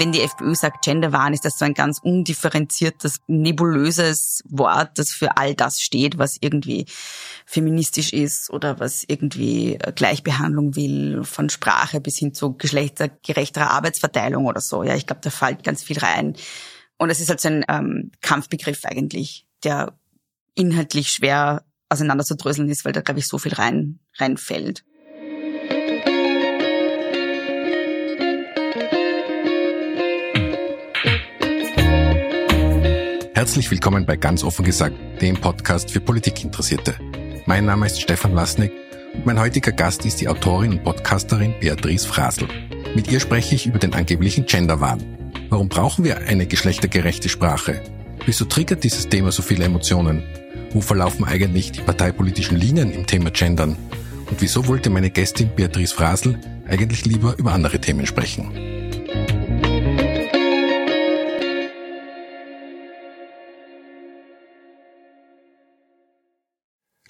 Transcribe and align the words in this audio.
Wenn 0.00 0.12
die 0.12 0.22
FPÖ 0.22 0.54
sagt 0.54 0.82
Genderwahn, 0.82 1.34
ist 1.34 1.44
das 1.44 1.58
so 1.58 1.66
ein 1.66 1.74
ganz 1.74 1.98
undifferenziertes, 2.02 3.20
nebulöses 3.26 4.42
Wort, 4.48 4.98
das 4.98 5.10
für 5.10 5.36
all 5.36 5.54
das 5.54 5.82
steht, 5.82 6.16
was 6.16 6.38
irgendwie 6.40 6.86
feministisch 7.44 8.14
ist 8.14 8.48
oder 8.48 8.80
was 8.80 9.04
irgendwie 9.06 9.74
äh, 9.74 9.92
Gleichbehandlung 9.92 10.74
will, 10.74 11.22
von 11.24 11.50
Sprache 11.50 12.00
bis 12.00 12.16
hin 12.16 12.32
zu 12.32 12.54
geschlechtergerechterer 12.54 13.70
Arbeitsverteilung 13.70 14.46
oder 14.46 14.62
so. 14.62 14.82
Ja, 14.82 14.94
ich 14.94 15.06
glaube, 15.06 15.20
da 15.22 15.28
fällt 15.28 15.64
ganz 15.64 15.82
viel 15.82 15.98
rein. 15.98 16.34
Und 16.96 17.10
es 17.10 17.20
ist 17.20 17.28
halt 17.28 17.40
so 17.40 17.48
ein 17.48 17.64
ähm, 17.68 18.10
Kampfbegriff 18.22 18.86
eigentlich, 18.86 19.46
der 19.64 19.92
inhaltlich 20.54 21.08
schwer 21.08 21.62
auseinanderzudröseln 21.90 22.70
ist, 22.70 22.86
weil 22.86 22.92
da, 22.92 23.02
glaube 23.02 23.20
ich, 23.20 23.28
so 23.28 23.36
viel 23.36 23.52
rein 23.52 23.98
reinfällt. 24.16 24.82
Herzlich 33.40 33.70
willkommen 33.70 34.04
bei 34.04 34.18
Ganz 34.18 34.44
offen 34.44 34.66
gesagt, 34.66 34.94
dem 35.22 35.34
Podcast 35.34 35.90
für 35.90 36.00
Politikinteressierte. 36.00 36.94
Mein 37.46 37.64
Name 37.64 37.86
ist 37.86 37.98
Stefan 37.98 38.34
Lasnik 38.34 38.70
und 39.14 39.24
mein 39.24 39.40
heutiger 39.40 39.72
Gast 39.72 40.04
ist 40.04 40.20
die 40.20 40.28
Autorin 40.28 40.72
und 40.72 40.84
Podcasterin 40.84 41.54
Beatrice 41.58 42.06
Frasel. 42.06 42.48
Mit 42.94 43.10
ihr 43.10 43.18
spreche 43.18 43.54
ich 43.54 43.64
über 43.64 43.78
den 43.78 43.94
angeblichen 43.94 44.44
Genderwahn. 44.44 45.32
Warum 45.48 45.70
brauchen 45.70 46.04
wir 46.04 46.18
eine 46.18 46.44
geschlechtergerechte 46.44 47.30
Sprache? 47.30 47.80
Wieso 48.26 48.44
triggert 48.44 48.84
dieses 48.84 49.08
Thema 49.08 49.32
so 49.32 49.40
viele 49.40 49.64
Emotionen? 49.64 50.22
Wo 50.72 50.82
verlaufen 50.82 51.24
eigentlich 51.24 51.72
die 51.72 51.80
parteipolitischen 51.80 52.58
Linien 52.58 52.92
im 52.92 53.06
Thema 53.06 53.30
Gendern? 53.30 53.74
Und 54.28 54.42
wieso 54.42 54.66
wollte 54.66 54.90
meine 54.90 55.08
Gästin 55.08 55.48
Beatrice 55.56 55.94
Frasel 55.94 56.38
eigentlich 56.68 57.06
lieber 57.06 57.38
über 57.38 57.52
andere 57.52 57.80
Themen 57.80 58.04
sprechen? 58.04 58.79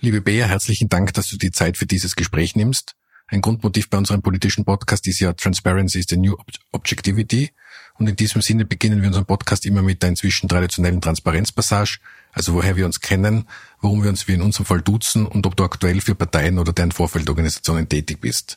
Liebe 0.02 0.22
Bea, 0.22 0.46
herzlichen 0.46 0.88
Dank, 0.88 1.12
dass 1.12 1.28
du 1.28 1.36
die 1.36 1.50
Zeit 1.50 1.76
für 1.76 1.84
dieses 1.84 2.16
Gespräch 2.16 2.56
nimmst. 2.56 2.94
Ein 3.26 3.42
Grundmotiv 3.42 3.90
bei 3.90 3.98
unserem 3.98 4.22
politischen 4.22 4.64
Podcast 4.64 5.06
ist 5.06 5.20
ja 5.20 5.34
Transparency 5.34 5.98
is 5.98 6.06
the 6.08 6.16
new 6.16 6.36
Objectivity. 6.72 7.50
Und 7.98 8.08
in 8.08 8.16
diesem 8.16 8.40
Sinne 8.40 8.64
beginnen 8.64 9.02
wir 9.02 9.08
unseren 9.08 9.26
Podcast 9.26 9.66
immer 9.66 9.82
mit 9.82 10.02
der 10.02 10.08
inzwischen 10.08 10.48
traditionellen 10.48 11.02
Transparenzpassage, 11.02 11.98
also 12.32 12.54
woher 12.54 12.76
wir 12.76 12.86
uns 12.86 13.02
kennen, 13.02 13.46
warum 13.82 14.02
wir 14.02 14.08
uns 14.08 14.26
wie 14.26 14.32
in 14.32 14.40
unserem 14.40 14.64
Fall 14.64 14.80
duzen 14.80 15.26
und 15.26 15.44
ob 15.44 15.54
du 15.54 15.64
aktuell 15.64 16.00
für 16.00 16.14
Parteien 16.14 16.58
oder 16.58 16.72
deren 16.72 16.92
Vorfeldorganisationen 16.92 17.86
tätig 17.86 18.22
bist. 18.22 18.56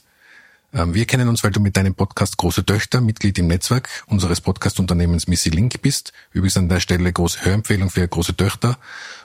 Ähm, 0.73 0.93
wir 0.93 1.05
kennen 1.05 1.27
uns, 1.27 1.43
weil 1.43 1.51
du 1.51 1.59
mit 1.59 1.75
deinem 1.75 1.93
Podcast 1.93 2.37
Große 2.37 2.65
Töchter 2.65 3.01
Mitglied 3.01 3.37
im 3.37 3.47
Netzwerk 3.47 3.89
unseres 4.07 4.39
Podcast-Unternehmens 4.39 5.27
Missy 5.27 5.49
Link 5.49 5.81
bist. 5.81 6.13
Übrigens 6.31 6.55
an 6.55 6.69
der 6.69 6.79
Stelle 6.79 7.11
große 7.11 7.43
Hörempfehlung 7.43 7.89
für 7.89 8.07
Große 8.07 8.37
Töchter. 8.37 8.77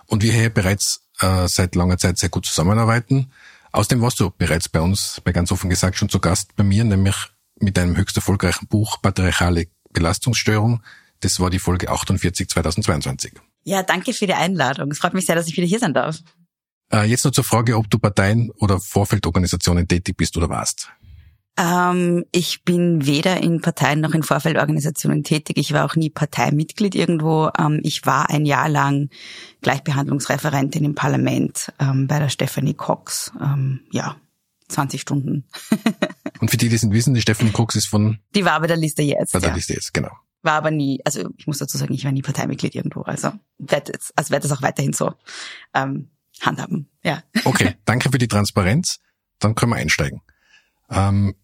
Und 0.07 0.25
wir 0.25 0.33
hier 0.33 0.51
bereits 0.51 1.08
äh, 1.21 1.49
seit 1.49 1.75
langer 1.75 1.99
Zeit 1.99 2.19
sehr 2.19 2.29
gut 2.29 2.47
zusammenarbeiten. 2.47 3.33
Außerdem 3.73 4.01
warst 4.01 4.21
du 4.21 4.31
bereits 4.31 4.69
bei 4.69 4.81
uns, 4.81 5.21
bei 5.25 5.33
ganz 5.33 5.53
offen 5.53 5.71
gesagt, 5.71 5.97
schon 5.97 6.09
zu 6.09 6.21
Gast 6.21 6.57
bei 6.57 6.65
mir, 6.65 6.85
nämlich 6.85 7.17
mit 7.61 7.77
deinem 7.77 7.97
höchst 7.97 8.17
erfolgreichen 8.17 8.67
Buch 8.67 9.03
Patriarchale 9.03 9.67
Belastungsstörung. 9.93 10.83
Das 11.21 11.41
war 11.41 11.51
die 11.51 11.59
Folge 11.59 11.91
48 11.91 12.49
2022. 12.49 13.33
Ja, 13.65 13.83
danke 13.83 14.13
für 14.13 14.27
die 14.27 14.35
Einladung. 14.35 14.91
Es 14.91 14.99
freut 14.99 15.15
mich 15.15 15.27
sehr, 15.27 15.35
dass 15.35 15.49
ich 15.49 15.57
wieder 15.57 15.67
hier 15.67 15.81
sein 15.81 15.93
darf. 15.95 16.21
Äh, 16.93 17.05
jetzt 17.05 17.25
noch 17.25 17.33
zur 17.33 17.45
Frage, 17.45 17.77
ob 17.77 17.91
du 17.91 17.99
Parteien 17.99 18.51
oder 18.59 18.81
Vorfeldorganisationen 18.81 19.87
tätig 19.87 20.17
bist 20.17 20.37
oder 20.37 20.49
warst. 20.49 20.91
Ähm, 21.59 22.25
ich 22.31 22.63
bin 22.63 23.05
weder 23.05 23.43
in 23.43 23.61
Parteien 23.61 24.01
noch 24.01 24.15
in 24.15 24.23
Vorfeldorganisationen 24.23 25.25
tätig. 25.25 25.57
Ich 25.59 25.73
war 25.73 25.85
auch 25.85 25.97
nie 25.97 26.09
Parteimitglied 26.09 26.95
irgendwo. 26.95 27.51
Ähm, 27.59 27.81
ich 27.83 28.07
war 28.07 28.31
ein 28.31 28.47
Jahr 28.47 28.69
lang 28.69 29.11
Gleichbehandlungsreferentin 29.63 30.85
im 30.85 30.95
Parlament 30.95 31.73
ähm, 31.81 32.07
bei 32.07 32.21
der 32.21 32.29
Stephanie 32.29 32.75
Cox. 32.75 33.33
Ähm, 33.41 33.81
ja, 33.91 34.17
20 34.69 35.01
Stunden. 35.01 35.45
Und 36.41 36.51
für 36.51 36.57
die, 36.57 36.69
die 36.69 36.77
es 36.77 36.85
nicht 36.85 36.95
wissen, 36.95 37.15
die 37.15 37.23
Stephanie 37.23 37.51
Cox 37.51 37.75
ist 37.75 37.89
von? 37.89 38.21
Die 38.37 38.45
war 38.45 38.61
bei 38.61 38.69
der 38.69 38.77
Liste 38.77 39.03
jetzt. 39.03 39.33
Bei 39.33 39.41
der 39.41 39.49
ja. 39.49 39.57
Liste 39.57 39.75
jetzt, 39.75 39.93
genau. 39.93 40.13
War 40.43 40.55
aber 40.55 40.71
nie, 40.71 41.01
also 41.05 41.29
ich 41.37 41.49
muss 41.49 41.59
dazu 41.59 41.77
sagen, 41.77 41.93
ich 41.93 42.05
war 42.05 42.13
nie 42.13 42.23
Parteimitglied 42.23 42.77
irgendwo. 42.77 43.03
Also 43.03 43.33
werde 43.59 43.95
also 44.15 44.31
werde 44.31 44.47
das 44.47 44.57
auch 44.57 44.63
weiterhin 44.63 44.93
so 44.93 45.13
ähm, 45.75 46.11
handhaben. 46.41 46.89
Ja. 47.03 47.25
Okay, 47.45 47.75
danke 47.85 48.13
für 48.13 48.19
die 48.19 48.29
Transparenz. 48.29 49.01
Dann 49.41 49.57
können 49.57 49.73
wir 49.73 49.77
einsteigen. 49.77 50.21
Ähm, 50.91 51.35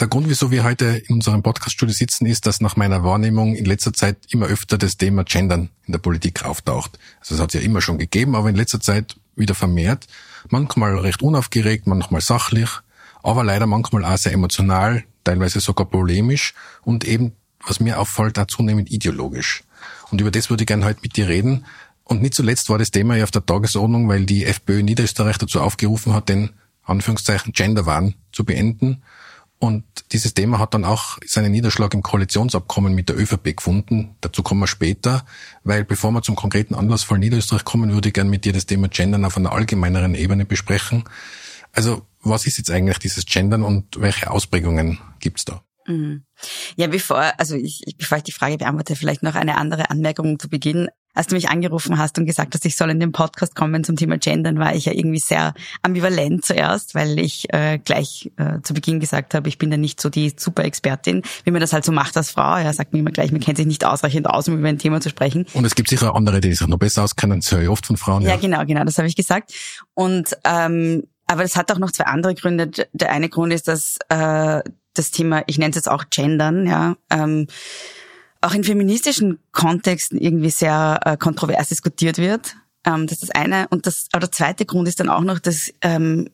der 0.00 0.06
Grund, 0.06 0.28
wieso 0.28 0.50
wir 0.52 0.62
heute 0.62 1.02
in 1.08 1.16
unserem 1.16 1.42
Podcaststudio 1.42 1.92
sitzen, 1.92 2.26
ist, 2.26 2.46
dass 2.46 2.60
nach 2.60 2.76
meiner 2.76 3.02
Wahrnehmung 3.02 3.56
in 3.56 3.64
letzter 3.64 3.92
Zeit 3.92 4.16
immer 4.30 4.46
öfter 4.46 4.78
das 4.78 4.96
Thema 4.96 5.24
Gendern 5.24 5.70
in 5.86 5.92
der 5.92 5.98
Politik 5.98 6.44
auftaucht. 6.44 6.98
Also 7.20 7.34
es 7.34 7.40
hat 7.40 7.52
es 7.52 7.60
ja 7.60 7.66
immer 7.66 7.80
schon 7.80 7.98
gegeben, 7.98 8.36
aber 8.36 8.48
in 8.48 8.54
letzter 8.54 8.80
Zeit 8.80 9.16
wieder 9.34 9.56
vermehrt. 9.56 10.06
Manchmal 10.50 10.96
recht 10.98 11.22
unaufgeregt, 11.22 11.88
manchmal 11.88 12.20
sachlich, 12.20 12.68
aber 13.24 13.42
leider 13.42 13.66
manchmal 13.66 14.04
auch 14.04 14.16
sehr 14.16 14.32
emotional, 14.32 15.02
teilweise 15.24 15.58
sogar 15.58 15.86
polemisch 15.86 16.54
und 16.82 17.04
eben, 17.04 17.32
was 17.66 17.80
mir 17.80 17.98
auffällt, 17.98 18.38
auch 18.38 18.46
zunehmend 18.46 18.92
ideologisch. 18.92 19.64
Und 20.12 20.20
über 20.20 20.30
das 20.30 20.48
würde 20.48 20.62
ich 20.62 20.68
gerne 20.68 20.84
heute 20.84 21.00
mit 21.02 21.16
dir 21.16 21.26
reden. 21.26 21.66
Und 22.04 22.22
nicht 22.22 22.34
zuletzt 22.34 22.70
war 22.70 22.78
das 22.78 22.92
Thema 22.92 23.16
ja 23.16 23.24
auf 23.24 23.32
der 23.32 23.44
Tagesordnung, 23.44 24.08
weil 24.08 24.26
die 24.26 24.44
FPÖ 24.44 24.82
Niederösterreich 24.82 25.38
dazu 25.38 25.60
aufgerufen 25.60 26.14
hat, 26.14 26.28
den 26.28 26.50
Anführungszeichen 26.84 27.52
Genderwahn 27.52 28.14
zu 28.32 28.44
beenden 28.44 29.02
und 29.58 29.84
dieses 30.12 30.34
Thema 30.34 30.58
hat 30.58 30.74
dann 30.74 30.84
auch 30.84 31.18
seinen 31.26 31.50
Niederschlag 31.50 31.92
im 31.92 32.02
Koalitionsabkommen 32.02 32.94
mit 32.94 33.08
der 33.08 33.18
ÖVP 33.18 33.56
gefunden. 33.56 34.14
Dazu 34.20 34.42
kommen 34.42 34.60
wir 34.60 34.68
später, 34.68 35.26
weil 35.64 35.84
bevor 35.84 36.12
wir 36.12 36.22
zum 36.22 36.36
konkreten 36.36 36.74
Anlassfall 36.74 37.18
Niederösterreich 37.18 37.64
kommen, 37.64 37.92
würde 37.92 38.08
ich 38.08 38.14
gerne 38.14 38.30
mit 38.30 38.44
dir 38.44 38.52
das 38.52 38.66
Thema 38.66 38.88
Gendern 38.88 39.24
auf 39.24 39.36
einer 39.36 39.52
allgemeineren 39.52 40.14
Ebene 40.14 40.44
besprechen. 40.44 41.04
Also 41.72 42.06
was 42.22 42.46
ist 42.46 42.58
jetzt 42.58 42.70
eigentlich 42.70 42.98
dieses 42.98 43.26
Gendern 43.26 43.62
und 43.62 44.00
welche 44.00 44.30
Ausprägungen 44.30 44.98
gibt's 45.18 45.44
da? 45.44 45.62
Mhm. 45.88 46.24
Ja, 46.76 46.86
bevor, 46.86 47.32
also 47.38 47.56
ich, 47.56 47.82
bevor 47.98 48.18
ich 48.18 48.24
die 48.24 48.32
Frage 48.32 48.58
beantworte, 48.58 48.94
vielleicht 48.94 49.22
noch 49.22 49.34
eine 49.34 49.56
andere 49.56 49.90
Anmerkung 49.90 50.38
zu 50.38 50.48
Beginn 50.48 50.88
als 51.18 51.26
du 51.26 51.34
mich 51.34 51.48
angerufen 51.48 51.98
hast 51.98 52.16
und 52.16 52.26
gesagt 52.26 52.54
hast, 52.54 52.64
ich 52.64 52.76
soll 52.76 52.90
in 52.90 53.00
den 53.00 53.10
Podcast 53.10 53.56
kommen 53.56 53.82
zum 53.82 53.96
Thema 53.96 54.18
Gendern, 54.18 54.60
war 54.60 54.76
ich 54.76 54.84
ja 54.84 54.92
irgendwie 54.92 55.18
sehr 55.18 55.52
ambivalent 55.82 56.44
zuerst, 56.44 56.94
weil 56.94 57.18
ich 57.18 57.52
äh, 57.52 57.78
gleich 57.78 58.30
äh, 58.36 58.60
zu 58.62 58.72
Beginn 58.72 59.00
gesagt 59.00 59.34
habe, 59.34 59.48
ich 59.48 59.58
bin 59.58 59.68
da 59.68 59.76
nicht 59.76 60.00
so 60.00 60.10
die 60.10 60.32
Super-Expertin, 60.36 61.22
wie 61.42 61.50
man 61.50 61.60
das 61.60 61.72
halt 61.72 61.84
so 61.84 61.90
macht 61.90 62.16
als 62.16 62.30
Frau. 62.30 62.58
Ja, 62.58 62.72
sagt 62.72 62.92
mir 62.92 63.00
immer 63.00 63.10
gleich, 63.10 63.32
man 63.32 63.40
kennt 63.40 63.56
sich 63.56 63.66
nicht 63.66 63.84
ausreichend 63.84 64.28
aus, 64.28 64.46
um 64.46 64.56
über 64.56 64.68
ein 64.68 64.78
Thema 64.78 65.00
zu 65.00 65.08
sprechen. 65.08 65.44
Und 65.54 65.64
es 65.64 65.74
gibt 65.74 65.88
sicher 65.88 66.14
andere, 66.14 66.40
die 66.40 66.54
sich 66.54 66.68
noch 66.68 66.78
besser 66.78 67.02
auskennen, 67.02 67.40
das 67.40 67.50
höre 67.50 67.62
ich 67.62 67.68
oft 67.68 67.84
von 67.84 67.96
Frauen. 67.96 68.22
Ja, 68.22 68.30
ja. 68.30 68.36
genau, 68.36 68.64
genau, 68.64 68.84
das 68.84 68.98
habe 68.98 69.08
ich 69.08 69.16
gesagt. 69.16 69.52
Und 69.94 70.36
ähm, 70.44 71.02
aber 71.26 71.42
es 71.42 71.56
hat 71.56 71.70
auch 71.72 71.78
noch 71.78 71.90
zwei 71.90 72.04
andere 72.04 72.34
Gründe. 72.34 72.70
Der 72.92 73.10
eine 73.10 73.28
Grund 73.28 73.52
ist, 73.52 73.68
dass 73.68 73.98
äh, 74.08 74.62
das 74.98 75.10
Thema, 75.10 75.42
ich 75.46 75.58
nenne 75.58 75.70
es 75.70 75.76
jetzt 75.76 75.90
auch 75.90 76.04
Gendern, 76.10 76.66
ja, 76.66 76.96
ähm, 77.10 77.46
auch 78.40 78.54
in 78.54 78.64
feministischen 78.64 79.38
Kontexten 79.52 80.18
irgendwie 80.18 80.50
sehr 80.50 81.00
äh, 81.04 81.16
kontrovers 81.16 81.68
diskutiert 81.68 82.18
wird. 82.18 82.56
Ähm, 82.84 83.06
das 83.06 83.22
ist 83.22 83.30
das 83.30 83.30
eine. 83.30 83.66
Und 83.68 83.86
das, 83.86 84.06
aber 84.12 84.20
der 84.20 84.32
zweite 84.32 84.64
Grund 84.64 84.86
ist 84.88 85.00
dann 85.00 85.08
auch 85.08 85.22
noch, 85.22 85.38
dass 85.38 85.72
ähm, 85.82 86.30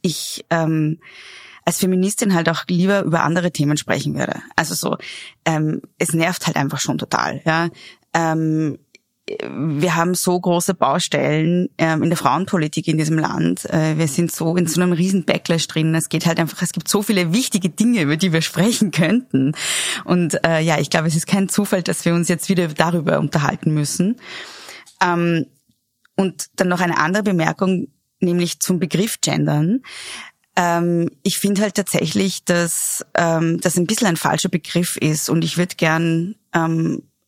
ich 0.00 0.44
ähm, 0.50 0.98
als 1.64 1.78
Feministin 1.78 2.34
halt 2.34 2.48
auch 2.48 2.64
lieber 2.68 3.02
über 3.02 3.22
andere 3.22 3.52
Themen 3.52 3.76
sprechen 3.76 4.14
würde. 4.14 4.42
Also 4.56 4.74
so, 4.74 4.96
ähm, 5.44 5.82
es 5.98 6.12
nervt 6.12 6.46
halt 6.46 6.56
einfach 6.56 6.80
schon 6.80 6.98
total. 6.98 7.40
Ja, 7.44 7.68
ähm, 8.14 8.78
wir 9.28 9.94
haben 9.94 10.14
so 10.14 10.38
große 10.38 10.74
Baustellen 10.74 11.68
ähm, 11.78 12.02
in 12.02 12.10
der 12.10 12.18
Frauenpolitik 12.18 12.88
in 12.88 12.98
diesem 12.98 13.18
Land. 13.18 13.64
Äh, 13.70 13.96
wir 13.96 14.08
sind 14.08 14.32
so 14.32 14.56
in 14.56 14.66
so 14.66 14.80
einem 14.80 14.92
riesen 14.92 15.24
Backlash 15.24 15.68
drin. 15.68 15.94
Es 15.94 16.08
geht 16.08 16.26
halt 16.26 16.40
einfach, 16.40 16.60
es 16.62 16.72
gibt 16.72 16.88
so 16.88 17.02
viele 17.02 17.32
wichtige 17.32 17.70
Dinge, 17.70 18.02
über 18.02 18.16
die 18.16 18.32
wir 18.32 18.42
sprechen 18.42 18.90
könnten. 18.90 19.54
Und 20.04 20.44
äh, 20.44 20.60
ja, 20.60 20.78
ich 20.80 20.90
glaube, 20.90 21.06
es 21.06 21.14
ist 21.14 21.28
kein 21.28 21.48
Zufall, 21.48 21.82
dass 21.84 22.04
wir 22.04 22.14
uns 22.14 22.28
jetzt 22.28 22.48
wieder 22.48 22.66
darüber 22.66 23.20
unterhalten 23.20 23.72
müssen. 23.72 24.16
Ähm, 25.00 25.46
und 26.16 26.46
dann 26.56 26.68
noch 26.68 26.80
eine 26.80 26.98
andere 26.98 27.22
Bemerkung, 27.22 27.88
nämlich 28.20 28.58
zum 28.58 28.80
Begriff 28.80 29.20
Gendern. 29.20 29.82
Ähm, 30.56 31.10
ich 31.22 31.38
finde 31.38 31.62
halt 31.62 31.76
tatsächlich, 31.76 32.44
dass 32.44 33.06
ähm, 33.14 33.60
das 33.60 33.76
ein 33.76 33.86
bisschen 33.86 34.08
ein 34.08 34.16
falscher 34.16 34.48
Begriff 34.48 34.96
ist 34.96 35.30
und 35.30 35.44
ich 35.44 35.56
würde 35.56 35.76
gern 35.76 36.34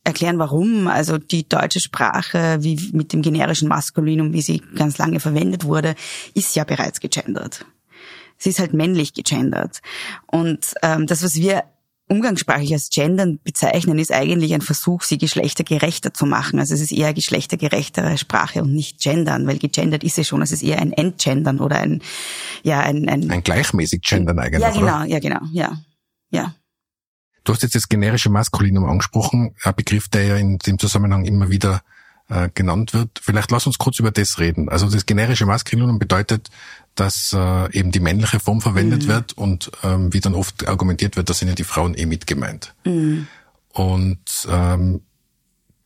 erklären, 0.05 0.39
warum. 0.39 0.87
Also 0.87 1.19
die 1.19 1.49
deutsche 1.49 1.81
Sprache, 1.81 2.59
wie 2.61 2.91
mit 2.93 3.13
dem 3.13 3.23
generischen 3.23 3.69
Maskulinum, 3.69 4.33
wie 4.33 4.43
sie 4.43 4.63
ganz 4.77 4.99
lange 4.99 5.21
verwendet 5.21 5.65
wurde, 5.65 5.95
ist 6.35 6.55
ja 6.55 6.65
bereits 6.65 7.01
gegendert. 7.01 7.65
Sie 8.37 8.51
ist 8.51 8.59
halt 8.59 8.75
männlich 8.75 9.15
gegendert. 9.15 9.81
Und 10.27 10.75
ähm, 10.83 11.07
das, 11.07 11.23
was 11.23 11.37
wir 11.37 11.65
umgangssprachlich 12.07 12.73
als 12.73 12.91
Gendern 12.91 13.39
bezeichnen, 13.43 13.99
ist 13.99 14.13
eigentlich 14.13 14.53
ein 14.53 14.61
Versuch, 14.61 15.03
sie 15.03 15.17
geschlechtergerechter 15.17 16.13
zu 16.13 16.27
machen. 16.27 16.59
Also 16.59 16.75
es 16.75 16.83
ist 16.83 16.93
eher 16.93 17.15
geschlechtergerechtere 17.15 18.19
Sprache 18.19 18.63
und 18.63 18.75
nicht 18.75 19.01
Gendern, 19.01 19.47
weil 19.47 19.59
gegendert 19.59 20.05
ist 20.05 20.17
sie 20.17 20.25
schon. 20.25 20.43
Es 20.43 20.53
ist 20.53 20.63
eher 20.63 20.81
ein 20.81 20.93
Entgendern 20.93 21.61
oder 21.61 21.79
ein, 21.79 22.03
ja, 22.63 22.81
ein, 22.81 23.09
ein, 23.09 23.31
ein 23.31 23.43
gleichmäßig 23.43 24.03
Gendern 24.03 24.39
eigentlich. 24.39 24.61
Ja, 24.61 24.71
genau, 24.71 24.83
oder? 24.83 25.05
ja, 25.07 25.19
genau, 25.19 25.41
ja, 25.53 25.79
ja. 26.31 26.55
Du 27.45 27.53
hast 27.53 27.63
jetzt 27.63 27.75
das 27.75 27.89
generische 27.89 28.31
Maskulinum 28.31 28.87
angesprochen, 28.87 29.55
ein 29.63 29.75
Begriff, 29.75 30.09
der 30.09 30.25
ja 30.25 30.37
in 30.37 30.59
dem 30.59 30.79
Zusammenhang 30.79 31.25
immer 31.27 31.51
wieder 31.51 31.83
äh, 32.29 32.49
genannt 32.55 32.95
wird. 32.95 33.21
Vielleicht 33.23 33.51
lass 33.51 33.67
uns 33.67 33.77
kurz 33.77 33.99
über 33.99 34.11
das 34.11 34.39
reden. 34.39 34.71
Also 34.71 34.89
das 34.89 35.05
generische 35.05 35.45
Maskulinum 35.45 35.99
bedeutet, 35.99 36.49
dass 36.95 37.35
äh, 37.35 37.79
eben 37.79 37.93
die 37.93 38.01
männliche 38.01 38.41
Form 38.41 38.61
verwendet 38.61 39.05
mhm. 39.05 39.09
wird 39.09 39.33
und 39.35 39.71
ähm, 39.83 40.13
wie 40.13 40.21
dann 40.21 40.35
oft 40.35 40.67
argumentiert 40.67 41.17
wird, 41.17 41.29
da 41.29 41.35
sind 41.35 41.49
ja 41.49 41.55
die 41.55 41.65
Frauen 41.65 41.95
eh 41.95 42.07
mit 42.07 42.27
gemeint. 42.27 42.75
Mhm. 42.85 43.27
Und 43.73 44.49
ähm, 44.49 45.03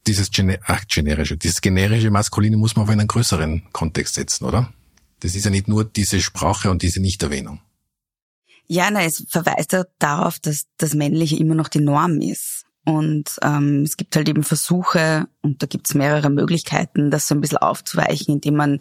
dieses 0.07 0.31
Gene 0.31 0.61
ach, 0.65 0.85
generische, 0.87 1.37
dieses 1.37 1.61
generische 1.61 2.11
Maskulinum 2.11 2.61
muss 2.61 2.77
man 2.77 2.85
aber 2.85 2.93
in 2.93 3.01
einen 3.01 3.09
größeren 3.09 3.65
Kontext 3.73 4.15
setzen, 4.15 4.45
oder? 4.45 4.73
Das 5.21 5.35
ist 5.35 5.45
ja 5.45 5.51
nicht 5.51 5.67
nur 5.67 5.85
diese 5.85 6.21
Sprache 6.21 6.71
und 6.71 6.83
diese 6.83 7.01
Nichterwähnung. 7.01 7.61
Ja, 8.69 8.91
na, 8.91 9.03
es 9.03 9.25
verweist 9.29 9.73
ja 9.73 9.85
darauf, 9.99 10.39
dass 10.39 10.67
das 10.77 10.95
Männliche 10.95 11.37
immer 11.37 11.55
noch 11.55 11.69
die 11.69 11.81
Norm 11.81 12.21
ist. 12.21 12.67
Und 12.85 13.39
ähm, 13.43 13.83
es 13.83 13.99
gibt 13.99 14.17
halt 14.17 14.31
eben 14.31 14.43
Versuche, 14.43 15.27
und 15.43 15.63
da 15.63 15.67
gibt 15.67 15.89
es 15.89 15.95
mehrere 15.95 16.31
Möglichkeiten, 16.31 17.11
das 17.11 17.29
so 17.29 17.35
ein 17.35 17.43
bisschen 17.43 17.59
aufzuweichen, 17.59 18.37
indem 18.37 18.57
man 18.57 18.81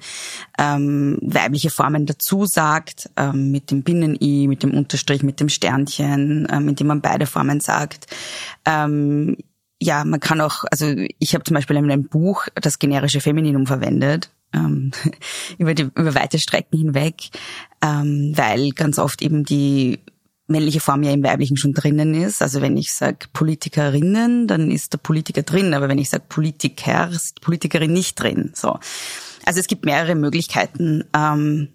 ähm, 0.58 1.20
weibliche 1.22 1.70
Formen 1.70 2.06
dazu 2.06 2.46
sagt, 2.46 3.10
ähm, 3.18 3.52
mit 3.52 3.70
dem 3.70 3.84
Binnen-I, 3.84 4.48
mit 4.48 4.64
dem 4.64 4.74
Unterstrich, 4.74 5.24
mit 5.24 5.42
dem 5.42 5.50
Sternchen, 5.50 6.48
ähm, 6.50 6.70
indem 6.70 6.88
man 6.88 7.02
beide 7.02 7.26
Formen 7.26 7.60
sagt. 7.60 8.08
Ähm, 8.66 9.36
ja, 9.82 10.06
man 10.06 10.22
kann 10.22 10.40
auch, 10.40 10.64
also 10.72 10.86
ich 11.20 11.34
habe 11.34 11.44
zum 11.44 11.56
Beispiel 11.56 11.76
in 11.76 11.92
einem 11.92 12.08
Buch 12.08 12.48
das 12.56 12.80
generische 12.80 13.20
Femininum 13.20 13.68
verwendet, 13.68 14.30
ähm, 14.54 14.92
über, 15.58 15.74
die, 15.74 15.84
über 15.84 16.16
weite 16.16 16.40
Strecken 16.40 16.78
hinweg, 16.78 17.30
ähm, 17.82 18.34
weil 18.36 18.72
ganz 18.72 19.00
oft 19.00 19.22
eben 19.22 19.44
die 19.44 20.00
männliche 20.48 20.80
Form 20.80 21.04
ja 21.04 21.12
im 21.12 21.24
weiblichen 21.24 21.58
schon 21.58 21.74
drinnen 21.74 22.14
ist. 22.14 22.42
Also 22.42 22.62
wenn 22.62 22.78
ich 22.78 22.94
sage 22.94 23.28
Politikerinnen, 23.34 24.48
dann 24.48 24.72
ist 24.72 24.94
der 24.94 24.98
Politiker 24.98 25.44
drin, 25.44 25.74
aber 25.74 25.90
wenn 25.90 25.98
ich 25.98 26.10
sage 26.10 26.24
Politiker, 26.30 27.10
ist 27.10 27.42
Politikerin 27.42 27.92
nicht 27.92 28.16
drin. 28.16 28.52
So. 28.56 28.80
Also 29.46 29.60
es 29.60 29.68
gibt 29.68 29.86
mehrere 29.86 30.16
Möglichkeiten, 30.16 31.04
ähm, 31.14 31.70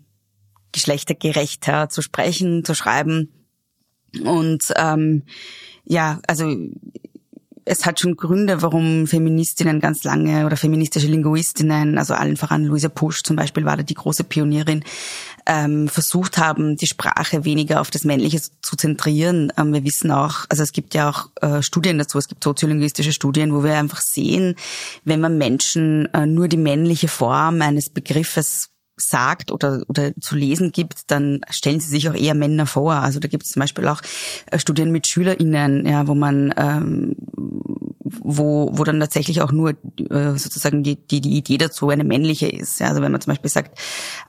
geschlechtergerechter 0.73 1.91
zu 1.91 2.01
sprechen, 2.01 2.65
zu 2.65 2.75
schreiben. 2.75 3.29
Und 4.25 4.73
ähm, 4.77 5.25
ja, 5.85 6.21
also 6.27 6.55
es 7.65 7.87
hat 7.87 8.01
schon 8.01 8.17
Gründe, 8.17 8.63
warum 8.63 9.07
Feministinnen 9.07 9.81
ganz 9.81 10.05
lange 10.05 10.47
oder 10.47 10.57
feministische 10.57 11.07
Linguistinnen, 11.07 11.99
also 11.99 12.15
allen 12.15 12.37
voran 12.37 12.65
Luisa 12.65 12.89
Pusch 12.89 13.23
zum 13.23 13.37
Beispiel 13.37 13.65
war 13.65 13.77
da 13.77 13.83
die 13.83 13.95
große 13.95 14.25
Pionierin, 14.25 14.85
ähm, 15.47 15.89
versucht 15.89 16.39
haben, 16.39 16.77
die 16.77 16.87
Sprache 16.87 17.45
weniger 17.45 17.81
auf 17.81 17.91
das 17.91 18.05
Männliche 18.05 18.41
zu 18.41 18.77
zentrieren. 18.77 19.53
Ähm, 19.57 19.73
wir 19.73 19.85
wissen 19.85 20.11
auch, 20.11 20.47
also 20.49 20.63
es 20.63 20.73
gibt 20.73 20.95
ja 20.95 21.11
auch 21.11 21.31
äh, 21.41 21.63
Studien 21.63 21.99
dazu, 21.99 22.19
es 22.19 22.29
gibt 22.29 22.45
soziolinguistische 22.45 23.13
Studien, 23.13 23.55
wo 23.55 23.63
wir 23.63 23.77
einfach 23.77 24.01
sehen, 24.01 24.57
wenn 25.05 25.21
man 25.21 25.39
Menschen 25.39 26.13
äh, 26.15 26.27
nur 26.27 26.49
die 26.49 26.57
männliche 26.57 27.09
Form 27.09 27.63
eines 27.63 27.91
Begriffes 27.91 28.72
sagt 28.97 29.51
oder, 29.51 29.83
oder 29.89 30.13
zu 30.21 30.37
lesen 30.37 30.73
gibt, 30.73 31.11
dann 31.11 31.41
stellen 31.51 31.81
sie 31.81 31.89
sich 31.89 32.09
auch 32.09 32.15
eher 32.15 32.35
Männer 32.35 32.67
vor. 32.67 32.95
Also 32.95 33.21
da 33.21 33.29
gibt 33.29 33.45
es 33.45 33.51
zum 33.51 33.61
Beispiel 33.61 33.87
auch 33.89 34.01
äh, 34.51 34.59
Studien 34.59 34.93
mit 34.93 35.07
SchülerInnen, 35.07 35.87
ja, 35.87 36.07
wo 36.07 36.15
man 36.15 36.53
ähm, 36.57 37.17
wo, 38.21 38.71
wo 38.73 38.85
dann 38.85 39.01
tatsächlich 39.01 39.41
auch 39.41 39.53
nur 39.53 39.71
äh, 39.71 40.37
sozusagen 40.37 40.83
die, 40.83 40.97
die, 40.97 41.21
die 41.21 41.37
Idee 41.37 41.59
dazu 41.59 41.89
eine 41.89 42.05
männliche 42.05 42.49
ist. 42.49 42.81
Ja, 42.81 42.89
also 42.89 43.03
wenn 43.03 43.13
man 43.13 43.21
zum 43.21 43.33
Beispiel 43.33 43.51
sagt, 43.51 43.79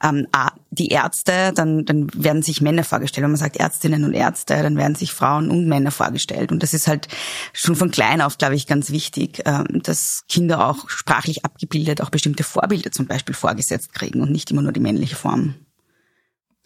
ähm, 0.03 0.27
die 0.71 0.88
Ärzte, 0.88 1.51
dann, 1.53 1.85
dann 1.85 2.07
werden 2.13 2.41
sich 2.41 2.62
Männer 2.62 2.83
vorgestellt. 2.83 3.24
Wenn 3.24 3.31
man 3.31 3.39
sagt 3.39 3.57
Ärztinnen 3.57 4.03
und 4.03 4.13
Ärzte, 4.13 4.62
dann 4.62 4.77
werden 4.77 4.95
sich 4.95 5.12
Frauen 5.13 5.50
und 5.50 5.68
Männer 5.68 5.91
vorgestellt. 5.91 6.51
Und 6.51 6.63
das 6.63 6.74
ist 6.74 6.88
halt 6.88 7.07
schon 7.53 7.75
von 7.75 7.91
klein 7.91 8.21
auf, 8.21 8.38
glaube 8.38 8.56
ich, 8.56 8.68
ganz 8.68 8.91
wichtig, 8.91 9.41
ähm, 9.45 9.81
dass 9.83 10.24
Kinder 10.29 10.68
auch 10.68 10.89
sprachlich 10.89 11.45
abgebildet 11.45 12.01
auch 12.01 12.09
bestimmte 12.09 12.44
Vorbilder 12.44 12.91
zum 12.91 13.07
Beispiel 13.07 13.36
vorgesetzt 13.36 13.94
kriegen 13.94 14.21
und 14.21 14.31
nicht 14.31 14.51
immer 14.51 14.62
nur 14.62 14.71
die 14.71 14.79
männliche 14.79 15.15
Form. 15.15 15.56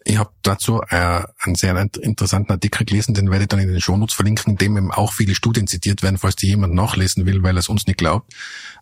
Ich 0.08 0.16
habe 0.16 0.30
dazu 0.40 0.80
äh, 0.88 1.22
einen 1.40 1.54
sehr 1.54 1.76
interessanten 2.00 2.50
Artikel 2.50 2.86
gelesen, 2.86 3.12
den 3.12 3.30
werde 3.30 3.42
ich 3.42 3.48
dann 3.48 3.60
in 3.60 3.68
den 3.68 3.78
Shownotes 3.78 4.14
verlinken, 4.14 4.52
in 4.52 4.56
dem 4.56 4.78
eben 4.78 4.90
auch 4.90 5.12
viele 5.12 5.34
Studien 5.34 5.66
zitiert 5.66 6.02
werden, 6.02 6.16
falls 6.16 6.34
die 6.34 6.46
jemand 6.46 6.72
nachlesen 6.72 7.26
will, 7.26 7.42
weil 7.42 7.56
er 7.56 7.60
es 7.60 7.68
uns 7.68 7.86
nicht 7.86 7.98
glaubt. 7.98 8.32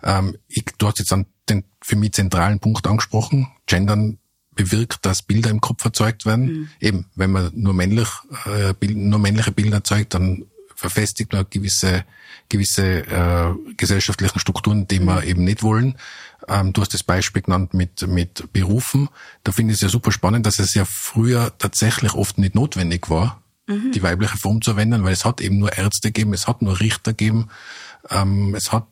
Ähm, 0.05 0.37
ich, 0.47 0.65
du 0.79 0.87
hast 0.87 1.01
jetzt 1.01 1.13
an 1.13 1.27
den 1.49 1.65
für 1.83 1.97
mich 1.97 2.13
zentralen 2.13 2.61
Punkt 2.61 2.87
angesprochen. 2.87 3.49
Gendern 3.67 4.19
bewirkt, 4.55 5.05
dass 5.05 5.23
Bilder 5.23 5.51
im 5.51 5.61
Kopf 5.61 5.85
erzeugt 5.85 6.27
werden. 6.27 6.47
Mhm. 6.47 6.69
Eben, 6.79 7.11
wenn 7.17 7.33
man 7.33 7.51
nur 7.55 7.75
männlich, 7.75 8.09
äh, 8.45 8.73
nur 8.87 9.19
männliche 9.19 9.51
Bilder 9.51 9.79
erzeugt, 9.79 10.15
dann 10.15 10.45
verfestigt 10.77 11.33
man 11.33 11.47
gewisse 11.51 12.05
gewisse 12.49 13.07
äh, 13.07 13.55
gesellschaftlichen 13.77 14.39
Strukturen, 14.39 14.87
die 14.87 15.01
wir 15.01 15.25
eben 15.25 15.45
nicht 15.45 15.63
wollen. 15.63 15.97
Ähm, 16.49 16.73
du 16.73 16.81
hast 16.81 16.95
das 16.95 17.03
Beispiel 17.03 17.43
genannt 17.43 17.75
mit, 17.75 18.07
mit 18.07 18.53
Berufen. 18.53 19.09
Da 19.45 19.53
finde 19.53 19.73
ich 19.73 19.79
es 19.79 19.83
ja 19.83 19.89
super 19.89 20.13
spannend, 20.13 20.47
dass 20.47 20.59
es 20.59 20.75
ja 20.75 20.85
früher 20.85 21.53
tatsächlich 21.59 22.15
oft 22.15 22.39
nicht 22.39 22.55
notwendig 22.55 23.11
war, 23.11 23.43
mhm. 23.67 23.93
die 23.93 24.03
weibliche 24.03 24.37
Form 24.37 24.63
zu 24.63 24.73
verwenden, 24.73 25.05
weil 25.05 25.13
es 25.13 25.25
hat 25.25 25.41
eben 25.41 25.59
nur 25.59 25.77
Ärzte 25.77 26.09
gegeben, 26.09 26.35
es 26.35 26.47
hat 26.47 26.63
nur 26.63 26.79
Richter 26.81 27.13
gegeben, 27.13 27.49
ähm, 28.11 28.55
es 28.55 28.73
hat 28.73 28.87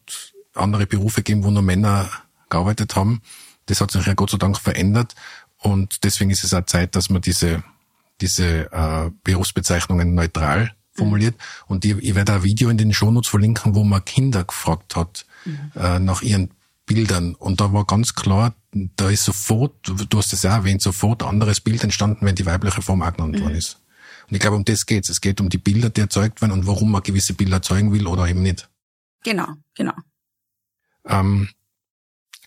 andere 0.55 0.87
Berufe 0.87 1.23
gegeben, 1.23 1.45
wo 1.45 1.51
nur 1.51 1.63
Männer 1.63 2.11
gearbeitet 2.49 2.97
haben. 2.97 3.23
Das 3.67 3.81
hat 3.81 3.91
sich 3.91 4.07
ja 4.07 4.15
Gott 4.15 4.31
sei 4.31 4.39
Dank 4.39 4.59
verändert 4.59 5.15
und 5.59 6.05
deswegen 6.05 6.31
ist 6.31 6.45
es 6.45 6.55
auch 6.55 6.67
Zeit, 6.67 6.97
dass 6.97 7.09
man 7.09 7.23
diese, 7.23 7.63
diese 8.21 8.71
äh, 8.73 9.11
Berufsbezeichnungen 9.23 10.15
neutral 10.15 10.75
formuliert. 10.95 11.35
Und 11.67 11.85
ich, 11.85 11.97
ich 11.99 12.15
werde 12.15 12.35
ein 12.35 12.43
Video 12.43 12.69
in 12.71 12.79
den 12.79 12.93
Shownotes 12.93 13.29
verlinken, 13.29 13.75
wo 13.75 13.85
man 13.85 14.05
Kinder 14.05 14.45
gefragt 14.45 14.97
hat 14.97 15.27
mhm. 15.45 15.73
äh, 15.75 15.99
nach 15.99 16.23
ihren 16.23 16.51
Bildern. 16.87 17.35
Und 17.35 17.61
da 17.61 17.73
war 17.73 17.85
ganz 17.85 18.15
klar, 18.15 18.55
da 18.73 19.11
ist 19.11 19.25
sofort, 19.25 19.75
du 19.85 20.19
hast 20.19 20.33
es 20.33 20.43
ja 20.43 20.57
erwähnt, 20.57 20.83
sofort 20.83 21.23
anderes 21.23 21.61
Bild 21.61 21.83
entstanden, 21.83 22.27
wenn 22.27 22.35
die 22.35 22.47
weibliche 22.47 22.83
Form 22.83 23.03
auch 23.03 23.13
genannt 23.13 23.37
mhm. 23.37 23.43
worden 23.43 23.57
ist. 23.57 23.81
Und 24.29 24.35
ich 24.35 24.41
glaube, 24.41 24.57
um 24.57 24.65
das 24.65 24.87
geht's. 24.87 25.09
Es 25.09 25.21
geht 25.21 25.41
um 25.41 25.49
die 25.49 25.59
Bilder, 25.59 25.91
die 25.91 26.01
erzeugt 26.01 26.41
werden 26.41 26.53
und 26.53 26.67
warum 26.67 26.91
man 26.91 27.03
gewisse 27.03 27.35
Bilder 27.35 27.57
erzeugen 27.57 27.93
will 27.93 28.07
oder 28.07 28.27
eben 28.27 28.43
nicht. 28.43 28.71
Genau, 29.23 29.49
genau. 29.75 29.95
Ähm, 31.07 31.49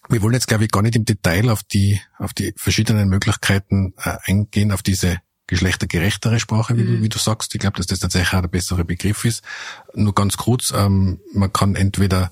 wir 0.09 0.21
wollen 0.21 0.33
jetzt, 0.33 0.47
glaube 0.47 0.63
ich, 0.63 0.71
gar 0.71 0.81
nicht 0.81 0.95
im 0.95 1.05
Detail 1.05 1.49
auf 1.49 1.63
die, 1.63 1.99
auf 2.17 2.33
die 2.33 2.53
verschiedenen 2.55 3.09
Möglichkeiten 3.09 3.93
äh, 3.97 4.17
eingehen, 4.25 4.71
auf 4.71 4.81
diese 4.81 5.17
geschlechtergerechtere 5.47 6.39
Sprache, 6.39 6.77
wie, 6.77 6.83
mhm. 6.83 6.97
du, 6.97 7.01
wie 7.03 7.09
du 7.09 7.17
sagst. 7.17 7.55
Ich 7.55 7.61
glaube, 7.61 7.77
dass 7.77 7.87
das 7.87 7.99
tatsächlich 7.99 8.33
auch 8.33 8.41
der 8.41 8.49
bessere 8.49 8.83
Begriff 8.83 9.25
ist. 9.25 9.43
Nur 9.95 10.13
ganz 10.13 10.37
kurz, 10.37 10.73
ähm, 10.75 11.19
man 11.33 11.51
kann 11.51 11.75
entweder 11.75 12.31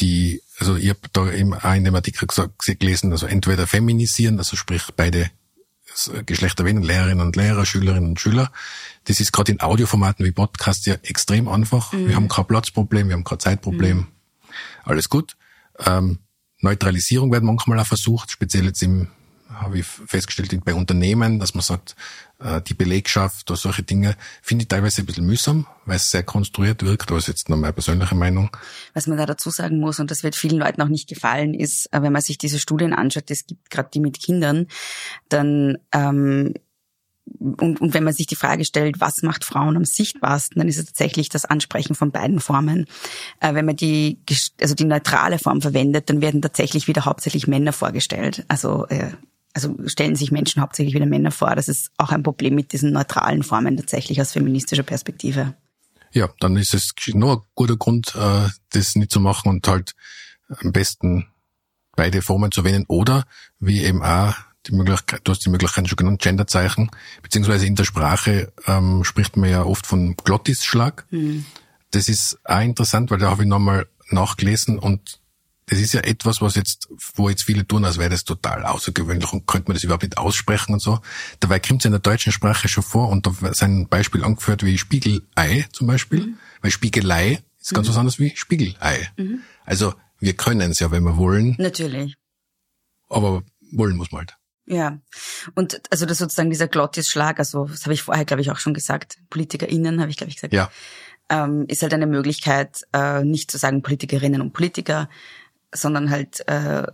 die, 0.00 0.42
also 0.58 0.76
ich 0.76 0.88
habe 0.88 1.00
da 1.12 1.30
eben 1.30 1.54
auch 1.54 1.74
in 1.74 1.84
dem 1.84 1.94
Artikel 1.94 2.26
gesagt, 2.26 2.64
gelesen, 2.64 3.12
also 3.12 3.26
entweder 3.26 3.66
feminisieren, 3.66 4.38
also 4.38 4.56
sprich 4.56 4.82
beide 4.96 5.30
Geschlechter 6.24 6.62
erwähnen, 6.62 6.82
Lehrerinnen 6.82 7.26
und 7.26 7.36
Lehrer, 7.36 7.66
Schülerinnen 7.66 8.10
und 8.10 8.20
Schüler. 8.20 8.52
Das 9.04 9.20
ist 9.20 9.32
gerade 9.32 9.52
in 9.52 9.60
Audioformaten 9.60 10.24
wie 10.24 10.30
Podcast 10.30 10.86
ja 10.86 10.94
extrem 11.02 11.48
einfach. 11.48 11.92
Mhm. 11.92 12.08
Wir 12.08 12.16
haben 12.16 12.28
kein 12.28 12.46
Platzproblem, 12.46 13.08
wir 13.08 13.14
haben 13.14 13.24
kein 13.24 13.40
Zeitproblem. 13.40 13.96
Mhm. 13.98 14.06
Alles 14.84 15.08
gut. 15.08 15.36
Ähm, 15.84 16.20
Neutralisierung 16.60 17.32
wird 17.32 17.42
manchmal 17.42 17.80
auch 17.80 17.86
versucht, 17.86 18.30
speziell 18.30 18.66
jetzt 18.66 18.82
im 18.82 19.08
habe 19.60 19.78
ich 19.78 19.86
festgestellt, 19.86 20.64
bei 20.64 20.74
Unternehmen, 20.74 21.38
dass 21.38 21.54
man 21.54 21.62
sagt, 21.62 21.96
äh, 22.38 22.60
die 22.62 22.74
Belegschaft 22.74 23.50
oder 23.50 23.58
solche 23.58 23.82
Dinge, 23.82 24.16
finde 24.42 24.62
ich 24.62 24.68
teilweise 24.68 25.02
ein 25.02 25.06
bisschen 25.06 25.26
mühsam, 25.26 25.66
weil 25.84 25.96
es 25.96 26.10
sehr 26.10 26.22
konstruiert 26.22 26.82
wirkt, 26.84 27.10
aber 27.10 27.18
ist 27.18 27.28
jetzt 27.28 27.48
nur 27.48 27.58
meine 27.58 27.72
persönliche 27.72 28.14
Meinung. 28.14 28.50
Was 28.94 29.06
man 29.06 29.18
da 29.18 29.26
dazu 29.26 29.50
sagen 29.50 29.78
muss, 29.80 30.00
und 30.00 30.10
das 30.10 30.22
wird 30.22 30.36
vielen 30.36 30.58
Leuten 30.58 30.82
auch 30.82 30.88
nicht 30.88 31.08
gefallen, 31.08 31.54
ist, 31.54 31.92
äh, 31.92 32.02
wenn 32.02 32.12
man 32.12 32.22
sich 32.22 32.38
diese 32.38 32.58
Studien 32.58 32.92
anschaut, 32.92 33.30
es 33.30 33.46
gibt 33.46 33.70
gerade 33.70 33.90
die 33.92 34.00
mit 34.00 34.20
Kindern, 34.20 34.66
dann 35.28 35.78
ähm, 35.92 36.54
und, 37.38 37.80
und 37.80 37.94
wenn 37.94 38.04
man 38.04 38.12
sich 38.12 38.26
die 38.26 38.36
Frage 38.36 38.64
stellt, 38.64 39.00
was 39.00 39.22
macht 39.22 39.44
Frauen 39.44 39.76
am 39.76 39.84
sichtbarsten, 39.84 40.58
dann 40.58 40.68
ist 40.68 40.78
es 40.78 40.86
tatsächlich 40.86 41.28
das 41.28 41.44
Ansprechen 41.44 41.94
von 41.94 42.10
beiden 42.10 42.40
Formen. 42.40 42.86
Äh, 43.40 43.54
wenn 43.54 43.66
man 43.66 43.76
die, 43.76 44.18
also 44.60 44.74
die 44.74 44.84
neutrale 44.84 45.38
Form 45.38 45.60
verwendet, 45.60 46.10
dann 46.10 46.22
werden 46.22 46.42
tatsächlich 46.42 46.88
wieder 46.88 47.04
hauptsächlich 47.04 47.46
Männer 47.46 47.72
vorgestellt. 47.72 48.44
Also, 48.48 48.86
äh, 48.88 49.12
also 49.52 49.76
stellen 49.86 50.16
sich 50.16 50.30
Menschen 50.30 50.62
hauptsächlich 50.62 50.94
wieder 50.94 51.06
Männer 51.06 51.30
vor. 51.30 51.54
Das 51.54 51.68
ist 51.68 51.90
auch 51.96 52.10
ein 52.10 52.22
Problem 52.22 52.54
mit 52.54 52.72
diesen 52.72 52.92
neutralen 52.92 53.42
Formen 53.42 53.76
tatsächlich 53.76 54.20
aus 54.20 54.32
feministischer 54.32 54.82
Perspektive. 54.82 55.54
Ja, 56.12 56.28
dann 56.40 56.56
ist 56.56 56.74
es 56.74 56.92
nur 57.12 57.32
ein 57.32 57.42
guter 57.54 57.76
Grund, 57.76 58.14
äh, 58.16 58.48
das 58.70 58.96
nicht 58.96 59.10
zu 59.10 59.20
machen 59.20 59.48
und 59.48 59.66
halt 59.68 59.94
am 60.48 60.72
besten 60.72 61.26
beide 61.94 62.22
Formen 62.22 62.50
zu 62.50 62.64
wählen 62.64 62.84
oder 62.88 63.24
wie 63.58 63.82
eben 63.82 64.02
auch 64.02 64.34
die 64.66 64.74
Möglichkeit, 64.74 65.20
du 65.24 65.32
hast 65.32 65.44
die 65.44 65.50
Möglichkeit 65.50 65.88
schon 65.88 65.96
genannt, 65.96 66.20
Genderzeichen, 66.20 66.90
beziehungsweise 67.22 67.66
in 67.66 67.76
der 67.76 67.84
Sprache 67.84 68.52
ähm, 68.66 69.04
spricht 69.04 69.36
man 69.36 69.50
ja 69.50 69.64
oft 69.64 69.86
von 69.86 70.16
Glottisschlag. 70.16 71.06
Mhm. 71.10 71.46
Das 71.90 72.08
ist 72.08 72.38
auch 72.44 72.60
interessant, 72.60 73.10
weil 73.10 73.18
da 73.18 73.30
habe 73.30 73.42
ich 73.42 73.48
nochmal 73.48 73.86
nachgelesen 74.10 74.78
und 74.78 75.19
das 75.70 75.78
ist 75.78 75.94
ja 75.94 76.00
etwas, 76.00 76.40
was 76.42 76.56
jetzt, 76.56 76.88
wo 77.14 77.28
jetzt 77.28 77.44
viele 77.44 77.64
tun, 77.64 77.84
als 77.84 77.96
wäre 77.96 78.10
das 78.10 78.24
total 78.24 78.64
außergewöhnlich 78.64 79.32
und 79.32 79.46
könnte 79.46 79.68
man 79.68 79.76
das 79.76 79.84
überhaupt 79.84 80.02
nicht 80.02 80.18
aussprechen 80.18 80.72
und 80.72 80.80
so. 80.80 80.98
Dabei 81.38 81.60
kommt 81.60 81.82
es 81.82 81.84
in 81.84 81.92
der 81.92 82.00
deutschen 82.00 82.32
Sprache 82.32 82.66
schon 82.68 82.82
vor 82.82 83.08
und 83.08 83.24
da 83.24 83.48
ist 83.48 83.62
ein 83.62 83.86
Beispiel 83.86 84.24
angeführt 84.24 84.64
wie 84.64 84.76
Spiegelei 84.78 85.66
zum 85.72 85.86
Beispiel, 85.86 86.26
mhm. 86.26 86.38
weil 86.60 86.72
Spiegelei 86.72 87.44
ist 87.60 87.72
ganz 87.72 87.86
mhm. 87.86 87.90
was 87.92 87.98
anderes 87.98 88.18
wie 88.18 88.34
Spiegelei. 88.34 89.10
Mhm. 89.16 89.42
Also 89.64 89.94
wir 90.18 90.32
können 90.32 90.72
es 90.72 90.80
ja, 90.80 90.90
wenn 90.90 91.04
wir 91.04 91.16
wollen. 91.16 91.54
Natürlich. 91.58 92.16
Aber 93.08 93.44
wollen 93.70 93.96
muss 93.96 94.10
man 94.10 94.22
halt. 94.22 94.36
Ja, 94.66 94.98
und 95.54 95.80
also 95.90 96.04
das 96.04 96.18
sozusagen 96.18 96.50
dieser 96.50 96.68
Glottisschlag, 96.68 97.38
also 97.38 97.66
das 97.66 97.84
habe 97.84 97.94
ich 97.94 98.02
vorher, 98.02 98.24
glaube 98.24 98.40
ich, 98.42 98.50
auch 98.50 98.58
schon 98.58 98.74
gesagt, 98.74 99.18
PolitikerInnen, 99.30 100.00
habe 100.00 100.10
ich, 100.10 100.16
glaube 100.16 100.30
ich, 100.30 100.36
gesagt, 100.36 100.52
ja. 100.52 100.68
ähm, 101.28 101.64
ist 101.68 101.82
halt 101.82 101.94
eine 101.94 102.06
Möglichkeit, 102.06 102.82
äh, 102.92 103.24
nicht 103.24 103.52
zu 103.52 103.58
sagen 103.58 103.82
Politikerinnen 103.82 104.40
und 104.40 104.52
Politiker, 104.52 105.08
sondern 105.72 106.10
halt 106.10 106.46
äh, 106.48 106.86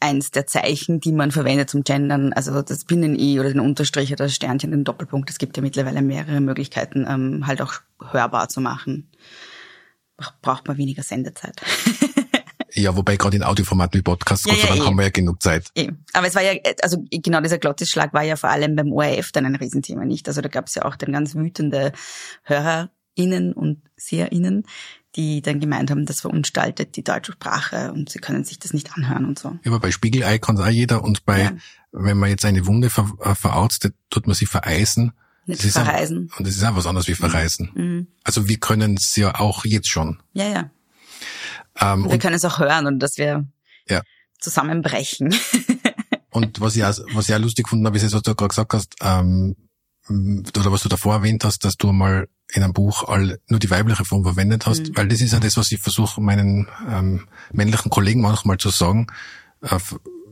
eins 0.00 0.30
der 0.30 0.46
Zeichen, 0.46 1.00
die 1.00 1.12
man 1.12 1.30
verwendet 1.30 1.70
zum 1.70 1.82
Gendern, 1.82 2.32
also 2.32 2.60
das 2.62 2.84
Binnen-I 2.84 3.40
oder 3.40 3.50
den 3.50 3.60
Unterstrich 3.60 4.12
oder 4.12 4.24
das 4.24 4.34
Sternchen, 4.34 4.70
den 4.70 4.84
Doppelpunkt, 4.84 5.30
es 5.30 5.38
gibt 5.38 5.56
ja 5.56 5.62
mittlerweile 5.62 6.02
mehrere 6.02 6.40
Möglichkeiten, 6.40 7.06
ähm, 7.08 7.46
halt 7.46 7.62
auch 7.62 7.74
hörbar 8.10 8.48
zu 8.48 8.60
machen. 8.60 9.10
Braucht 10.42 10.68
man 10.68 10.76
weniger 10.76 11.02
Sendezeit. 11.02 11.60
Ja, 12.76 12.96
wobei 12.96 13.16
gerade 13.16 13.36
in 13.36 13.44
Audioformaten 13.44 14.00
wie 14.00 14.02
Podcasts, 14.02 14.44
Gott 14.44 14.58
sei 14.58 14.66
Dank 14.66 14.84
haben 14.84 14.96
wir 14.96 15.04
ja 15.04 15.10
genug 15.10 15.40
Zeit. 15.40 15.68
Eben. 15.76 16.04
Aber 16.12 16.26
es 16.26 16.34
war 16.34 16.42
ja, 16.42 16.54
also 16.82 17.04
genau 17.08 17.40
dieser 17.40 17.58
Glottisschlag 17.58 18.12
war 18.12 18.22
ja 18.22 18.34
vor 18.34 18.50
allem 18.50 18.74
beim 18.74 18.92
ORF 18.92 19.30
dann 19.30 19.46
ein 19.46 19.54
Riesenthema, 19.54 20.04
nicht? 20.04 20.26
Also 20.26 20.40
da 20.40 20.48
gab 20.48 20.66
es 20.66 20.74
ja 20.74 20.84
auch 20.84 20.96
dann 20.96 21.12
ganz 21.12 21.36
wütende 21.36 21.92
HörerInnen 22.42 23.52
und 23.52 23.82
SeherInnen, 23.96 24.64
die 25.16 25.42
dann 25.42 25.60
gemeint 25.60 25.90
haben, 25.90 26.06
das 26.06 26.20
verunstaltet 26.20 26.96
die 26.96 27.04
deutsche 27.04 27.32
Sprache 27.32 27.92
und 27.92 28.10
sie 28.10 28.18
können 28.18 28.44
sich 28.44 28.58
das 28.58 28.72
nicht 28.72 28.96
anhören 28.96 29.26
und 29.26 29.38
so. 29.38 29.50
Ja, 29.62 29.70
aber 29.70 29.80
bei 29.80 29.90
Spiegelei 29.90 30.38
kann 30.38 30.56
es 30.56 30.62
auch 30.62 30.68
jeder 30.68 31.04
und 31.04 31.24
bei, 31.24 31.42
ja. 31.42 31.52
wenn 31.92 32.18
man 32.18 32.30
jetzt 32.30 32.44
eine 32.44 32.66
Wunde 32.66 32.90
ver, 32.90 33.10
äh, 33.20 33.34
verarztet, 33.34 33.94
tut 34.10 34.26
man 34.26 34.34
sie 34.34 34.46
vereisen. 34.46 35.12
Nicht 35.46 35.64
das 35.64 35.72
verreisen. 35.72 36.30
Auch, 36.32 36.38
und 36.38 36.46
das 36.46 36.56
ist 36.56 36.64
auch 36.64 36.74
was 36.74 36.86
anderes 36.86 37.06
wie 37.06 37.14
verreisen. 37.14 37.70
Mhm. 37.74 38.06
Also 38.24 38.48
wir 38.48 38.58
können 38.58 38.96
es 38.96 39.14
ja 39.14 39.38
auch 39.38 39.64
jetzt 39.64 39.88
schon. 39.88 40.20
Ja, 40.32 40.46
ja. 40.46 40.70
Ähm, 41.78 42.10
wir 42.10 42.18
können 42.18 42.34
es 42.34 42.44
auch 42.44 42.58
hören 42.58 42.86
und 42.86 42.98
dass 42.98 43.18
wir 43.18 43.46
ja. 43.88 44.02
zusammenbrechen. 44.40 45.34
und 46.30 46.60
was 46.60 46.76
ich, 46.76 46.84
auch, 46.84 46.98
was 47.12 47.28
ich 47.28 47.34
auch 47.34 47.40
lustig 47.40 47.64
gefunden 47.64 47.86
habe, 47.86 47.96
ist, 47.96 48.12
was 48.12 48.22
du 48.22 48.34
gerade 48.34 48.48
gesagt 48.48 48.74
hast, 48.74 48.94
ähm, 49.00 49.56
oder 50.08 50.72
was 50.72 50.82
du 50.82 50.88
davor 50.88 51.14
erwähnt 51.14 51.44
hast, 51.44 51.64
dass 51.64 51.76
du 51.76 51.92
mal 51.92 52.28
in 52.52 52.62
einem 52.62 52.72
Buch 52.72 53.08
all, 53.08 53.40
nur 53.48 53.58
die 53.58 53.70
weibliche 53.70 54.04
Form 54.04 54.22
verwendet 54.22 54.66
hast, 54.66 54.88
mhm. 54.88 54.96
weil 54.96 55.08
das 55.08 55.20
ist 55.20 55.32
ja 55.32 55.40
das, 55.40 55.56
was 55.56 55.72
ich 55.72 55.80
versuche, 55.80 56.20
meinen 56.20 56.68
ähm, 56.88 57.26
männlichen 57.52 57.90
Kollegen 57.90 58.20
manchmal 58.20 58.58
zu 58.58 58.70
sagen. 58.70 59.06
Äh, 59.62 59.78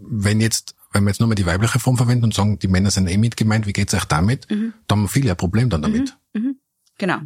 wenn 0.00 0.40
jetzt, 0.40 0.75
wenn 0.92 1.04
wir 1.04 1.11
jetzt 1.11 1.21
nur 1.21 1.28
mal 1.28 1.35
die 1.35 1.47
weibliche 1.47 1.78
Form 1.78 1.97
verwenden 1.97 2.25
und 2.25 2.35
sagen, 2.35 2.59
die 2.59 2.69
Männer 2.69 2.90
sind 2.90 3.09
eh 3.09 3.16
mit 3.16 3.37
gemeint, 3.37 3.66
wie 3.66 3.73
geht's 3.73 3.95
euch 3.95 4.04
damit? 4.04 4.50
Mhm. 4.50 4.75
Dann 4.87 5.00
haben 5.00 5.09
viele 5.09 5.31
ein 5.31 5.37
Problem 5.37 5.71
dann 5.71 5.83
damit. 5.83 6.16
Mhm. 6.35 6.42
mhm. 6.42 6.57
Genau. 6.99 7.19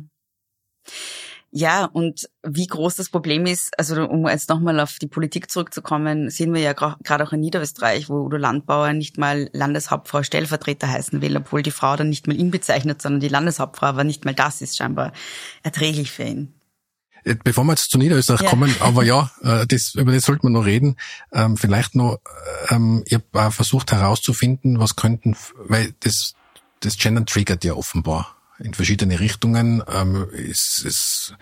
Ja, 1.52 1.86
und 1.86 2.28
wie 2.42 2.66
groß 2.66 2.96
das 2.96 3.08
Problem 3.08 3.46
ist, 3.46 3.78
also 3.78 4.06
um 4.06 4.28
jetzt 4.28 4.50
nochmal 4.50 4.78
auf 4.80 4.98
die 4.98 5.06
Politik 5.06 5.50
zurückzukommen, 5.50 6.28
sehen 6.28 6.52
wir 6.52 6.60
ja 6.60 6.72
gerade 6.72 7.24
auch 7.24 7.32
in 7.32 7.40
Niederösterreich, 7.40 8.08
wo 8.08 8.24
Udo 8.24 8.36
Landbauer 8.36 8.92
nicht 8.92 9.16
mal 9.16 9.48
Landeshauptfrau 9.52 10.22
Stellvertreter 10.22 10.88
heißen 10.88 11.22
will, 11.22 11.36
obwohl 11.36 11.62
die 11.62 11.70
Frau 11.70 11.96
dann 11.96 12.10
nicht 12.10 12.26
mal 12.26 12.36
ihn 12.36 12.50
bezeichnet, 12.50 13.00
sondern 13.00 13.20
die 13.20 13.28
Landeshauptfrau, 13.28 13.86
aber 13.86 14.04
nicht 14.04 14.24
mal 14.24 14.34
das 14.34 14.60
ist 14.60 14.76
scheinbar 14.76 15.12
erträglich 15.62 16.10
für 16.10 16.24
ihn. 16.24 16.52
Äh, 17.24 17.36
bevor 17.42 17.64
wir 17.64 17.72
jetzt 17.72 17.90
zu 17.90 17.98
Niederösterreich 17.98 18.42
ja. 18.42 18.50
kommen, 18.50 18.74
aber 18.80 19.04
ja, 19.04 19.30
äh, 19.42 19.66
das, 19.66 19.94
über 19.94 20.12
das 20.12 20.24
sollten 20.24 20.48
wir 20.48 20.50
noch 20.50 20.66
reden. 20.66 20.96
Ähm, 21.32 21.56
vielleicht 21.56 21.94
noch, 21.94 22.18
ähm, 22.68 23.02
ich 23.06 23.14
habe 23.14 23.50
versucht 23.50 23.92
herauszufinden, 23.92 24.78
was 24.78 24.96
könnten, 24.96 25.36
weil 25.56 25.94
das, 26.00 26.34
das 26.80 26.98
Gender 26.98 27.24
triggert 27.24 27.64
ja 27.64 27.74
offenbar 27.74 28.35
in 28.58 28.74
verschiedene 28.74 29.20
Richtungen, 29.20 29.82
ähm, 29.92 30.26
ist, 30.32 30.82
ist 30.84 31.34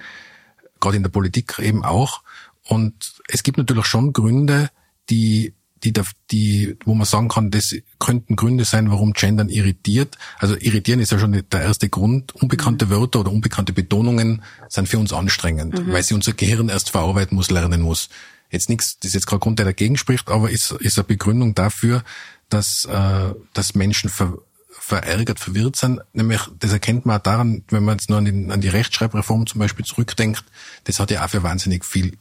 gerade 0.81 0.97
in 0.97 1.03
der 1.03 1.11
Politik 1.11 1.59
eben 1.59 1.85
auch. 1.85 2.23
Und 2.63 3.15
es 3.29 3.43
gibt 3.43 3.59
natürlich 3.59 3.87
schon 3.87 4.13
Gründe, 4.13 4.71
die 5.11 5.55
die, 5.85 5.93
die, 6.31 6.77
wo 6.85 6.95
man 6.95 7.05
sagen 7.05 7.29
kann, 7.29 7.51
das 7.51 7.75
könnten 7.99 8.37
Gründe 8.37 8.65
sein, 8.65 8.91
warum 8.91 9.13
Gendern 9.13 9.49
irritiert. 9.49 10.17
Also 10.39 10.57
irritieren 10.57 11.01
ist 11.01 11.13
ja 11.13 11.19
schon 11.19 11.33
der 11.33 11.61
erste 11.61 11.89
Grund. 11.89 12.35
Unbekannte 12.35 12.87
mhm. 12.87 12.91
Wörter 12.91 13.21
oder 13.21 13.31
unbekannte 13.31 13.73
Betonungen 13.73 14.43
sind 14.69 14.89
für 14.89 14.99
uns 14.99 15.13
anstrengend, 15.13 15.79
mhm. 15.79 15.93
weil 15.93 16.03
sie 16.03 16.15
unser 16.15 16.33
Gehirn 16.33 16.69
erst 16.69 16.91
verarbeiten 16.91 17.37
muss, 17.37 17.51
lernen 17.51 17.83
muss. 17.83 18.09
Jetzt 18.51 18.69
nichts, 18.69 18.99
das 18.99 19.09
ist 19.09 19.15
jetzt 19.15 19.27
kein 19.27 19.41
Grund, 19.41 19.59
der 19.59 19.67
dagegen 19.67 19.97
spricht, 19.97 20.29
aber 20.29 20.51
ist, 20.51 20.71
ist 20.71 20.99
eine 20.99 21.05
Begründung 21.05 21.55
dafür, 21.55 22.03
dass, 22.49 22.85
äh, 22.87 23.35
dass 23.53 23.75
Menschen 23.75 24.11
ver, 24.11 24.39
verärgert, 24.79 25.41
verwirrt 25.41 25.77
sind. 25.77 26.01
Nämlich, 26.13 26.43
das 26.59 26.73
erkennt 26.73 27.07
man 27.07 27.19
auch 27.19 27.23
daran, 27.23 27.65
wenn 27.69 27.85
man 27.85 27.97
jetzt 27.97 28.11
nur 28.11 28.19
an 28.19 28.25
die, 28.25 28.53
an 28.53 28.61
die 28.61 28.69
Rechtschreibreform 28.69 29.47
zum 29.47 29.59
Beispiel 29.59 29.85
zurückdenkt, 29.85 30.45
das 30.85 31.01
hat 31.01 31.11
ja 31.11 31.25
auch 31.25 31.31
für 31.31 31.43
wahnsinnig 31.43 31.85
viel, 31.85 32.19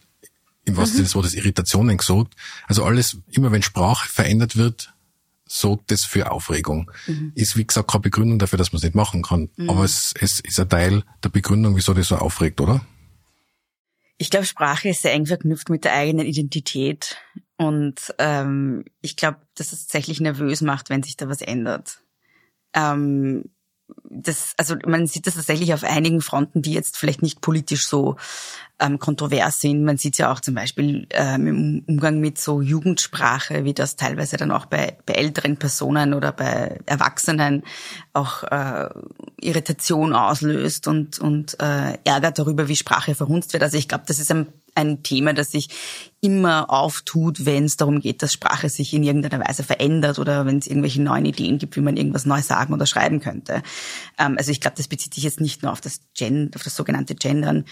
im 0.65 0.77
wahrsten 0.77 0.95
Sinne 0.95 1.05
des 1.05 1.15
Wortes, 1.15 1.33
Irritationen 1.33 1.97
gesorgt. 1.97 2.35
Also 2.67 2.85
alles, 2.85 3.17
immer 3.31 3.51
wenn 3.51 3.63
Sprache 3.63 4.07
verändert 4.07 4.55
wird, 4.55 4.93
sorgt 5.45 5.91
das 5.91 6.05
für 6.05 6.31
Aufregung. 6.31 6.89
Mhm. 7.05 7.33
Ist, 7.35 7.57
wie 7.57 7.65
gesagt, 7.65 7.91
keine 7.91 8.01
Begründung 8.01 8.39
dafür, 8.39 8.57
dass 8.57 8.71
man 8.71 8.77
es 8.77 8.83
nicht 8.83 8.95
machen 8.95 9.23
kann. 9.23 9.49
Mhm. 9.57 9.69
Aber 9.69 9.83
es, 9.83 10.13
es 10.19 10.39
ist 10.39 10.59
ein 10.59 10.69
Teil 10.69 11.03
der 11.23 11.29
Begründung, 11.29 11.75
wieso 11.75 11.93
das 11.93 12.07
so 12.07 12.15
aufregt, 12.15 12.61
oder? 12.61 12.85
Ich 14.17 14.29
glaube, 14.29 14.45
Sprache 14.45 14.89
ist 14.89 15.01
sehr 15.01 15.11
eng 15.11 15.25
verknüpft 15.25 15.69
mit 15.69 15.83
der 15.83 15.93
eigenen 15.93 16.25
Identität. 16.25 17.17
Und 17.57 18.13
ähm, 18.19 18.85
ich 19.01 19.17
glaube, 19.17 19.39
dass 19.55 19.73
es 19.73 19.81
tatsächlich 19.81 20.21
nervös 20.21 20.61
macht, 20.61 20.89
wenn 20.89 21.03
sich 21.03 21.17
da 21.17 21.27
was 21.27 21.41
ändert 21.41 22.02
ähm, 22.73 23.45
das, 24.09 24.53
also 24.57 24.75
man 24.85 25.07
sieht 25.07 25.27
das 25.27 25.35
tatsächlich 25.35 25.73
auf 25.73 25.83
einigen 25.83 26.21
Fronten, 26.21 26.61
die 26.61 26.73
jetzt 26.73 26.97
vielleicht 26.97 27.21
nicht 27.21 27.41
politisch 27.41 27.87
so 27.87 28.15
ähm, 28.79 28.99
kontrovers 28.99 29.59
sind. 29.59 29.83
Man 29.83 29.97
sieht 29.97 30.17
ja 30.17 30.31
auch 30.31 30.39
zum 30.39 30.55
Beispiel 30.55 31.07
ähm, 31.11 31.47
im 31.47 31.83
Umgang 31.87 32.19
mit 32.19 32.39
so 32.39 32.61
Jugendsprache, 32.61 33.65
wie 33.65 33.73
das 33.73 33.95
teilweise 33.95 34.37
dann 34.37 34.51
auch 34.51 34.65
bei, 34.65 34.97
bei 35.05 35.13
älteren 35.13 35.57
Personen 35.57 36.13
oder 36.13 36.31
bei 36.31 36.79
Erwachsenen 36.85 37.63
auch 38.13 38.43
äh, 38.43 38.89
Irritation 39.41 40.13
auslöst 40.13 40.87
und, 40.87 41.19
und 41.19 41.59
äh, 41.59 41.97
Ärger 42.03 42.31
darüber, 42.31 42.67
wie 42.67 42.75
Sprache 42.75 43.15
verhunzt 43.15 43.53
wird. 43.53 43.63
Also 43.63 43.77
ich 43.77 43.87
glaube, 43.87 44.05
das 44.07 44.19
ist 44.19 44.31
ein 44.31 44.47
ein 44.75 45.03
Thema, 45.03 45.33
das 45.33 45.51
sich 45.51 45.69
immer 46.21 46.69
auftut, 46.69 47.45
wenn 47.45 47.65
es 47.65 47.77
darum 47.77 47.99
geht, 47.99 48.23
dass 48.23 48.33
Sprache 48.33 48.69
sich 48.69 48.93
in 48.93 49.03
irgendeiner 49.03 49.45
Weise 49.45 49.63
verändert 49.63 50.19
oder 50.19 50.45
wenn 50.45 50.57
es 50.57 50.67
irgendwelche 50.67 51.01
neuen 51.01 51.25
Ideen 51.25 51.57
gibt, 51.57 51.75
wie 51.75 51.81
man 51.81 51.97
irgendwas 51.97 52.25
neu 52.25 52.41
sagen 52.41 52.73
oder 52.73 52.85
schreiben 52.85 53.19
könnte. 53.19 53.61
Ähm, 54.17 54.35
also 54.37 54.51
ich 54.51 54.61
glaube, 54.61 54.77
das 54.77 54.87
bezieht 54.87 55.13
sich 55.13 55.23
jetzt 55.23 55.41
nicht 55.41 55.63
nur 55.63 55.71
auf 55.71 55.81
das 55.81 55.99
Gen, 56.15 56.51
auf 56.55 56.63
das 56.63 56.75
sogenannte 56.75 57.15
Gendern. 57.15 57.65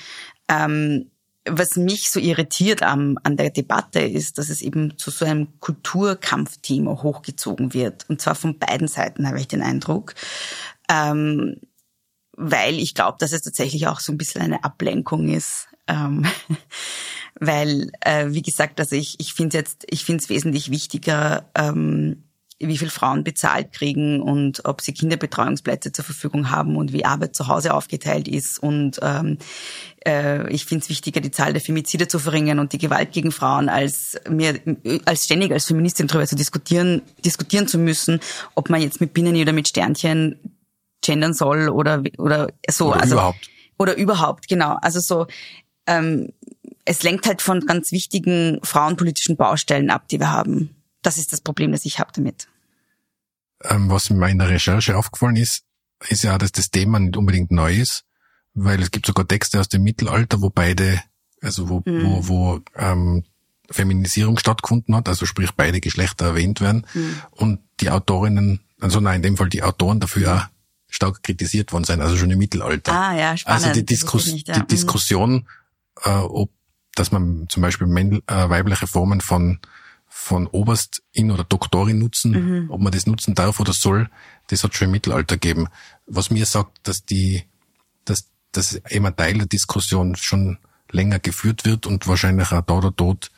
Ähm, 0.49 1.11
was 1.47 1.75
mich 1.75 2.11
so 2.11 2.19
irritiert 2.19 2.83
am, 2.83 3.17
an 3.23 3.35
der 3.35 3.49
Debatte 3.49 3.99
ist, 3.99 4.37
dass 4.37 4.49
es 4.49 4.61
eben 4.61 4.97
zu 4.97 5.09
so 5.09 5.25
einem 5.25 5.59
Kulturkampfthema 5.59 7.01
hochgezogen 7.01 7.73
wird. 7.73 8.05
Und 8.09 8.21
zwar 8.21 8.35
von 8.35 8.59
beiden 8.59 8.87
Seiten 8.87 9.27
habe 9.27 9.39
ich 9.39 9.47
den 9.47 9.63
Eindruck. 9.63 10.13
Ähm, 10.89 11.55
weil 12.33 12.79
ich 12.79 12.93
glaube, 12.93 13.17
dass 13.19 13.33
es 13.33 13.41
tatsächlich 13.41 13.87
auch 13.87 13.99
so 13.99 14.11
ein 14.11 14.17
bisschen 14.17 14.41
eine 14.41 14.63
Ablenkung 14.63 15.29
ist 15.29 15.67
ähm, 15.91 16.25
weil, 17.39 17.91
äh, 18.01 18.27
wie 18.29 18.41
gesagt, 18.41 18.79
also 18.79 18.95
ich, 18.95 19.19
ich 19.19 19.33
finde 19.33 19.57
jetzt, 19.57 19.85
ich 19.89 20.05
finde 20.05 20.23
es 20.23 20.29
wesentlich 20.29 20.71
wichtiger, 20.71 21.49
ähm, 21.55 22.23
wie 22.67 22.77
viel 22.77 22.89
Frauen 22.89 23.23
bezahlt 23.23 23.73
kriegen 23.73 24.21
und 24.21 24.65
ob 24.65 24.81
sie 24.81 24.93
Kinderbetreuungsplätze 24.93 25.91
zur 25.91 26.05
Verfügung 26.05 26.51
haben 26.51 26.75
und 26.75 26.93
wie 26.93 27.05
Arbeit 27.05 27.35
zu 27.35 27.47
Hause 27.47 27.73
aufgeteilt 27.73 28.27
ist. 28.27 28.59
Und 28.59 28.99
ähm, 29.01 29.39
äh, 30.05 30.47
ich 30.51 30.65
finde 30.65 30.83
es 30.83 30.89
wichtiger, 30.89 31.21
die 31.21 31.31
Zahl 31.31 31.53
der 31.53 31.61
Femizide 31.61 32.07
zu 32.07 32.19
verringern 32.19 32.59
und 32.59 32.73
die 32.73 32.77
Gewalt 32.77 33.11
gegen 33.11 33.31
Frauen, 33.31 33.69
als 33.69 34.19
mir 34.29 34.59
als 35.05 35.25
ständig 35.25 35.51
als 35.51 35.65
Feministin 35.65 36.07
darüber 36.07 36.27
zu 36.27 36.35
diskutieren, 36.35 37.01
diskutieren 37.25 37.67
zu 37.67 37.79
müssen, 37.79 38.19
ob 38.55 38.69
man 38.69 38.81
jetzt 38.81 39.01
mit 39.01 39.13
Binnen 39.13 39.35
oder 39.35 39.53
mit 39.53 39.67
Sternchen 39.67 40.37
gendern 41.01 41.33
soll 41.33 41.69
oder 41.69 42.03
oder 42.17 42.49
so. 42.69 42.89
Oder 42.89 43.01
also, 43.01 43.15
überhaupt. 43.15 43.49
Oder 43.79 43.97
überhaupt, 43.97 44.47
genau. 44.47 44.77
Also 44.81 44.99
so 44.99 45.25
ähm, 45.87 46.31
es 46.85 47.03
lenkt 47.03 47.27
halt 47.27 47.41
von 47.41 47.65
ganz 47.65 47.91
wichtigen 47.91 48.59
frauenpolitischen 48.63 49.37
Baustellen 49.37 49.89
ab, 49.89 50.07
die 50.07 50.19
wir 50.19 50.31
haben. 50.31 50.75
Das 51.01 51.17
ist 51.17 51.33
das 51.33 51.41
Problem, 51.41 51.71
das 51.71 51.85
ich 51.85 51.99
habe 51.99 52.11
damit. 52.13 52.47
Ähm, 53.63 53.89
was 53.89 54.09
mir 54.09 54.29
in 54.29 54.39
der 54.39 54.49
Recherche 54.49 54.97
aufgefallen 54.97 55.35
ist, 55.35 55.63
ist 56.09 56.23
ja, 56.23 56.37
dass 56.37 56.51
das 56.51 56.71
Thema 56.71 56.99
nicht 56.99 57.17
unbedingt 57.17 57.51
neu 57.51 57.73
ist, 57.75 58.03
weil 58.53 58.81
es 58.81 58.91
gibt 58.91 59.05
sogar 59.05 59.27
Texte 59.27 59.59
aus 59.59 59.69
dem 59.69 59.83
Mittelalter, 59.83 60.41
wo 60.41 60.49
beide, 60.49 61.01
also 61.41 61.69
wo, 61.69 61.83
mhm. 61.85 62.03
wo, 62.03 62.27
wo 62.27 62.59
ähm, 62.75 63.23
Feminisierung 63.69 64.37
stattgefunden 64.37 64.95
hat, 64.95 65.07
also 65.07 65.25
sprich 65.25 65.51
beide 65.55 65.79
Geschlechter 65.79 66.25
erwähnt 66.25 66.61
werden 66.61 66.85
mhm. 66.93 67.21
und 67.31 67.59
die 67.79 67.89
Autorinnen, 67.89 68.61
also 68.79 68.99
nein, 68.99 69.17
in 69.17 69.23
dem 69.23 69.37
Fall 69.37 69.49
die 69.49 69.63
Autoren 69.63 69.99
dafür 69.99 70.35
auch 70.35 70.45
stark 70.89 71.23
kritisiert 71.23 71.71
worden 71.71 71.85
sein, 71.85 72.01
also 72.01 72.17
schon 72.17 72.31
im 72.31 72.37
Mittelalter. 72.37 72.91
Ah 72.91 73.15
ja, 73.15 73.37
spannend. 73.37 73.65
Also 73.65 73.79
die, 73.79 73.85
Diskus 73.85 74.27
nicht, 74.27 74.47
ja. 74.49 74.55
die 74.55 74.61
mhm. 74.61 74.67
Diskussion, 74.67 75.47
äh, 76.03 76.09
ob 76.09 76.51
dass 76.95 77.11
man 77.11 77.45
zum 77.47 77.61
Beispiel 77.61 77.87
männl, 77.87 78.21
äh, 78.27 78.49
weibliche 78.49 78.85
Formen 78.85 79.21
von 79.21 79.59
von 80.13 80.45
Oberstin 80.45 81.31
oder 81.31 81.45
Doktorin 81.45 81.97
nutzen, 81.97 82.31
mhm. 82.31 82.69
ob 82.69 82.81
man 82.81 82.91
das 82.91 83.07
nutzen 83.07 83.33
darf 83.33 83.61
oder 83.61 83.71
soll, 83.71 84.09
das 84.47 84.61
hat 84.61 84.75
schon 84.75 84.87
im 84.87 84.91
Mittelalter 84.91 85.37
gegeben. 85.37 85.67
Was 86.05 86.29
mir 86.29 86.45
sagt, 86.45 86.85
dass 86.85 87.05
die, 87.05 87.45
dass, 88.03 88.29
dass 88.51 88.81
eben 88.89 89.05
ein 89.05 89.15
Teil 89.15 89.37
der 89.37 89.47
Diskussion 89.47 90.17
schon 90.17 90.57
länger 90.91 91.19
geführt 91.19 91.63
wird 91.63 91.87
und 91.87 92.09
wahrscheinlich 92.09 92.51
auch 92.51 92.61
da 92.61 92.73
oder 92.73 92.91
dort 92.91 93.31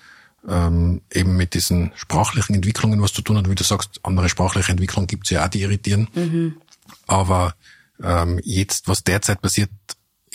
ähm, 0.48 1.02
eben 1.12 1.38
mit 1.38 1.54
diesen 1.54 1.92
sprachlichen 1.96 2.56
Entwicklungen 2.56 3.00
was 3.04 3.14
zu 3.14 3.22
tun 3.22 3.38
hat. 3.38 3.48
Wie 3.48 3.56
du 3.56 3.64
sagst, 3.64 4.00
andere 4.02 4.28
sprachliche 4.28 4.72
Entwicklungen 4.72 5.06
gibt's 5.06 5.30
ja 5.30 5.46
auch, 5.46 5.50
die 5.50 5.62
irritieren. 5.62 6.08
Mhm. 6.16 6.58
Aber 7.06 7.54
ähm, 8.02 8.40
jetzt, 8.44 8.88
was 8.88 9.04
derzeit 9.04 9.42
passiert, 9.42 9.70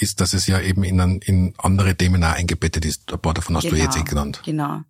ist, 0.00 0.20
dass 0.20 0.32
es 0.32 0.46
ja 0.46 0.60
eben 0.60 0.84
in, 0.84 1.00
an, 1.00 1.18
in 1.18 1.54
andere 1.58 1.94
Themen 1.94 2.22
auch 2.24 2.34
eingebettet 2.34 2.84
ist. 2.84 3.12
Ein 3.12 3.20
paar 3.20 3.34
davon 3.34 3.56
hast 3.56 3.64
genau, 3.64 3.76
du 3.76 3.82
jetzt 3.82 3.96
eh 3.96 4.02
genannt. 4.02 4.42
Genau. 4.44 4.82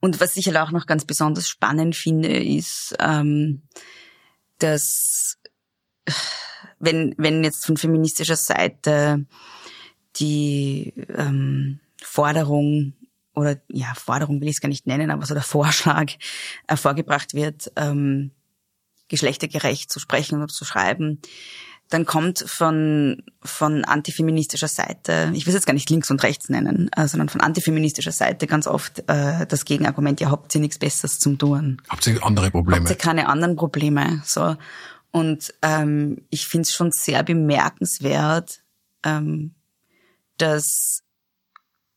Und 0.00 0.20
was 0.20 0.36
ich 0.36 0.46
halt 0.46 0.56
auch 0.56 0.70
noch 0.70 0.86
ganz 0.86 1.04
besonders 1.04 1.48
spannend 1.48 1.96
finde, 1.96 2.28
ist, 2.28 2.94
ähm, 2.98 3.62
dass 4.58 5.38
wenn, 6.78 7.14
wenn 7.18 7.44
jetzt 7.44 7.66
von 7.66 7.76
feministischer 7.76 8.36
Seite 8.36 9.26
die 10.16 10.94
ähm, 11.16 11.80
Forderung 12.02 12.94
oder 13.34 13.60
ja, 13.68 13.92
Forderung 13.94 14.40
will 14.40 14.48
ich 14.48 14.56
es 14.56 14.60
gar 14.60 14.68
nicht 14.68 14.86
nennen, 14.86 15.10
aber 15.10 15.26
so 15.26 15.34
der 15.34 15.42
Vorschlag 15.42 16.12
äh, 16.66 16.76
vorgebracht 16.76 17.34
wird, 17.34 17.70
ähm, 17.76 18.30
geschlechtergerecht 19.08 19.92
zu 19.92 20.00
sprechen 20.00 20.38
oder 20.38 20.48
zu 20.48 20.64
schreiben, 20.64 21.20
dann 21.88 22.04
kommt 22.04 22.40
von, 22.40 23.22
von 23.42 23.84
antifeministischer 23.84 24.68
Seite, 24.68 25.30
ich 25.34 25.46
will 25.46 25.50
es 25.50 25.54
jetzt 25.54 25.66
gar 25.66 25.72
nicht 25.72 25.88
links 25.88 26.10
und 26.10 26.22
rechts 26.22 26.48
nennen, 26.48 26.90
äh, 26.96 27.06
sondern 27.06 27.28
von 27.28 27.40
antifeministischer 27.40 28.12
Seite 28.12 28.46
ganz 28.46 28.66
oft 28.66 29.04
äh, 29.08 29.46
das 29.46 29.64
Gegenargument, 29.64 30.20
ja, 30.20 30.30
habt 30.30 30.54
ihr 30.54 30.60
nichts 30.60 30.78
Besseres 30.78 31.18
zum 31.18 31.38
Tun. 31.38 31.80
Habt 31.88 32.06
ihr 32.06 32.24
andere 32.24 32.50
Probleme? 32.50 32.80
Habt 32.80 32.90
ihr 32.90 32.96
keine 32.96 33.28
anderen 33.28 33.54
Probleme? 33.54 34.22
So. 34.24 34.56
Und 35.12 35.54
ähm, 35.62 36.22
ich 36.30 36.48
finde 36.48 36.62
es 36.62 36.74
schon 36.74 36.90
sehr 36.90 37.22
bemerkenswert, 37.22 38.62
ähm, 39.04 39.54
dass 40.38 41.02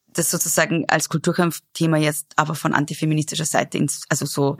das 0.07 0.31
sozusagen 0.31 0.85
als 0.87 1.09
Kulturkampfthema 1.09 1.97
jetzt 1.97 2.33
aber 2.35 2.55
von 2.55 2.73
antifeministischer 2.73 3.45
Seite 3.45 3.77
ins, 3.77 4.03
also 4.09 4.25
so 4.25 4.57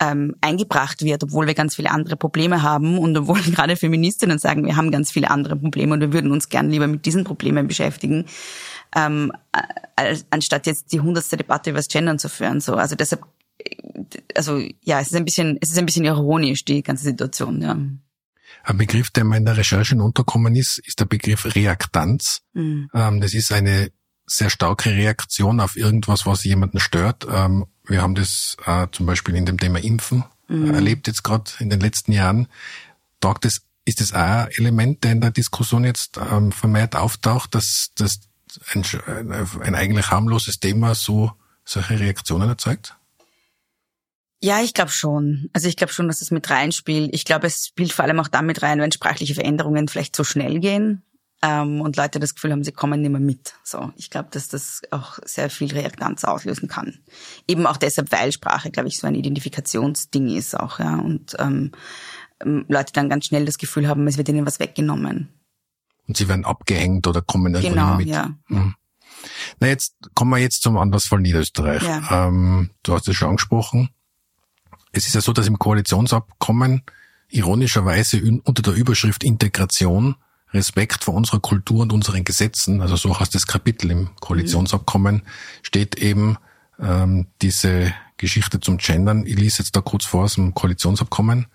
ähm, 0.00 0.34
eingebracht 0.40 1.02
wird, 1.02 1.22
obwohl 1.22 1.46
wir 1.46 1.54
ganz 1.54 1.76
viele 1.76 1.90
andere 1.90 2.16
Probleme 2.16 2.62
haben 2.62 2.98
und 2.98 3.16
obwohl 3.16 3.40
gerade 3.54 3.76
Feministinnen 3.76 4.38
sagen, 4.38 4.64
wir 4.64 4.76
haben 4.76 4.90
ganz 4.90 5.10
viele 5.10 5.30
andere 5.30 5.56
Probleme 5.56 5.94
und 5.94 6.00
wir 6.00 6.12
würden 6.12 6.32
uns 6.32 6.48
gern 6.48 6.70
lieber 6.70 6.86
mit 6.86 7.06
diesen 7.06 7.24
Problemen 7.24 7.68
beschäftigen, 7.68 8.26
ähm, 8.94 9.32
als, 9.96 10.26
anstatt 10.30 10.66
jetzt 10.66 10.92
die 10.92 11.00
hundertste 11.00 11.36
Debatte 11.36 11.70
über 11.70 11.78
das 11.78 11.88
Gendern 11.88 12.18
zu 12.18 12.28
führen. 12.28 12.60
So, 12.60 12.74
also 12.74 12.96
deshalb, 12.96 13.24
also 14.34 14.58
ja, 14.82 15.00
es 15.00 15.08
ist 15.08 15.16
ein 15.16 15.24
bisschen, 15.24 15.58
es 15.60 15.70
ist 15.70 15.78
ein 15.78 15.86
bisschen 15.86 16.04
ironisch 16.04 16.64
die 16.64 16.82
ganze 16.82 17.04
Situation. 17.04 17.62
Ja. 17.62 17.76
Ein 18.64 18.78
Begriff, 18.78 19.10
der 19.10 19.24
mir 19.24 19.36
in 19.36 19.44
der 19.44 19.56
Recherche 19.56 19.96
unterkommen 19.96 20.56
ist, 20.56 20.78
ist 20.78 20.98
der 20.98 21.04
Begriff 21.04 21.54
Reaktanz. 21.54 22.40
Mhm. 22.54 22.88
Ähm, 22.94 23.20
das 23.20 23.34
ist 23.34 23.52
eine 23.52 23.90
sehr 24.26 24.50
starke 24.50 24.90
Reaktion 24.90 25.60
auf 25.60 25.76
irgendwas, 25.76 26.26
was 26.26 26.44
jemanden 26.44 26.80
stört. 26.80 27.26
Ähm, 27.30 27.66
wir 27.84 28.02
haben 28.02 28.14
das 28.14 28.56
äh, 28.66 28.86
zum 28.92 29.06
Beispiel 29.06 29.34
in 29.34 29.46
dem 29.46 29.58
Thema 29.58 29.82
Impfen 29.82 30.24
mhm. 30.48 30.74
erlebt 30.74 31.06
jetzt 31.06 31.22
gerade 31.22 31.50
in 31.58 31.70
den 31.70 31.80
letzten 31.80 32.12
Jahren. 32.12 32.48
Taugt 33.20 33.44
das, 33.44 33.62
ist 33.84 34.00
das 34.00 34.12
auch 34.12 34.18
ein 34.18 34.48
Element, 34.56 35.04
der 35.04 35.12
in 35.12 35.20
der 35.20 35.30
Diskussion 35.30 35.84
jetzt 35.84 36.18
ähm, 36.18 36.52
vermehrt 36.52 36.96
auftaucht, 36.96 37.54
dass, 37.54 37.90
dass 37.96 38.20
ein, 38.72 38.84
ein 39.62 39.74
eigentlich 39.74 40.10
harmloses 40.10 40.60
Thema 40.60 40.94
so 40.94 41.32
solche 41.64 41.98
Reaktionen 41.98 42.48
erzeugt? 42.48 42.96
Ja, 44.40 44.60
ich 44.60 44.74
glaube 44.74 44.90
schon. 44.90 45.48
Also 45.54 45.68
ich 45.68 45.76
glaube 45.76 45.92
schon, 45.92 46.06
dass 46.06 46.20
es 46.20 46.30
mit 46.30 46.50
reinspielt. 46.50 47.10
Ich 47.14 47.24
glaube, 47.24 47.46
es 47.46 47.68
spielt 47.68 47.92
vor 47.92 48.04
allem 48.04 48.20
auch 48.20 48.28
damit 48.28 48.62
rein, 48.62 48.78
wenn 48.78 48.92
sprachliche 48.92 49.34
Veränderungen 49.34 49.88
vielleicht 49.88 50.14
zu 50.14 50.24
schnell 50.24 50.60
gehen 50.60 51.02
ähm, 51.44 51.82
und 51.82 51.96
Leute 51.96 52.20
das 52.20 52.34
Gefühl 52.34 52.52
haben, 52.52 52.64
sie 52.64 52.72
kommen 52.72 53.02
nicht 53.02 53.10
mehr 53.10 53.20
mit. 53.20 53.54
So, 53.62 53.92
ich 53.96 54.08
glaube, 54.08 54.28
dass 54.30 54.48
das 54.48 54.80
auch 54.90 55.18
sehr 55.24 55.50
viel 55.50 55.70
Reaktanz 55.72 56.24
auslösen 56.24 56.68
kann. 56.68 57.00
Eben 57.46 57.66
auch 57.66 57.76
deshalb, 57.76 58.10
weil 58.12 58.32
Sprache, 58.32 58.70
glaube 58.70 58.88
ich, 58.88 58.98
so 58.98 59.06
ein 59.06 59.14
Identifikationsding 59.14 60.28
ist 60.34 60.58
auch, 60.58 60.78
ja. 60.78 60.96
Und 60.96 61.36
ähm, 61.38 61.72
ähm, 62.40 62.64
Leute 62.68 62.94
dann 62.94 63.10
ganz 63.10 63.26
schnell 63.26 63.44
das 63.44 63.58
Gefühl 63.58 63.86
haben, 63.88 64.06
es 64.06 64.16
wird 64.16 64.28
ihnen 64.30 64.46
was 64.46 64.58
weggenommen. 64.58 65.28
Und 66.08 66.16
sie 66.16 66.28
werden 66.28 66.46
abgehängt 66.46 67.06
oder 67.06 67.20
kommen 67.20 67.54
irgendwo 67.54 67.74
genau, 67.74 67.96
mit. 67.96 68.08
Ja. 68.08 68.30
Mhm. 68.48 68.74
Na, 69.60 69.68
jetzt 69.68 69.96
kommen 70.14 70.30
wir 70.30 70.38
jetzt 70.38 70.62
zum 70.62 70.78
Anlassfall 70.78 71.20
Niederösterreich. 71.20 71.82
Ja. 71.82 72.28
Ähm, 72.28 72.70
du 72.82 72.94
hast 72.94 73.06
es 73.08 73.16
schon 73.16 73.28
angesprochen. 73.28 73.90
Es 74.92 75.06
ist 75.06 75.14
ja 75.14 75.20
so, 75.20 75.32
dass 75.32 75.46
im 75.46 75.58
Koalitionsabkommen 75.58 76.82
ironischerweise 77.28 78.22
unter 78.44 78.62
der 78.62 78.74
Überschrift 78.74 79.24
Integration 79.24 80.16
Respekt 80.54 81.04
vor 81.04 81.14
unserer 81.14 81.40
Kultur 81.40 81.82
und 81.82 81.92
unseren 81.92 82.24
Gesetzen, 82.24 82.80
also 82.80 82.96
so 82.96 83.18
heißt 83.18 83.34
das 83.34 83.46
Kapitel 83.46 83.90
im 83.90 84.10
Koalitionsabkommen, 84.20 85.22
steht 85.62 85.96
eben 85.96 86.38
ähm, 86.80 87.26
diese 87.42 87.92
Geschichte 88.16 88.60
zum 88.60 88.78
Gendern. 88.78 89.26
Ich 89.26 89.36
lese 89.36 89.58
jetzt 89.58 89.74
da 89.76 89.80
kurz 89.80 90.06
vor 90.06 90.24
aus 90.24 90.34
dem 90.34 90.54
Koalitionsabkommen. 90.54 91.46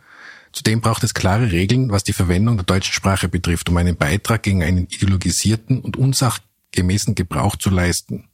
Zudem 0.52 0.82
braucht 0.82 1.04
es 1.04 1.14
klare 1.14 1.52
Regeln, 1.52 1.92
was 1.92 2.04
die 2.04 2.14
Verwendung 2.14 2.58
der 2.58 2.66
deutschen 2.66 2.94
Sprache 2.94 3.30
betrifft, 3.30 3.70
um 3.70 3.78
einen 3.78 3.96
Beitrag 3.96 4.44
gegen 4.44 4.64
einen 4.64 4.88
ideologisierten 4.90 5.80
und 5.80 5.96
unsachgemäßen 5.96 7.16
Gebrauch 7.16 7.56
zu 7.56 7.70
leisten. 7.70 8.26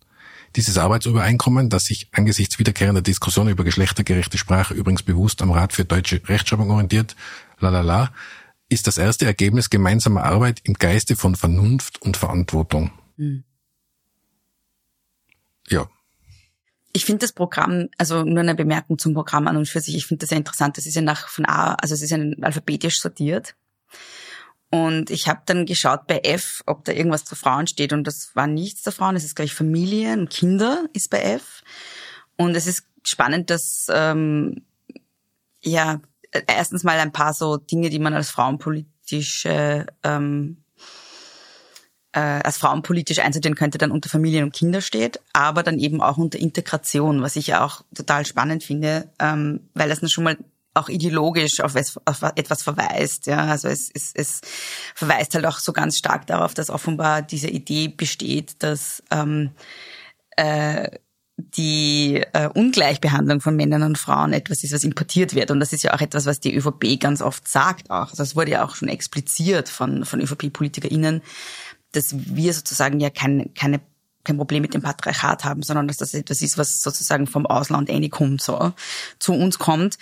Dieses 0.55 0.77
Arbeitsübereinkommen, 0.77 1.69
das 1.69 1.83
sich 1.83 2.07
angesichts 2.13 2.57
wiederkehrender 2.57 3.01
Diskussionen 3.01 3.49
über 3.49 3.65
geschlechtergerechte 3.65 4.37
Sprache 4.37 4.73
übrigens 4.73 5.03
bewusst 5.03 5.41
am 5.41 5.51
Rat 5.51 5.73
für 5.73 5.83
deutsche 5.83 6.21
Rechtschreibung 6.27 6.71
orientiert, 6.71 7.15
lalala, 7.59 8.11
ist 8.69 8.87
das 8.87 8.97
erste 8.97 9.25
Ergebnis 9.25 9.69
gemeinsamer 9.69 10.23
Arbeit 10.23 10.61
im 10.63 10.73
Geiste 10.73 11.15
von 11.15 11.35
Vernunft 11.35 12.01
und 12.01 12.17
Verantwortung. 12.17 12.91
Mhm. 13.17 13.43
Ja. 15.67 15.89
Ich 16.93 17.05
finde 17.05 17.19
das 17.19 17.33
Programm, 17.33 17.89
also 17.97 18.23
nur 18.23 18.39
eine 18.39 18.55
Bemerkung 18.55 18.97
zum 18.97 19.13
Programm 19.13 19.47
an 19.47 19.57
und 19.57 19.67
für 19.67 19.81
sich, 19.81 19.95
ich 19.95 20.05
finde 20.07 20.21
das 20.21 20.29
sehr 20.29 20.37
interessant. 20.37 20.77
Das 20.77 20.85
ist 20.85 20.95
ja 20.95 21.01
nach 21.01 21.27
von 21.27 21.45
A, 21.45 21.73
also 21.73 21.93
es 21.93 22.01
ist 22.01 22.11
ja 22.11 22.17
alphabetisch 22.41 22.99
sortiert. 22.99 23.55
Und 24.71 25.09
ich 25.09 25.27
habe 25.27 25.41
dann 25.45 25.65
geschaut 25.65 26.07
bei 26.07 26.19
F, 26.19 26.63
ob 26.65 26.85
da 26.85 26.91
irgendwas 26.91 27.25
zu 27.25 27.35
Frauen 27.35 27.67
steht 27.67 27.93
und 27.93 28.05
das 28.05 28.35
war 28.35 28.47
nichts 28.47 28.81
zu 28.81 28.91
Frauen. 28.91 29.15
Es 29.15 29.23
ist, 29.23 29.35
glaube 29.35 29.45
ich, 29.45 29.53
Familien 29.53 30.21
und 30.21 30.29
Kinder 30.29 30.85
ist 30.93 31.09
bei 31.09 31.21
F. 31.21 31.63
Und 32.37 32.55
es 32.55 32.67
ist 32.67 32.85
spannend, 33.03 33.49
dass 33.49 33.87
ähm, 33.89 34.65
ja 35.61 36.01
erstens 36.47 36.83
mal 36.83 36.99
ein 36.99 37.11
paar 37.11 37.33
so 37.33 37.57
Dinge, 37.57 37.89
die 37.89 37.99
man 37.99 38.13
als 38.13 38.29
frauenpolitische 38.29 39.85
ähm, 40.03 40.57
äh, 42.15 42.19
als 42.19 42.57
frauenpolitisch 42.57 43.19
einsortieren 43.19 43.55
könnte, 43.55 43.77
dann 43.77 43.91
unter 43.91 44.09
Familien 44.09 44.45
und 44.45 44.53
Kinder 44.53 44.79
steht, 44.79 45.19
aber 45.33 45.63
dann 45.63 45.79
eben 45.79 46.01
auch 46.01 46.17
unter 46.17 46.39
Integration, 46.39 47.21
was 47.21 47.35
ich 47.35 47.55
auch 47.55 47.81
total 47.93 48.25
spannend 48.25 48.63
finde, 48.63 49.09
ähm, 49.19 49.69
weil 49.73 49.89
das 49.89 50.09
schon 50.11 50.23
mal 50.23 50.37
auch 50.73 50.89
ideologisch 50.89 51.59
auf, 51.61 51.75
es, 51.75 51.97
auf 52.05 52.21
etwas 52.35 52.63
verweist. 52.63 53.27
Ja, 53.27 53.45
also 53.45 53.67
es, 53.67 53.89
es, 53.93 54.11
es 54.13 54.41
verweist 54.93 55.33
halt 55.35 55.45
auch 55.45 55.59
so 55.59 55.73
ganz 55.73 55.97
stark 55.97 56.27
darauf, 56.27 56.53
dass 56.53 56.69
offenbar 56.69 57.21
diese 57.21 57.49
Idee 57.49 57.89
besteht, 57.89 58.63
dass 58.63 59.03
ähm, 59.11 59.51
äh, 60.37 60.89
die 61.37 62.23
äh, 62.33 62.47
Ungleichbehandlung 62.47 63.41
von 63.41 63.55
Männern 63.55 63.83
und 63.83 63.97
Frauen 63.97 64.31
etwas 64.31 64.63
ist, 64.63 64.73
was 64.73 64.83
importiert 64.83 65.35
wird. 65.35 65.51
Und 65.51 65.59
das 65.59 65.73
ist 65.73 65.83
ja 65.83 65.93
auch 65.93 66.01
etwas, 66.01 66.25
was 66.25 66.39
die 66.39 66.55
ÖVP 66.55 66.99
ganz 66.99 67.21
oft 67.21 67.47
sagt 67.47 67.89
auch. 67.89 68.09
Also 68.11 68.17
das 68.17 68.35
wurde 68.35 68.51
ja 68.51 68.65
auch 68.65 68.75
schon 68.75 68.87
expliziert 68.87 69.67
von, 69.67 70.05
von 70.05 70.21
ÖVP-PolitikerInnen, 70.21 71.21
dass 71.91 72.15
wir 72.15 72.53
sozusagen 72.53 72.99
ja 72.99 73.09
keine, 73.09 73.49
keine 73.49 73.81
kein 74.25 74.37
Problem 74.37 74.63
mit 74.63 74.73
dem 74.73 74.81
Patriarchat 74.81 75.45
haben, 75.45 75.61
sondern 75.61 75.87
dass 75.87 75.97
das 75.97 76.13
etwas 76.13 76.41
ist, 76.41 76.57
was 76.57 76.81
sozusagen 76.81 77.27
vom 77.27 77.45
Ausland 77.45 77.89
eh 77.89 78.09
kommt, 78.09 78.41
so 78.41 78.73
zu 79.19 79.33
uns 79.33 79.59
kommt. 79.59 79.97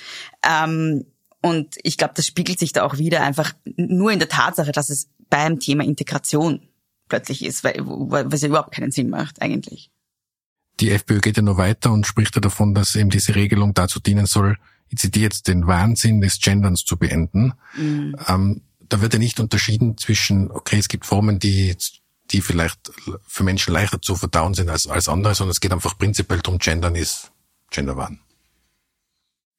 Ähm, 0.47 1.05
und 1.41 1.75
ich 1.83 1.97
glaube, 1.97 2.13
das 2.15 2.25
spiegelt 2.25 2.57
sich 2.57 2.71
da 2.71 2.83
auch 2.83 2.97
wieder 2.97 3.21
einfach 3.21 3.53
nur 3.75 4.11
in 4.11 4.19
der 4.19 4.29
Tatsache, 4.29 4.71
dass 4.71 4.89
es 4.89 5.09
beim 5.29 5.59
Thema 5.59 5.83
Integration 5.83 6.61
plötzlich 7.09 7.43
ist, 7.43 7.63
weil, 7.63 7.75
was 7.79 8.41
ja 8.41 8.47
überhaupt 8.47 8.73
keinen 8.73 8.91
Sinn 8.91 9.09
macht 9.09 9.41
eigentlich. 9.41 9.91
Die 10.83 10.91
FPÖ 10.91 11.21
geht 11.21 11.37
ja 11.37 11.43
noch 11.43 11.55
weiter 11.55 11.93
und 11.93 12.05
spricht 12.05 12.35
ja 12.35 12.41
davon, 12.41 12.75
dass 12.75 12.93
eben 12.95 13.09
diese 13.09 13.35
Regelung 13.35 13.73
dazu 13.73 14.01
dienen 14.01 14.25
soll, 14.25 14.57
ich 14.89 14.97
zitiere 14.97 15.23
jetzt, 15.23 15.47
den 15.47 15.65
Wahnsinn 15.65 16.19
des 16.19 16.41
Genderns 16.41 16.83
zu 16.83 16.97
beenden. 16.97 17.53
Mhm. 17.77 18.17
Ähm, 18.27 18.61
da 18.89 18.99
wird 18.99 19.13
ja 19.13 19.19
nicht 19.19 19.39
unterschieden 19.39 19.97
zwischen, 19.97 20.51
okay, 20.51 20.77
es 20.77 20.89
gibt 20.89 21.05
Formen, 21.05 21.39
die, 21.39 21.77
die 22.31 22.41
vielleicht 22.41 22.91
für 23.25 23.45
Menschen 23.45 23.73
leichter 23.73 24.01
zu 24.01 24.17
verdauen 24.17 24.55
sind 24.55 24.69
als, 24.69 24.85
als 24.87 25.07
andere, 25.07 25.33
sondern 25.35 25.51
es 25.51 25.61
geht 25.61 25.71
einfach 25.71 25.97
prinzipiell 25.97 26.41
darum, 26.41 26.59
Gendern 26.59 26.95
ist 26.95 27.31
Genderwahn. 27.71 28.19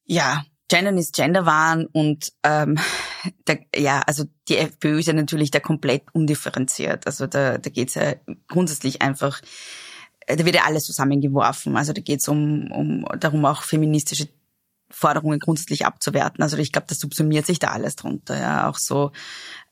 Ja, 0.05 0.45
Gendern 0.67 0.99
ist 0.99 1.15
Genderwahn 1.15 1.87
und 1.87 2.33
ähm, 2.43 2.77
der, 3.47 3.61
ja, 3.75 4.01
also 4.01 4.25
die 4.47 4.57
FPÖ 4.57 4.99
ist 4.99 5.07
ja 5.07 5.13
natürlich 5.13 5.49
da 5.49 5.59
komplett 5.59 6.03
undifferenziert. 6.13 7.07
Also 7.07 7.25
da, 7.25 7.57
da 7.57 7.69
geht 7.71 7.89
es 7.89 7.95
ja 7.95 8.13
grundsätzlich 8.47 9.01
einfach, 9.01 9.41
da 10.27 10.45
wird 10.45 10.55
ja 10.55 10.63
alles 10.65 10.85
zusammengeworfen. 10.85 11.77
Also 11.77 11.93
da 11.93 12.01
geht 12.01 12.21
es 12.21 12.27
um, 12.27 12.71
um 12.71 13.05
darum, 13.19 13.45
auch 13.45 13.63
feministische 13.63 14.27
Forderungen 14.89 15.39
grundsätzlich 15.39 15.85
abzuwerten. 15.85 16.41
Also 16.43 16.57
ich 16.57 16.71
glaube, 16.71 16.87
das 16.87 16.99
subsumiert 16.99 17.45
sich 17.45 17.59
da 17.59 17.69
alles 17.69 17.95
drunter. 17.95 18.39
Ja, 18.39 18.69
auch 18.69 18.77
so. 18.77 19.11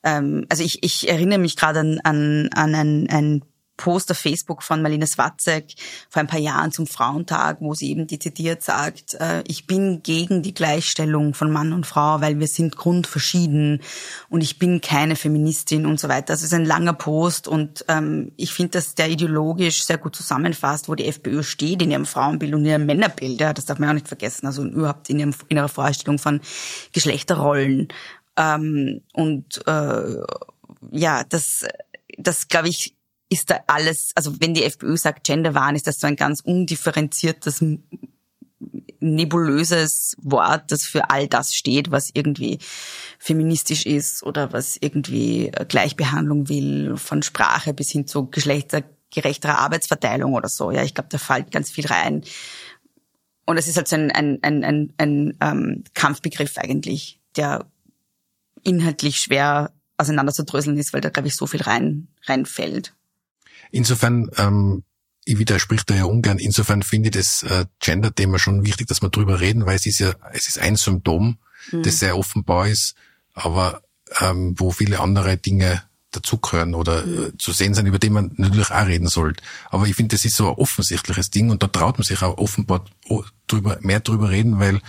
Ähm, 0.03 0.45
also 0.49 0.63
ich, 0.63 0.83
ich 0.83 1.09
erinnere 1.09 1.39
mich 1.39 1.55
gerade 1.55 1.79
an, 1.79 1.99
an, 2.03 2.49
an 2.53 2.75
ein, 2.75 3.09
ein 3.09 3.43
Post 3.77 4.11
auf 4.11 4.17
Facebook 4.17 4.61
von 4.61 4.81
Marlene 4.81 5.07
Swatzek 5.07 5.73
vor 6.09 6.21
ein 6.21 6.27
paar 6.27 6.39
Jahren 6.39 6.71
zum 6.71 6.85
Frauentag, 6.85 7.57
wo 7.59 7.73
sie 7.73 7.89
eben 7.89 8.07
dezidiert 8.07 8.61
sagt, 8.61 9.15
äh, 9.15 9.43
ich 9.47 9.65
bin 9.65 10.03
gegen 10.03 10.43
die 10.43 10.53
Gleichstellung 10.53 11.33
von 11.33 11.51
Mann 11.51 11.73
und 11.73 11.87
Frau, 11.87 12.21
weil 12.21 12.39
wir 12.39 12.47
sind 12.47 12.75
grundverschieden 12.75 13.81
und 14.29 14.41
ich 14.41 14.59
bin 14.59 14.81
keine 14.81 15.15
Feministin 15.15 15.85
und 15.85 15.99
so 15.99 16.07
weiter. 16.07 16.27
Das 16.27 16.43
ist 16.43 16.53
ein 16.53 16.65
langer 16.65 16.93
Post 16.93 17.47
und 17.47 17.83
ähm, 17.87 18.31
ich 18.37 18.53
finde, 18.53 18.71
dass 18.71 18.95
der 18.95 19.09
ideologisch 19.09 19.83
sehr 19.83 19.97
gut 19.97 20.15
zusammenfasst, 20.15 20.87
wo 20.87 20.95
die 20.95 21.07
FPÖ 21.07 21.43
steht 21.43 21.81
in 21.81 21.91
ihrem 21.91 22.05
Frauenbild 22.05 22.53
und 22.53 22.61
in 22.61 22.67
ihrem 22.67 22.85
Männerbild. 22.85 23.41
Ja, 23.41 23.53
das 23.53 23.65
darf 23.65 23.79
man 23.79 23.89
auch 23.89 23.93
nicht 23.93 24.07
vergessen. 24.07 24.45
Also 24.45 24.63
überhaupt 24.63 25.09
in, 25.09 25.19
ihrem, 25.19 25.33
in 25.49 25.57
ihrer 25.57 25.69
Vorstellung 25.69 26.19
von 26.19 26.41
Geschlechterrollen. 26.91 27.87
Ähm, 28.37 29.01
und 29.13 29.65
äh, 29.67 30.21
ja, 30.91 31.23
das, 31.23 31.65
das 32.17 32.47
glaube 32.47 32.69
ich, 32.69 32.95
ist 33.33 33.49
da 33.49 33.59
alles, 33.67 34.11
also 34.15 34.39
wenn 34.39 34.53
die 34.53 34.63
FPÖ 34.63 34.95
sagt 34.97 35.25
Genderwahn, 35.25 35.75
ist 35.75 35.87
das 35.87 35.99
so 35.99 36.07
ein 36.07 36.15
ganz 36.15 36.39
undifferenziertes, 36.41 37.63
nebulöses 38.99 40.15
Wort, 40.21 40.71
das 40.71 40.83
für 40.83 41.09
all 41.09 41.27
das 41.27 41.55
steht, 41.55 41.91
was 41.91 42.11
irgendwie 42.13 42.59
feministisch 43.19 43.85
ist 43.85 44.23
oder 44.23 44.53
was 44.53 44.77
irgendwie 44.79 45.51
Gleichbehandlung 45.67 46.47
will, 46.47 46.95
von 46.97 47.21
Sprache 47.21 47.73
bis 47.73 47.91
hin 47.91 48.07
zu 48.07 48.27
geschlechtergerechterer 48.29 49.59
Arbeitsverteilung 49.59 50.33
oder 50.33 50.47
so. 50.47 50.71
Ja, 50.71 50.83
ich 50.83 50.93
glaube, 50.93 51.09
da 51.09 51.17
fällt 51.17 51.51
ganz 51.51 51.69
viel 51.69 51.87
rein. 51.87 52.23
Und 53.45 53.57
es 53.57 53.67
ist 53.67 53.75
halt 53.75 53.89
so 53.89 53.97
ein, 53.97 54.11
ein, 54.11 54.39
ein, 54.41 54.63
ein, 54.63 54.93
ein 54.97 55.37
ähm, 55.41 55.83
Kampfbegriff 55.93 56.57
eigentlich, 56.57 57.19
der 57.35 57.65
inhaltlich 58.63 59.17
schwer 59.17 59.73
auseinanderzudröseln 59.97 60.77
ist, 60.77 60.93
weil 60.93 61.01
da, 61.01 61.09
glaube 61.09 61.27
ich, 61.27 61.35
so 61.35 61.45
viel 61.45 61.61
rein 61.61 62.07
reinfällt. 62.25 62.93
Insofern, 63.73 64.29
ähm, 64.37 64.83
ich 65.25 65.39
widerspricht 65.39 65.89
da 65.89 65.95
ja 65.95 66.05
ungern, 66.05 66.37
insofern 66.37 66.83
finde 66.83 67.09
ich 67.09 67.15
das 67.15 67.41
äh, 67.41 67.65
Gender-Thema 67.79 68.37
schon 68.37 68.65
wichtig, 68.65 68.87
dass 68.87 69.01
wir 69.01 69.09
drüber 69.09 69.39
reden, 69.39 69.65
weil 69.65 69.75
es 69.75 69.87
ist 69.87 69.99
ja, 69.99 70.13
es 70.31 70.47
ist 70.47 70.59
ein 70.59 70.75
Symptom, 70.75 71.39
mhm. 71.71 71.81
das 71.81 71.97
sehr 71.97 72.15
offenbar 72.15 72.67
ist, 72.67 72.93
aber 73.33 73.81
ähm, 74.19 74.53
wo 74.59 74.69
viele 74.69 74.99
andere 74.99 75.37
Dinge 75.37 75.81
dazugehören 76.11 76.75
oder 76.75 77.03
mhm. 77.03 77.23
äh, 77.23 77.37
zu 77.39 77.51
sehen 77.51 77.73
sind, 77.73 77.87
über 77.87 77.97
die 77.97 78.11
man 78.11 78.31
natürlich 78.37 78.69
auch 78.69 78.85
reden 78.85 79.07
sollte. 79.07 79.43
Aber 79.71 79.87
ich 79.87 79.95
finde, 79.95 80.15
das 80.15 80.23
ist 80.23 80.35
so 80.35 80.49
ein 80.49 80.55
offensichtliches 80.55 81.31
Ding 81.31 81.49
und 81.49 81.63
da 81.63 81.67
traut 81.67 81.97
man 81.97 82.03
sich 82.03 82.21
auch 82.21 82.37
offenbar 82.37 82.85
drüber, 83.47 83.79
mehr 83.81 84.01
drüber 84.01 84.29
reden, 84.29 84.59
weil 84.59 84.81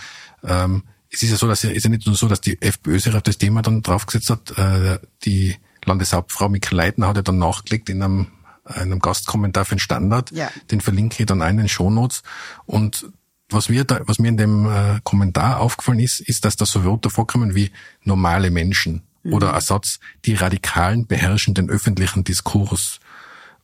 ähm, 0.43 0.83
es 1.09 1.23
ist 1.23 1.31
ja 1.31 1.37
so, 1.37 1.49
dass 1.49 1.65
es 1.65 1.71
ist 1.71 1.85
ja 1.85 1.91
nicht 1.91 2.05
nur 2.05 2.17
so, 2.17 2.29
dass 2.29 2.43
die 2.43 2.61
FPÖ 2.61 2.99
sich 2.99 3.15
auf 3.15 3.23
das 3.23 3.39
Thema 3.39 3.63
dann 3.63 3.81
draufgesetzt 3.81 4.29
hat. 4.29 4.59
Äh, 4.59 4.99
die 5.25 5.57
Landeshauptfrau 5.87 6.51
Mikkel 6.51 6.77
Leitner 6.77 7.09
hat 7.09 7.17
ja 7.17 7.23
dann 7.23 7.39
nachgelegt 7.39 7.89
in 7.89 8.03
einem 8.03 8.27
einem 8.65 8.99
Gastkommentar 8.99 9.65
für 9.65 9.77
den 9.77 9.81
Standard. 9.81 10.31
Ja. 10.33 10.51
Den 10.71 10.81
verlinke 10.81 11.17
ich 11.21 11.27
dann 11.27 11.41
in 11.43 11.57
den 11.57 11.69
Shownotes. 11.69 12.23
Und 12.67 13.07
was 13.51 13.69
mir 13.69 13.85
da, 13.85 14.01
was 14.07 14.19
mir 14.19 14.29
in 14.29 14.37
dem 14.37 14.67
äh, 14.67 15.01
Kommentar 15.05 15.61
aufgefallen 15.61 16.01
ist, 16.01 16.21
ist, 16.21 16.45
dass 16.45 16.57
da 16.57 16.67
so 16.67 16.85
Wörter 16.85 17.11
vorkommen 17.11 17.55
wie 17.55 17.71
normale 18.03 18.51
Menschen 18.51 19.03
mhm. 19.23 19.35
oder 19.35 19.51
Ersatz, 19.51 20.01
die 20.25 20.35
Radikalen 20.35 21.07
beherrschen 21.07 21.55
den 21.55 21.69
öffentlichen 21.69 22.25
Diskurs. 22.25 23.01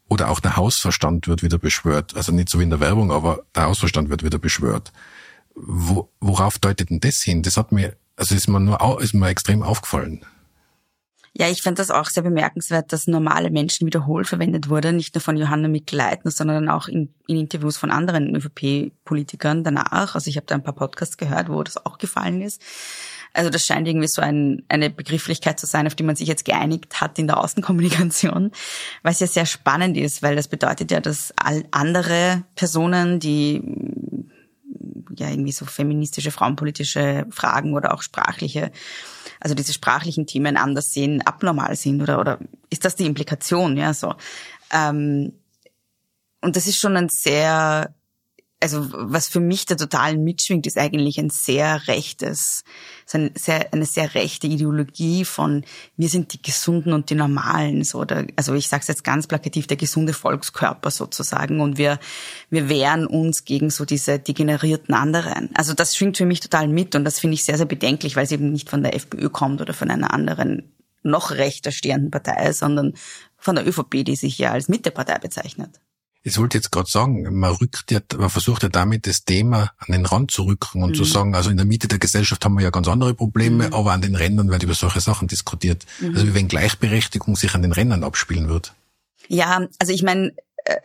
Oder 0.09 0.29
auch 0.29 0.41
der 0.41 0.57
Hausverstand 0.57 1.29
wird 1.29 1.43
wieder 1.43 1.59
beschwört. 1.59 2.17
Also 2.17 2.33
nicht 2.33 2.49
so 2.49 2.59
wie 2.59 2.65
in 2.65 2.71
der 2.71 2.81
Werbung, 2.81 3.13
aber 3.13 3.45
der 3.55 3.65
Hausverstand 3.65 4.11
wird 4.11 4.25
wieder 4.25 4.39
beschwört. 4.39 4.93
Wo, 5.55 6.11
worauf 6.21 6.59
deutet 6.59 6.91
denn 6.91 7.01
das 7.01 7.23
hin? 7.23 7.43
Das 7.43 7.57
hat 7.57 7.71
mir, 7.71 7.97
also 8.17 8.35
ist 8.35 8.49
mir 8.49 8.59
nur, 8.59 9.01
ist 9.01 9.15
mir 9.15 9.29
extrem 9.29 9.63
aufgefallen. 9.63 10.25
Ja, 11.33 11.49
ich 11.49 11.63
fand 11.63 11.79
das 11.79 11.93
auch 11.93 12.07
sehr 12.07 12.25
bemerkenswert, 12.25 12.93
dass 12.93 13.07
normale 13.07 13.51
Menschen 13.51 13.87
wiederholt 13.87 14.27
verwendet 14.27 14.69
wurde, 14.69 14.93
nicht 14.93 15.15
nur 15.15 15.23
von 15.23 15.37
Johanna 15.37 15.69
Mikl-Leitner, 15.69 16.33
sondern 16.33 16.69
auch 16.69 16.89
in, 16.89 17.15
in, 17.29 17.37
Interviews 17.37 17.77
von 17.77 17.93
anderen 17.93 18.35
ÖVP-Politikern 18.35 19.63
danach. 19.63 20.17
Also 20.17 20.29
ich 20.29 20.37
habe 20.37 20.47
da 20.47 20.57
ein 20.57 20.65
paar 20.65 20.75
Podcasts 20.75 21.17
gehört, 21.17 21.49
wo 21.49 21.63
das 21.63 21.85
auch 21.87 21.99
gefallen 21.99 22.43
ist. 22.43 22.61
Also 23.33 23.49
das 23.49 23.65
scheint 23.65 23.87
irgendwie 23.87 24.09
so 24.09 24.21
ein, 24.21 24.65
eine 24.69 24.91
Begrifflichkeit 24.91 25.61
zu 25.61 25.67
sein, 25.67 25.87
auf 25.87 25.95
die 25.95 26.03
man 26.03 26.17
sich 26.17 26.27
jetzt 26.27 26.45
geeinigt 26.45 27.01
hat 27.01 27.17
in 27.17 27.29
der 27.29 27.39
Außenkommunikation, 27.39 28.51
was 29.05 29.21
ja 29.21 29.29
sehr 29.29 29.47
spannend 29.47 29.97
ist, 29.97 30.25
weil 30.25 30.35
das 30.35 30.49
bedeutet 30.49 30.91
ja, 30.91 30.99
dass 30.99 31.33
all 31.37 31.65
andere 31.71 32.43
Personen, 32.57 33.21
die 33.21 33.63
ja 35.17 35.29
irgendwie 35.29 35.53
so 35.53 35.65
feministische, 35.65 36.33
frauenpolitische 36.33 37.27
Fragen 37.31 37.75
oder 37.75 37.95
auch 37.95 38.03
sprachliche 38.03 38.73
also 39.41 39.55
diese 39.55 39.73
sprachlichen 39.73 40.27
Themen 40.27 40.57
anders 40.57 40.93
sehen, 40.93 41.23
abnormal 41.23 41.75
sind 41.77 42.01
oder, 42.03 42.21
oder 42.21 42.39
ist 42.69 42.85
das 42.85 42.97
die 42.97 43.07
Implikation, 43.07 43.77
ja, 43.77 43.95
so. 43.95 44.15
Ähm, 44.73 45.33
und 46.43 46.57
das 46.57 46.67
ist 46.67 46.77
schon 46.77 46.97
ein 46.97 47.09
sehr 47.09 47.95
also 48.61 48.87
was 48.93 49.29
für 49.29 49.41
mich 49.41 49.65
da 49.65 49.75
total 49.75 50.19
mitschwingt, 50.19 50.67
ist 50.67 50.77
eigentlich 50.77 51.19
ein 51.19 51.31
sehr 51.31 51.89
rechtes, 51.89 52.63
so 53.07 53.17
ein 53.17 53.31
sehr, 53.35 53.73
eine 53.73 53.87
sehr 53.87 54.15
rechte 54.15 54.47
Ideologie 54.47 55.25
von 55.25 55.65
wir 55.97 56.09
sind 56.11 56.35
die 56.35 56.43
Gesunden 56.43 56.93
und 56.93 57.09
die 57.09 57.15
Normalen, 57.15 57.85
so 57.85 58.01
oder 58.01 58.27
also 58.37 58.55
ich 58.55 58.69
sage 58.69 58.83
es 58.83 58.89
jetzt 58.89 59.05
ganz 59.05 59.27
plakativ, 59.27 59.67
der 59.67 59.79
gesunde 59.79 60.13
Volkskörper 60.13 60.91
sozusagen 60.91 61.61
und 61.61 61.79
wir 61.79 61.99
wir 62.51 62.69
wehren 62.69 63.07
uns 63.07 63.45
gegen 63.47 63.71
so 63.71 63.87
diese 63.87 64.19
degenerierten 64.19 64.95
anderen. 64.95 65.51
Also 65.55 65.73
das 65.73 65.97
schwingt 65.97 66.19
für 66.19 66.27
mich 66.27 66.41
total 66.41 66.69
mit 66.69 66.95
und 66.95 67.05
das 67.05 67.19
finde 67.19 67.35
ich 67.35 67.45
sehr 67.45 67.57
sehr 67.57 67.67
bedenklich, 67.67 68.17
weil 68.17 68.25
es 68.25 68.33
eben 68.33 68.53
nicht 68.53 68.69
von 68.69 68.83
der 68.83 68.95
FPÖ 68.95 69.31
kommt 69.31 69.63
oder 69.63 69.73
von 69.73 69.91
einer 69.91 70.13
anderen 70.13 70.71
noch 71.03 71.31
rechter 71.31 71.73
stehenden 71.73 72.11
Partei, 72.11 72.53
sondern 72.53 72.93
von 73.39 73.57
der 73.57 73.67
ÖVP, 73.67 74.05
die 74.05 74.17
sich 74.17 74.37
ja 74.37 74.53
als 74.53 74.69
Mittepartei 74.69 75.19
bezeichnet. 75.19 75.81
Ich 76.23 76.37
wollte 76.37 76.59
jetzt 76.59 76.71
gerade 76.71 76.91
sagen, 76.91 77.27
man 77.39 77.53
rückt 77.53 77.91
ja, 77.91 78.01
man 78.19 78.29
versucht 78.29 78.63
ja 78.63 78.69
damit 78.69 79.07
das 79.07 79.25
Thema 79.25 79.73
an 79.79 79.93
den 79.93 80.05
Rand 80.05 80.31
zu 80.31 80.43
rücken 80.43 80.83
und 80.83 80.91
mhm. 80.91 80.95
zu 80.95 81.05
sagen, 81.05 81.35
also 81.35 81.49
in 81.49 81.57
der 81.57 81.65
Mitte 81.65 81.89
der 81.89 81.99
Gesellschaft 81.99 82.45
haben 82.45 82.55
wir 82.55 82.63
ja 82.63 82.71
ganz 82.71 82.89
andere 82.89 83.15
Probleme, 83.15 83.69
mhm. 83.69 83.75
aber 83.75 83.93
an 83.93 84.03
den 84.03 84.15
Rändern 84.15 84.51
wird 84.51 84.63
über 84.63 84.75
solche 84.75 85.01
Sachen 85.01 85.29
diskutiert. 85.29 85.87
Mhm. 86.01 86.15
Also 86.15 86.27
wie 86.27 86.35
wenn 86.35 86.49
Gleichberechtigung 86.49 87.37
sich 87.37 87.55
an 87.55 87.63
den 87.63 87.73
Rändern 87.73 88.05
abspielen 88.05 88.49
wird. 88.49 88.75
Ja, 89.29 89.67
also 89.79 89.93
ich 89.93 90.03
meine, 90.03 90.35
äh, 90.65 90.77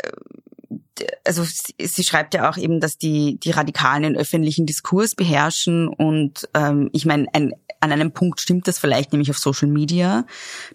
also 1.25 1.43
sie 1.43 2.03
schreibt 2.03 2.33
ja 2.33 2.49
auch 2.49 2.57
eben, 2.57 2.79
dass 2.79 2.97
die 2.97 3.37
die 3.37 3.51
Radikalen 3.51 4.03
den 4.03 4.15
öffentlichen 4.15 4.65
Diskurs 4.65 5.15
beherrschen 5.15 5.89
und 5.89 6.47
ähm, 6.53 6.89
ich 6.93 7.05
meine, 7.05 7.27
ein, 7.33 7.51
an 7.91 7.99
einem 7.99 8.11
Punkt 8.11 8.41
stimmt 8.41 8.67
das 8.67 8.79
vielleicht, 8.79 9.11
nämlich 9.11 9.29
auf 9.29 9.37
Social 9.37 9.67
Media. 9.67 10.25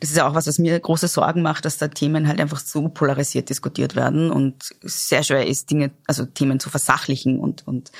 Das 0.01 0.11
ist 0.11 0.16
ja 0.16 0.29
auch 0.29 0.35
was, 0.35 0.46
was 0.46 0.59
mir 0.59 0.79
große 0.79 1.09
Sorgen 1.09 1.42
macht, 1.42 1.64
dass 1.64 1.79
da 1.79 1.88
Themen 1.88 2.29
halt 2.29 2.40
einfach 2.40 2.61
so 2.61 2.88
polarisiert 2.88 3.49
diskutiert 3.51 3.96
werden 3.96 4.31
und 4.31 4.70
sehr 4.83 5.23
schwer 5.23 5.46
ist, 5.46 5.70
Dinge, 5.70 5.90
also 6.07 6.25
Themen 6.25 6.61
zu 6.61 6.70
versachlichen 6.70 7.38
und 7.38 7.66
und 7.66 7.92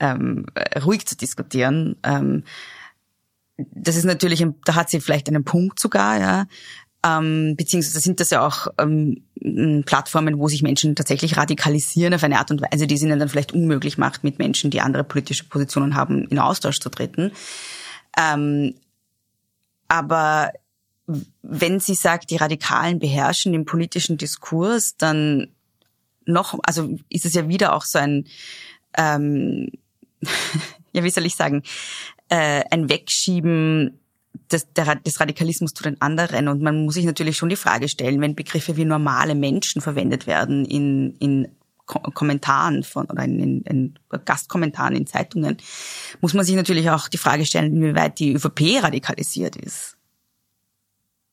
ähm, 0.00 0.46
ruhig 0.84 1.06
zu 1.06 1.16
diskutieren. 1.16 1.96
Ähm, 2.02 2.44
das 3.56 3.96
ist 3.96 4.04
natürlich, 4.04 4.44
da 4.64 4.74
hat 4.74 4.90
sie 4.90 5.00
vielleicht 5.00 5.28
einen 5.28 5.44
Punkt 5.44 5.80
sogar, 5.80 6.20
ja. 6.20 6.46
ähm, 7.04 7.54
beziehungsweise 7.56 8.00
sind 8.00 8.20
das 8.20 8.30
ja 8.30 8.46
auch 8.46 8.68
ähm, 8.78 9.24
Plattformen, 9.86 10.38
wo 10.38 10.48
sich 10.48 10.62
Menschen 10.62 10.94
tatsächlich 10.94 11.36
radikalisieren 11.36 12.14
auf 12.14 12.24
eine 12.24 12.38
Art 12.38 12.50
und 12.50 12.62
Weise, 12.62 12.86
die 12.86 12.94
es 12.94 13.02
ihnen 13.02 13.18
dann 13.18 13.28
vielleicht 13.28 13.52
unmöglich 13.52 13.96
macht, 13.96 14.24
mit 14.24 14.38
Menschen, 14.38 14.70
die 14.70 14.80
andere 14.80 15.04
politische 15.04 15.44
Positionen 15.44 15.94
haben, 15.94 16.26
in 16.28 16.38
Austausch 16.38 16.80
zu 16.80 16.90
treten. 16.90 17.32
Ähm, 18.16 18.74
aber 19.88 20.52
wenn 21.42 21.78
sie 21.78 21.94
sagt, 21.94 22.30
die 22.30 22.36
Radikalen 22.36 22.98
beherrschen 22.98 23.52
den 23.52 23.64
politischen 23.64 24.16
Diskurs, 24.16 24.96
dann 24.96 25.52
noch, 26.24 26.58
also 26.64 26.98
ist 27.08 27.24
es 27.24 27.34
ja 27.34 27.48
wieder 27.48 27.74
auch 27.74 27.84
so 27.84 27.98
ein, 27.98 28.26
ähm, 28.96 29.70
ja, 30.92 31.04
wie 31.04 31.10
soll 31.10 31.26
ich 31.26 31.36
sagen, 31.36 31.62
äh, 32.28 32.64
ein 32.70 32.88
Wegschieben 32.88 34.00
des, 34.50 34.72
der, 34.72 34.96
des 34.96 35.20
Radikalismus 35.20 35.74
zu 35.74 35.84
den 35.84 36.00
anderen. 36.00 36.48
Und 36.48 36.62
man 36.62 36.84
muss 36.84 36.94
sich 36.94 37.04
natürlich 37.04 37.36
schon 37.36 37.48
die 37.48 37.56
Frage 37.56 37.88
stellen, 37.88 38.20
wenn 38.20 38.34
Begriffe 38.34 38.76
wie 38.76 38.84
normale 38.84 39.34
Menschen 39.34 39.80
verwendet 39.80 40.26
werden 40.26 40.64
in, 40.64 41.16
in 41.18 41.48
Kommentaren 41.86 42.82
von 42.82 43.06
oder 43.06 43.24
in, 43.24 43.38
in, 43.38 43.62
in 43.62 43.98
Gastkommentaren 44.24 44.96
in 44.96 45.06
Zeitungen, 45.06 45.56
muss 46.20 46.34
man 46.34 46.44
sich 46.44 46.56
natürlich 46.56 46.90
auch 46.90 47.08
die 47.08 47.18
Frage 47.18 47.46
stellen, 47.46 47.76
inwieweit 47.76 48.18
die 48.18 48.34
ÖVP 48.34 48.82
radikalisiert 48.82 49.56
ist. 49.56 49.96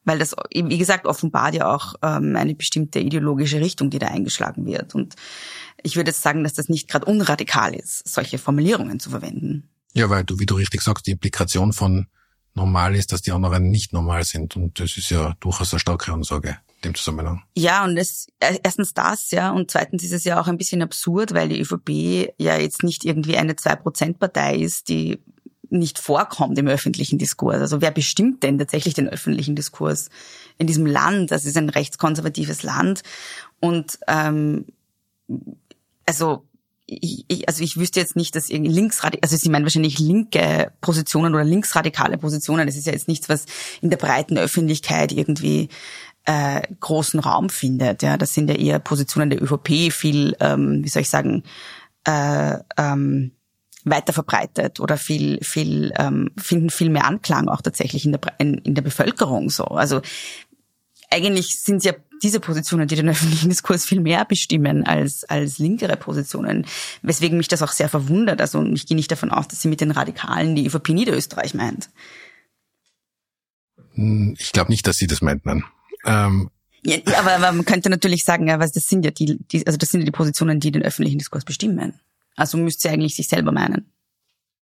Weil 0.06 0.20
das, 0.20 0.36
wie 0.54 0.78
gesagt, 0.78 1.06
offenbart 1.06 1.56
ja 1.56 1.74
auch 1.74 1.96
ähm, 2.02 2.36
eine 2.36 2.56
bestimmte 2.56 3.00
ideologische 3.00 3.62
Richtung, 3.62 3.90
die 3.90 4.00
da 4.00 4.08
eingeschlagen 4.08 4.66
wird. 4.66 4.96
Und 4.96 5.16
ich 5.82 5.96
würde 5.96 6.12
jetzt 6.12 6.22
sagen, 6.22 6.44
dass 6.44 6.54
das 6.54 6.70
nicht 6.70 6.90
gerade 6.90 7.06
unradikal 7.06 7.74
ist, 7.74 8.08
solche 8.08 8.38
Formulierungen 8.38 9.00
zu 9.00 9.10
verwenden. 9.10 9.70
Ja, 9.94 10.10
weil 10.10 10.24
du, 10.24 10.40
wie 10.40 10.46
du 10.46 10.56
richtig 10.56 10.82
sagst, 10.82 11.08
die 11.08 11.12
Implikation 11.12 11.72
von 11.72 12.08
normal 12.56 12.96
ist, 12.96 13.12
dass 13.12 13.22
die 13.22 13.32
anderen 13.32 13.70
nicht 13.70 13.94
normal 13.94 14.24
sind. 14.24 14.56
Und 14.56 14.80
das 14.80 14.98
ist 14.98 15.10
ja 15.10 15.36
durchaus 15.40 15.74
eine 15.74 15.80
starke 15.80 16.12
Ansage 16.12 16.58
dem 16.84 16.96
Zusammenhang. 16.96 17.44
Ja, 17.56 17.86
und 17.86 17.98
es, 17.98 18.28
äh, 18.40 18.58
erstens 18.64 18.94
das, 18.94 19.32
ja, 19.32 19.52
und 19.52 19.72
zweitens 19.72 20.04
ist 20.04 20.12
es 20.12 20.24
ja 20.24 20.40
auch 20.40 20.48
ein 20.48 20.58
bisschen 20.58 20.82
absurd, 20.82 21.34
weil 21.34 21.50
die 21.50 21.62
ÖVP 21.62 22.34
ja 22.38 22.58
jetzt 22.58 22.84
nicht 22.84 23.06
irgendwie 23.06 23.38
eine 23.38 23.56
Zwei-Prozent-Partei 23.56 24.58
ist, 24.58 24.90
die 24.90 25.24
nicht 25.70 25.98
vorkommt 25.98 26.58
im 26.60 26.68
öffentlichen 26.68 27.18
Diskurs. 27.18 27.60
Also 27.60 27.82
wer 27.82 27.92
bestimmt 27.92 28.44
denn 28.44 28.60
tatsächlich 28.60 28.94
den 28.94 29.10
öffentlichen 29.10 29.56
Diskurs 29.56 30.10
in 30.58 30.68
diesem 30.68 30.86
Land? 30.86 31.32
Das 31.32 31.46
ist 31.46 31.58
ein 31.58 31.70
rechtskonservatives 31.70 32.62
Land. 32.62 33.02
Und 33.60 33.98
ähm, 34.08 34.66
also 36.06 36.46
ich, 37.02 37.48
also 37.48 37.64
ich 37.64 37.78
wüsste 37.78 38.00
jetzt 38.00 38.16
nicht, 38.16 38.36
dass 38.36 38.50
irgendwie 38.50 38.72
linksradikal, 38.72 39.20
also 39.24 39.38
Sie 39.38 39.50
meinen 39.50 39.64
wahrscheinlich 39.64 40.00
linke 40.00 40.72
Positionen 40.82 41.34
oder 41.34 41.44
linksradikale 41.44 42.18
Positionen. 42.18 42.66
Das 42.66 42.76
ist 42.76 42.88
ja 42.88 42.94
jetzt 42.94 43.08
nichts, 43.08 43.30
was 43.30 43.46
in 43.82 43.90
der 43.90 43.98
breiten 43.98 44.38
Öffentlichkeit 44.38 45.12
irgendwie 45.12 45.70
äh, 46.26 46.62
großen 46.80 47.20
Raum 47.20 47.50
findet. 47.50 48.02
Ja, 48.02 48.18
das 48.18 48.34
sind 48.34 48.50
ja 48.50 48.56
eher 48.56 48.80
Positionen 48.80 49.30
der 49.30 49.42
ÖVP 49.42 49.92
viel, 49.92 50.36
ähm, 50.40 50.84
wie 50.84 50.90
soll 50.90 51.02
ich 51.02 51.10
sagen, 51.10 51.44
äh, 52.06 52.58
ähm, 52.78 53.32
weiter 53.86 54.14
verbreitet 54.14 54.80
oder 54.80 54.98
viel, 54.98 55.40
viel 55.44 55.94
ähm, 55.98 56.32
finden 56.38 56.70
viel 56.70 56.90
mehr 56.90 57.06
Anklang 57.06 57.50
auch 57.50 57.62
tatsächlich 57.62 58.06
in 58.06 58.14
der 58.14 58.22
in, 58.38 58.56
in 58.60 58.76
der 58.76 58.82
Bevölkerung 58.82 59.50
so. 59.50 59.66
Also 59.66 60.02
eigentlich 61.14 61.60
sind 61.60 61.84
ja 61.84 61.94
diese 62.22 62.40
Positionen, 62.40 62.88
die 62.88 62.96
den 62.96 63.10
öffentlichen 63.10 63.50
Diskurs 63.50 63.86
viel 63.86 64.02
mehr 64.02 64.26
bestimmen 64.26 64.86
als, 64.86 65.24
als 65.26 65.60
linkere 65.60 65.98
Positionen, 65.98 66.66
weswegen 67.02 67.38
mich 67.38 67.50
das 67.50 67.62
auch 67.62 67.72
sehr 67.72 67.90
verwundert. 67.90 68.42
Also 68.42 68.64
ich 68.64 68.86
gehe 68.86 68.96
nicht 68.96 69.12
davon 69.12 69.30
aus, 69.30 69.48
dass 69.48 69.62
sie 69.62 69.68
mit 69.68 69.82
den 69.82 69.92
Radikalen 69.92 70.56
die 70.56 70.66
ÖVP 70.66 70.90
Niederösterreich 70.90 71.54
meint. 71.54 71.90
Hm, 73.94 74.36
ich 74.40 74.52
glaube 74.52 74.72
nicht, 74.72 74.88
dass 74.88 74.98
sie 74.98 75.08
das 75.08 75.22
meint, 75.22 75.46
nein. 75.46 75.64
Ähm. 76.06 76.50
Ja, 76.86 76.98
aber, 77.18 77.36
aber 77.36 77.52
man 77.54 77.66
könnte 77.66 77.90
natürlich 77.90 78.24
sagen, 78.26 78.48
ja, 78.48 78.60
was 78.60 78.74
das 78.74 78.86
sind 78.86 79.06
ja 79.06 79.12
die, 79.12 79.38
die, 79.52 79.66
also 79.66 79.78
das 79.78 79.90
sind 79.90 80.02
ja 80.02 80.06
die 80.06 80.12
Positionen, 80.12 80.60
die 80.60 80.72
den 80.72 80.84
öffentlichen 80.84 81.18
Diskurs 81.18 81.46
bestimmen. 81.46 82.00
Also 82.36 82.58
müsste 82.58 82.84
sie 82.84 82.94
eigentlich 82.94 83.16
sich 83.16 83.30
selber 83.30 83.52
meinen. 83.52 83.92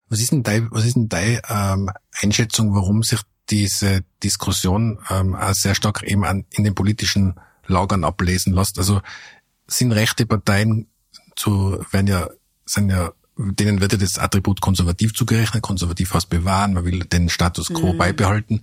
Was 0.07 0.19
ist 0.19 0.31
denn 0.31 0.43
deine, 0.43 0.67
was 0.71 0.85
ist 0.85 0.95
denn 0.95 1.09
deine 1.09 1.41
ähm, 1.49 1.89
Einschätzung, 2.21 2.75
warum 2.75 3.01
sich 3.01 3.21
diese 3.51 4.03
Diskussion 4.23 4.99
ähm, 5.09 5.35
auch 5.35 5.53
sehr 5.53 5.75
stark 5.75 6.03
eben 6.03 6.23
an, 6.23 6.45
in 6.51 6.63
den 6.63 6.73
politischen 6.73 7.35
Lagern 7.67 8.03
ablesen 8.03 8.53
lässt. 8.53 8.79
Also 8.79 9.01
sind 9.67 9.91
rechte 9.91 10.25
Parteien 10.25 10.87
zu, 11.35 11.83
werden 11.91 12.07
ja, 12.07 12.29
sind 12.65 12.89
ja, 12.89 13.11
denen 13.37 13.81
wird 13.81 13.93
ja 13.93 13.97
das 13.97 14.17
Attribut 14.17 14.61
konservativ 14.61 15.13
zugerechnet. 15.13 15.61
Konservativ 15.61 16.13
heißt 16.13 16.29
bewahren, 16.29 16.73
man 16.73 16.85
will 16.85 16.99
den 17.01 17.29
Status 17.29 17.67
quo 17.73 17.93
mhm. 17.93 17.97
beibehalten. 17.97 18.61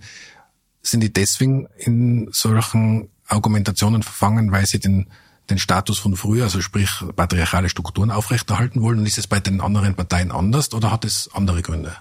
Sind 0.81 1.01
die 1.01 1.13
deswegen 1.13 1.67
in 1.77 2.29
solchen 2.31 3.09
Argumentationen 3.27 4.01
verfangen, 4.03 4.51
weil 4.51 4.65
sie 4.65 4.79
den, 4.79 5.07
den 5.49 5.59
Status 5.59 5.99
von 5.99 6.15
früher, 6.15 6.45
also 6.45 6.61
sprich 6.61 6.89
patriarchale 7.15 7.69
Strukturen 7.69 8.11
aufrechterhalten 8.11 8.81
wollen? 8.81 8.99
Und 8.99 9.05
ist 9.05 9.17
es 9.17 9.27
bei 9.27 9.39
den 9.39 9.61
anderen 9.61 9.95
Parteien 9.95 10.31
anders 10.31 10.73
oder 10.73 10.91
hat 10.91 11.05
es 11.05 11.29
andere 11.33 11.61
Gründe? 11.61 11.95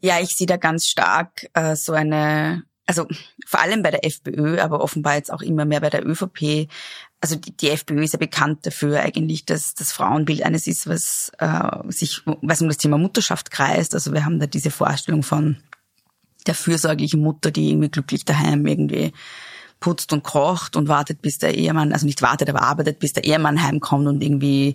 Ja, 0.00 0.20
ich 0.20 0.36
sehe 0.36 0.46
da 0.46 0.56
ganz 0.56 0.86
stark 0.86 1.48
äh, 1.54 1.74
so 1.76 1.92
eine, 1.92 2.64
also 2.86 3.06
vor 3.46 3.60
allem 3.60 3.82
bei 3.82 3.90
der 3.90 4.04
FPÖ, 4.04 4.60
aber 4.60 4.80
offenbar 4.80 5.16
jetzt 5.16 5.32
auch 5.32 5.42
immer 5.42 5.64
mehr 5.64 5.80
bei 5.80 5.90
der 5.90 6.06
ÖVP. 6.06 6.68
Also 7.20 7.36
die, 7.36 7.56
die 7.56 7.70
FPÖ 7.70 8.04
ist 8.04 8.12
ja 8.12 8.18
bekannt 8.18 8.66
dafür 8.66 9.00
eigentlich, 9.00 9.46
dass 9.46 9.74
das 9.74 9.92
Frauenbild 9.92 10.42
eines 10.42 10.66
ist, 10.66 10.86
was 10.86 11.32
äh, 11.38 11.90
sich, 11.90 12.22
was 12.24 12.60
um 12.60 12.68
das 12.68 12.76
Thema 12.76 12.98
Mutterschaft 12.98 13.50
kreist. 13.50 13.94
Also 13.94 14.12
wir 14.12 14.24
haben 14.24 14.38
da 14.38 14.46
diese 14.46 14.70
Vorstellung 14.70 15.22
von 15.22 15.56
der 16.46 16.54
fürsorglichen 16.54 17.20
Mutter, 17.20 17.50
die 17.50 17.70
irgendwie 17.70 17.90
glücklich 17.90 18.24
daheim 18.24 18.66
irgendwie 18.66 19.12
putzt 19.80 20.12
und 20.12 20.22
kocht 20.22 20.76
und 20.76 20.88
wartet, 20.88 21.20
bis 21.22 21.38
der 21.38 21.54
Ehemann, 21.54 21.92
also 21.92 22.06
nicht 22.06 22.22
wartet, 22.22 22.48
aber 22.48 22.62
arbeitet, 22.62 22.98
bis 22.98 23.12
der 23.12 23.24
Ehemann 23.24 23.62
heimkommt 23.62 24.06
und 24.06 24.22
irgendwie 24.22 24.74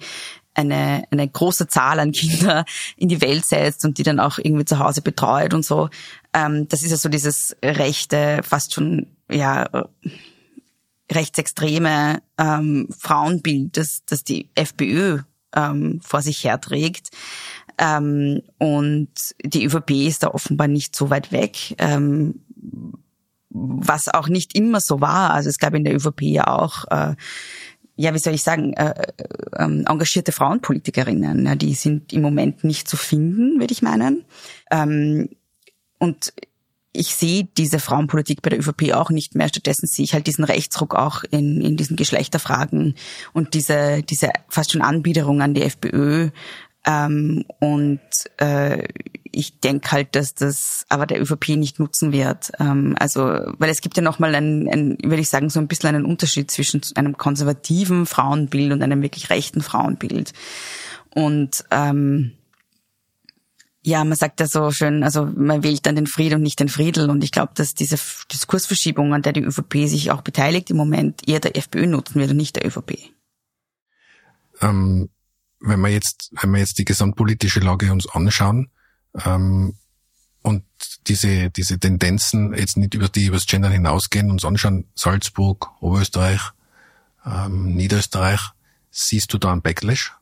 eine, 0.54 1.04
eine 1.12 1.28
große 1.28 1.68
Zahl 1.68 2.00
an 2.00 2.12
Kinder 2.12 2.66
in 2.98 3.10
die 3.10 3.22
Welt 3.22 3.46
setzt 3.46 3.86
und 3.86 3.98
die 3.98 4.04
dann 4.04 4.20
auch 4.20 4.38
irgendwie 4.38 4.66
zu 4.66 4.80
Hause 4.80 5.02
betreut 5.02 5.54
und 5.54 5.66
so. 5.66 5.90
Ähm, 6.34 6.68
das 6.68 6.84
ist 6.84 6.92
ja 6.92 6.98
so 6.98 7.10
dieses 7.10 7.56
rechte, 7.64 8.42
fast 8.44 8.74
schon, 8.74 9.08
ja, 9.30 9.68
rechtsextreme 11.12 12.22
ähm, 12.38 12.88
Frauenbild, 12.98 13.78
das, 13.78 14.02
das 14.06 14.24
die 14.24 14.50
FPÖ 14.56 15.20
ähm, 15.56 16.00
vor 16.04 16.22
sich 16.22 16.44
herträgt. 16.44 17.10
Ähm, 17.78 18.42
und 18.58 19.10
die 19.44 19.66
ÖVP 19.66 19.92
ist 19.92 20.24
da 20.24 20.30
offenbar 20.30 20.68
nicht 20.68 20.96
so 20.96 21.10
weit 21.10 21.32
weg. 21.32 21.76
Ähm, 21.78 22.42
was 23.54 24.08
auch 24.08 24.30
nicht 24.30 24.56
immer 24.56 24.80
so 24.80 25.02
war. 25.02 25.32
Also 25.32 25.50
es 25.50 25.58
gab 25.58 25.74
in 25.74 25.84
der 25.84 25.96
ÖVP 25.96 26.22
ja 26.22 26.48
auch 26.48 26.86
äh, 26.90 27.16
ja, 27.96 28.14
wie 28.14 28.20
soll 28.20 28.34
ich 28.34 28.44
sagen, 28.44 28.74
äh, 28.74 28.90
äh, 28.90 29.14
ähm, 29.58 29.86
engagierte 29.88 30.32
Frauenpolitikerinnen. 30.32 31.46
Ja, 31.46 31.56
die 31.56 31.74
sind 31.74 32.14
im 32.14 32.22
Moment 32.22 32.64
nicht 32.64 32.88
zu 32.88 32.98
finden, 32.98 33.60
würde 33.60 33.74
ich 33.74 33.82
meinen. 33.82 34.26
Ähm, 34.72 35.30
und 36.00 36.34
ich 36.94 37.16
sehe 37.16 37.48
diese 37.58 37.80
Frauenpolitik 37.80 38.42
bei 38.42 38.50
der 38.50 38.60
ÖVP 38.60 38.94
auch 38.94 39.10
nicht 39.12 39.36
mehr. 39.36 39.48
Stattdessen 39.48 39.88
sehe 39.88 40.04
ich 40.04 40.14
halt 40.14 40.28
diesen 40.28 40.44
Rechtsruck 40.44 40.96
auch 40.96 41.24
in, 41.24 41.62
in 41.62 41.78
diesen 41.78 41.96
Geschlechterfragen 41.96 42.96
und 43.34 43.54
diese, 43.54 44.04
diese 44.04 44.30
fast 44.50 44.72
schon 44.72 44.82
Anbiederung 44.82 45.42
an 45.42 45.54
die 45.54 45.64
FPÖ, 45.64 46.32
ähm, 46.86 47.46
und 47.60 48.00
äh, 48.38 48.88
ich 49.32 49.60
denke 49.60 49.92
halt, 49.92 50.16
dass 50.16 50.34
das 50.34 50.86
aber 50.90 51.06
der 51.06 51.22
ÖVP 51.22 51.50
nicht 51.50 51.80
nutzen 51.80 52.12
wird. 52.12 52.52
Ähm, 52.60 52.96
also, 53.00 53.22
weil 53.22 53.70
es 53.70 53.82
gibt 53.82 53.98
ja 53.98 54.04
nochmal 54.04 54.34
einen, 54.36 54.68
einen, 54.68 54.98
würde 55.04 55.22
ich 55.22 55.30
sagen, 55.30 55.50
so 55.50 55.60
ein 55.60 55.68
bisschen 55.68 55.90
einen 55.90 56.06
Unterschied 56.06 56.50
zwischen 56.50 56.82
einem 56.96 57.18
konservativen 57.18 58.06
Frauenbild 58.06 58.72
und 58.72 58.82
einem 58.82 59.02
wirklich 59.02 59.30
rechten 59.30 59.62
Frauenbild. 59.62 60.34
Und 61.14 61.64
ähm, 61.72 62.34
ja, 63.84 64.04
man 64.04 64.16
sagt 64.16 64.40
ja 64.40 64.48
so 64.48 64.72
schön, 64.72 65.04
also 65.04 65.26
man 65.26 65.64
wählt 65.64 65.86
dann 65.86 65.96
den 65.96 66.08
Fried 66.08 66.34
und 66.34 66.42
nicht 66.42 66.60
den 66.60 66.70
Friedel. 66.70 67.10
Und 67.10 67.24
ich 67.24 67.32
glaube, 67.32 67.54
dass 67.56 67.74
diese 67.74 67.98
Diskursverschiebung, 68.32 69.14
an 69.14 69.22
der 69.22 69.34
die 69.34 69.44
ÖVP 69.44 69.88
sich 69.88 70.12
auch 70.12 70.22
beteiligt 70.22 70.70
im 70.72 70.78
Moment, 70.78 71.28
eher 71.28 71.40
der 71.40 71.56
FPÖ 71.56 71.88
nutzen 71.88 72.20
wird 72.20 72.32
und 72.32 72.38
nicht 72.38 72.56
der 72.56 72.66
ÖVP. 72.66 72.98
Ähm, 74.62 75.10
wenn 75.62 75.80
wir 75.80 75.90
jetzt, 75.90 76.32
wenn 76.42 76.52
wir 76.52 76.60
jetzt 76.60 76.78
die 76.78 76.86
gesamtpolitische 76.86 77.60
Lage 77.60 77.92
uns 77.92 78.08
anschauen, 78.10 78.70
ähm, 79.26 79.76
und 80.44 80.64
diese, 81.08 81.50
diese 81.52 81.80
Tendenzen 81.80 82.54
jetzt 82.54 82.78
nicht 82.78 82.94
über 82.94 83.08
die, 83.08 83.26
über 83.26 83.38
das 83.38 83.46
Gendern 83.46 83.72
hinausgehen, 83.72 84.32
uns 84.32 84.44
anschauen, 84.44 84.88
Salzburg, 84.96 85.70
Oberösterreich, 85.82 86.42
ähm, 87.26 87.76
Niederösterreich, 87.76 88.42
siehst 88.90 89.34
du 89.34 89.38
da 89.38 89.52
einen 89.52 89.62
Backlash? 89.62 90.14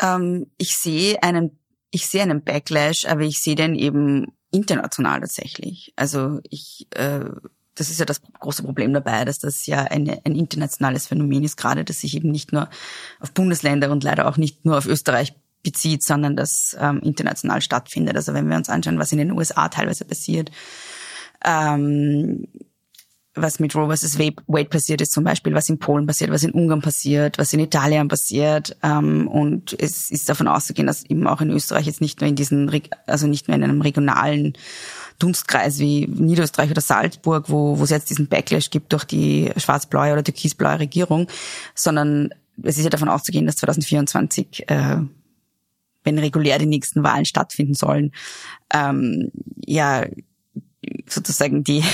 Ähm, 0.00 0.46
ich 0.56 0.76
sehe 0.76 1.22
einen, 1.22 1.58
ich 1.90 2.06
sehe 2.06 2.22
einen 2.22 2.42
Backlash, 2.42 3.04
aber 3.04 3.22
ich 3.22 3.40
sehe 3.40 3.54
den 3.54 3.74
eben 3.74 4.32
international 4.50 5.20
tatsächlich. 5.20 5.92
Also 5.96 6.40
ich, 6.48 6.86
äh, 6.90 7.24
das 7.74 7.90
ist 7.90 8.00
ja 8.00 8.06
das 8.06 8.20
große 8.38 8.62
Problem 8.62 8.92
dabei, 8.92 9.24
dass 9.24 9.38
das 9.38 9.66
ja 9.66 9.84
eine, 9.84 10.20
ein 10.24 10.34
internationales 10.34 11.06
Phänomen 11.06 11.44
ist, 11.44 11.56
gerade 11.56 11.84
dass 11.84 12.00
sich 12.00 12.16
eben 12.16 12.30
nicht 12.30 12.52
nur 12.52 12.68
auf 13.20 13.32
Bundesländer 13.32 13.90
und 13.90 14.04
leider 14.04 14.28
auch 14.28 14.36
nicht 14.36 14.64
nur 14.64 14.76
auf 14.76 14.86
Österreich 14.86 15.34
bezieht, 15.62 16.02
sondern 16.02 16.36
das 16.36 16.76
ähm, 16.78 17.00
international 17.00 17.60
stattfindet. 17.60 18.16
Also 18.16 18.34
wenn 18.34 18.48
wir 18.48 18.56
uns 18.56 18.68
anschauen, 18.68 18.98
was 18.98 19.12
in 19.12 19.18
den 19.18 19.32
USA 19.32 19.68
teilweise 19.68 20.04
passiert, 20.04 20.50
ähm, 21.44 22.46
was 23.34 23.60
mit 23.60 23.74
Roe 23.74 23.96
vs. 23.96 24.18
Wade 24.18 24.68
passiert 24.68 25.00
ist 25.00 25.12
zum 25.12 25.24
Beispiel, 25.24 25.54
was 25.54 25.68
in 25.68 25.78
Polen 25.78 26.06
passiert, 26.06 26.30
was 26.30 26.42
in 26.42 26.50
Ungarn 26.50 26.82
passiert, 26.82 27.38
was 27.38 27.52
in 27.52 27.60
Italien 27.60 28.08
passiert. 28.08 28.76
Ähm, 28.82 29.26
und 29.26 29.74
es 29.80 30.10
ist 30.10 30.28
davon 30.28 30.48
auszugehen, 30.48 30.86
dass 30.86 31.04
eben 31.04 31.26
auch 31.26 31.40
in 31.40 31.50
Österreich 31.50 31.86
jetzt 31.86 32.02
nicht 32.02 32.20
nur 32.20 32.28
in 32.28 32.36
diesen, 32.36 32.70
also 33.06 33.26
nicht 33.26 33.48
nur 33.48 33.56
in 33.56 33.64
einem 33.64 33.80
regionalen 33.80 34.52
Dunstkreis 35.18 35.78
wie 35.78 36.06
Niederösterreich 36.06 36.70
oder 36.70 36.80
Salzburg, 36.80 37.46
wo, 37.48 37.78
wo 37.78 37.84
es 37.84 37.90
jetzt 37.90 38.10
diesen 38.10 38.28
Backlash 38.28 38.70
gibt 38.70 38.92
durch 38.92 39.04
die 39.04 39.50
schwarz-blaue 39.56 40.12
oder 40.12 40.24
türkis-blaue 40.24 40.80
Regierung, 40.80 41.28
sondern 41.74 42.30
es 42.62 42.78
ist 42.78 42.84
ja 42.84 42.90
davon 42.90 43.08
auszugehen, 43.08 43.46
dass 43.46 43.56
2024 43.56 44.68
äh, 44.68 44.98
wenn 46.04 46.18
regulär 46.18 46.58
die 46.58 46.66
nächsten 46.66 47.02
Wahlen 47.02 47.24
stattfinden 47.24 47.74
sollen, 47.74 48.12
ähm, 48.72 49.30
ja 49.64 50.04
sozusagen 51.08 51.62
die, 51.62 51.84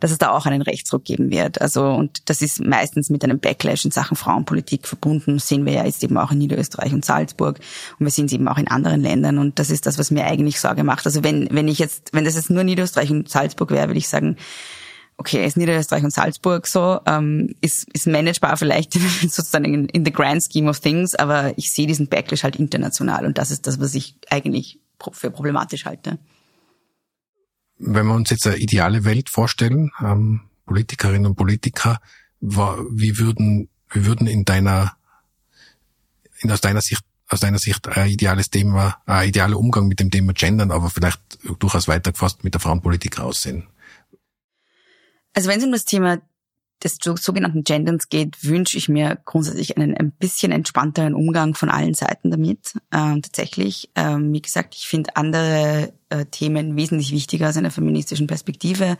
dass 0.00 0.10
es 0.10 0.18
da 0.18 0.30
auch 0.30 0.46
einen 0.46 0.62
Rechtsruck 0.62 1.04
geben 1.04 1.30
wird. 1.30 1.60
Also 1.60 1.86
und 1.86 2.28
das 2.28 2.42
ist 2.42 2.60
meistens 2.64 3.10
mit 3.10 3.24
einem 3.24 3.38
Backlash 3.38 3.84
in 3.84 3.90
Sachen 3.90 4.16
Frauenpolitik 4.16 4.86
verbunden. 4.86 5.34
Das 5.34 5.48
sehen 5.48 5.66
wir 5.66 5.72
ja 5.72 5.84
jetzt 5.84 6.02
eben 6.02 6.16
auch 6.18 6.30
in 6.30 6.38
Niederösterreich 6.38 6.92
und 6.92 7.04
Salzburg 7.04 7.60
und 7.98 8.06
wir 8.06 8.10
sehen 8.10 8.26
es 8.26 8.32
eben 8.32 8.48
auch 8.48 8.58
in 8.58 8.68
anderen 8.68 9.00
Ländern 9.00 9.38
und 9.38 9.58
das 9.58 9.70
ist 9.70 9.86
das, 9.86 9.98
was 9.98 10.10
mir 10.10 10.24
eigentlich 10.24 10.60
Sorge 10.60 10.84
macht. 10.84 11.06
Also 11.06 11.24
wenn 11.24 11.48
wenn 11.50 11.68
ich 11.68 11.78
jetzt, 11.78 12.10
wenn 12.12 12.24
das 12.24 12.34
jetzt 12.34 12.50
nur 12.50 12.64
Niederösterreich 12.64 13.10
und 13.10 13.28
Salzburg 13.28 13.70
wäre, 13.70 13.88
würde 13.88 13.98
ich 13.98 14.08
sagen, 14.08 14.36
okay, 15.16 15.46
ist 15.46 15.56
Niederösterreich 15.56 16.02
und 16.02 16.12
Salzburg 16.12 16.66
so, 16.66 17.00
ähm, 17.06 17.54
ist, 17.60 17.86
ist 17.92 18.06
managebar 18.06 18.56
vielleicht 18.56 18.94
sozusagen 19.22 19.72
in, 19.72 19.88
in 19.88 20.04
the 20.04 20.12
grand 20.12 20.42
scheme 20.42 20.68
of 20.68 20.80
things, 20.80 21.14
aber 21.14 21.56
ich 21.56 21.72
sehe 21.72 21.86
diesen 21.86 22.08
Backlash 22.08 22.42
halt 22.42 22.56
international 22.56 23.24
und 23.24 23.38
das 23.38 23.50
ist 23.50 23.66
das, 23.66 23.80
was 23.80 23.94
ich 23.94 24.16
eigentlich 24.30 24.80
für 25.12 25.30
problematisch 25.30 25.84
halte 25.84 26.18
wenn 27.78 28.06
wir 28.06 28.14
uns 28.14 28.30
jetzt 28.30 28.46
eine 28.46 28.56
ideale 28.56 29.04
Welt 29.04 29.30
vorstellen, 29.30 29.90
ähm, 30.00 30.42
Politikerinnen 30.66 31.26
und 31.26 31.36
Politiker, 31.36 32.00
wie 32.40 33.18
würden, 33.18 33.68
wie 33.90 34.06
würden 34.06 34.26
in 34.26 34.44
deiner, 34.44 34.96
in 36.40 36.50
aus 36.50 36.60
deiner 36.60 36.80
Sicht, 36.80 37.02
aus 37.28 37.40
deiner 37.40 37.58
Sicht 37.58 37.88
ein 37.88 38.10
ideales 38.10 38.50
Thema, 38.50 38.98
ein 39.06 39.28
idealer 39.28 39.58
Umgang 39.58 39.88
mit 39.88 40.00
dem 40.00 40.10
Thema 40.10 40.32
Gendern, 40.32 40.70
aber 40.70 40.90
vielleicht 40.90 41.20
durchaus 41.58 41.88
weitergefasst 41.88 42.44
mit 42.44 42.54
der 42.54 42.60
Frauenpolitik 42.60 43.18
aussehen? 43.18 43.66
Also 45.32 45.48
wenn 45.48 45.58
es 45.58 45.64
um 45.64 45.72
das 45.72 45.84
Thema 45.84 46.20
des 46.82 46.98
sogenannten 47.00 47.64
Genderns 47.64 48.08
geht, 48.08 48.44
wünsche 48.44 48.76
ich 48.76 48.88
mir 48.88 49.18
grundsätzlich 49.24 49.76
einen 49.76 49.96
ein 49.96 50.10
bisschen 50.12 50.52
entspannteren 50.52 51.14
Umgang 51.14 51.54
von 51.54 51.70
allen 51.70 51.94
Seiten 51.94 52.30
damit. 52.30 52.74
Ähm, 52.92 53.22
tatsächlich, 53.22 53.90
ähm, 53.94 54.32
wie 54.32 54.42
gesagt, 54.42 54.74
ich 54.74 54.86
finde 54.86 55.16
andere 55.16 55.92
äh, 56.10 56.26
Themen 56.26 56.76
wesentlich 56.76 57.12
wichtiger 57.12 57.48
aus 57.48 57.56
einer 57.56 57.70
feministischen 57.70 58.26
Perspektive. 58.26 58.96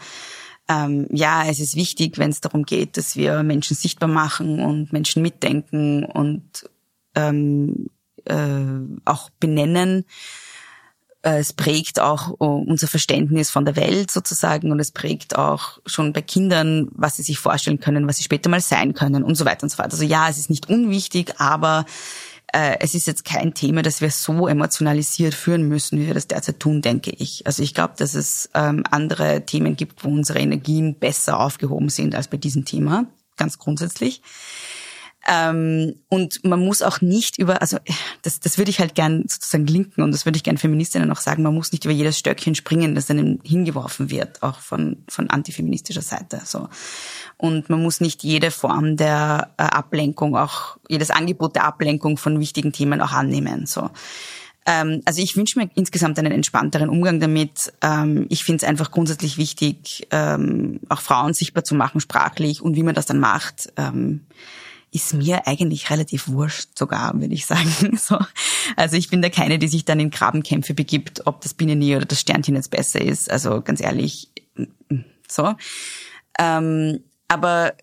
Ähm, 0.68 1.06
ja, 1.10 1.44
es 1.46 1.60
ist 1.60 1.76
wichtig, 1.76 2.16
wenn 2.18 2.30
es 2.30 2.40
darum 2.40 2.64
geht, 2.64 2.96
dass 2.96 3.16
wir 3.16 3.42
Menschen 3.42 3.76
sichtbar 3.76 4.08
machen 4.08 4.60
und 4.60 4.92
Menschen 4.92 5.20
mitdenken 5.20 6.04
und 6.04 6.70
ähm, 7.14 7.90
äh, 8.24 8.64
auch 9.04 9.28
benennen. 9.40 10.04
Äh, 11.24 11.38
es 11.38 11.52
prägt 11.52 12.00
auch 12.00 12.32
äh, 12.32 12.44
unser 12.44 12.86
Verständnis 12.86 13.50
von 13.50 13.64
der 13.64 13.76
Welt 13.76 14.10
sozusagen 14.10 14.70
und 14.70 14.78
es 14.78 14.90
prägt 14.90 15.36
auch 15.36 15.78
schon 15.86 16.12
bei 16.12 16.22
Kindern, 16.22 16.88
was 16.92 17.16
sie 17.16 17.22
sich 17.22 17.38
vorstellen 17.38 17.80
können, 17.80 18.06
was 18.06 18.18
sie 18.18 18.24
später 18.24 18.50
mal 18.50 18.60
sein 18.60 18.92
können 18.92 19.24
und 19.24 19.34
so 19.34 19.44
weiter 19.44 19.62
und 19.62 19.70
so 19.70 19.76
fort. 19.76 19.90
Also 19.90 20.04
ja, 20.04 20.28
es 20.28 20.38
ist 20.38 20.50
nicht 20.50 20.68
unwichtig, 20.68 21.40
aber 21.40 21.86
äh, 22.52 22.76
es 22.80 22.94
ist 22.94 23.06
jetzt 23.06 23.24
kein 23.24 23.54
Thema, 23.54 23.80
das 23.80 24.02
wir 24.02 24.10
so 24.10 24.46
emotionalisiert 24.46 25.34
führen 25.34 25.66
müssen, 25.66 25.98
wie 25.98 26.06
wir 26.06 26.14
das 26.14 26.28
derzeit 26.28 26.60
tun, 26.60 26.82
denke 26.82 27.10
ich. 27.10 27.46
Also 27.46 27.62
ich 27.62 27.72
glaube, 27.72 27.94
dass 27.96 28.14
es 28.14 28.50
ähm, 28.52 28.84
andere 28.90 29.46
Themen 29.46 29.76
gibt, 29.76 30.04
wo 30.04 30.10
unsere 30.10 30.40
Energien 30.40 30.94
besser 30.98 31.40
aufgehoben 31.40 31.88
sind 31.88 32.14
als 32.14 32.28
bei 32.28 32.36
diesem 32.36 32.66
Thema, 32.66 33.06
ganz 33.38 33.58
grundsätzlich. 33.58 34.20
Ähm, 35.26 35.94
und 36.08 36.44
man 36.44 36.60
muss 36.60 36.82
auch 36.82 37.00
nicht 37.00 37.38
über, 37.38 37.62
also 37.62 37.78
das, 38.22 38.40
das 38.40 38.58
würde 38.58 38.70
ich 38.70 38.78
halt 38.78 38.94
gern 38.94 39.24
sozusagen 39.26 39.66
linken 39.66 40.02
und 40.02 40.12
das 40.12 40.26
würde 40.26 40.36
ich 40.36 40.42
gern 40.42 40.58
Feministinnen 40.58 41.10
auch 41.10 41.20
sagen, 41.20 41.42
man 41.42 41.54
muss 41.54 41.72
nicht 41.72 41.84
über 41.84 41.94
jedes 41.94 42.18
Stöckchen 42.18 42.54
springen, 42.54 42.94
das 42.94 43.10
einem 43.10 43.40
hingeworfen 43.42 44.10
wird, 44.10 44.42
auch 44.42 44.58
von, 44.58 45.04
von 45.08 45.30
antifeministischer 45.30 46.02
Seite. 46.02 46.40
So. 46.44 46.68
Und 47.38 47.70
man 47.70 47.82
muss 47.82 48.00
nicht 48.00 48.22
jede 48.22 48.50
Form 48.50 48.96
der 48.96 49.52
äh, 49.56 49.62
Ablenkung, 49.62 50.36
auch 50.36 50.76
jedes 50.88 51.10
Angebot 51.10 51.56
der 51.56 51.64
Ablenkung 51.64 52.18
von 52.18 52.38
wichtigen 52.38 52.72
Themen 52.72 53.00
auch 53.00 53.12
annehmen. 53.12 53.66
So 53.66 53.90
ähm, 54.66 55.02
also 55.04 55.20
ich 55.20 55.36
wünsche 55.36 55.58
mir 55.58 55.68
insgesamt 55.74 56.18
einen 56.18 56.32
entspannteren 56.32 56.88
Umgang 56.88 57.20
damit. 57.20 57.72
Ähm, 57.82 58.26
ich 58.30 58.44
finde 58.44 58.64
es 58.64 58.68
einfach 58.68 58.90
grundsätzlich 58.90 59.36
wichtig, 59.36 60.06
ähm, 60.10 60.80
auch 60.88 61.02
Frauen 61.02 61.34
sichtbar 61.34 61.64
zu 61.64 61.74
machen, 61.74 62.00
sprachlich 62.00 62.62
und 62.62 62.74
wie 62.74 62.82
man 62.82 62.94
das 62.94 63.06
dann 63.06 63.20
macht 63.20 63.72
ist 64.94 65.12
mir 65.12 65.48
eigentlich 65.48 65.90
relativ 65.90 66.28
wurscht 66.28 66.78
sogar, 66.78 67.12
würde 67.20 67.34
ich 67.34 67.46
sagen. 67.46 67.98
So. 67.98 68.18
Also 68.76 68.96
ich 68.96 69.08
bin 69.08 69.22
da 69.22 69.28
keine, 69.28 69.58
die 69.58 69.68
sich 69.68 69.84
dann 69.84 69.98
in 69.98 70.10
Grabenkämpfe 70.10 70.74
begibt, 70.74 71.26
ob 71.26 71.40
das 71.40 71.54
Bienennier 71.54 71.96
oder 71.96 72.06
das 72.06 72.20
Sternchen 72.20 72.54
jetzt 72.54 72.70
besser 72.70 73.00
ist. 73.00 73.30
Also 73.30 73.60
ganz 73.60 73.80
ehrlich, 73.80 74.30
so. 75.28 75.54
Ähm, 76.38 77.00
aber 77.28 77.74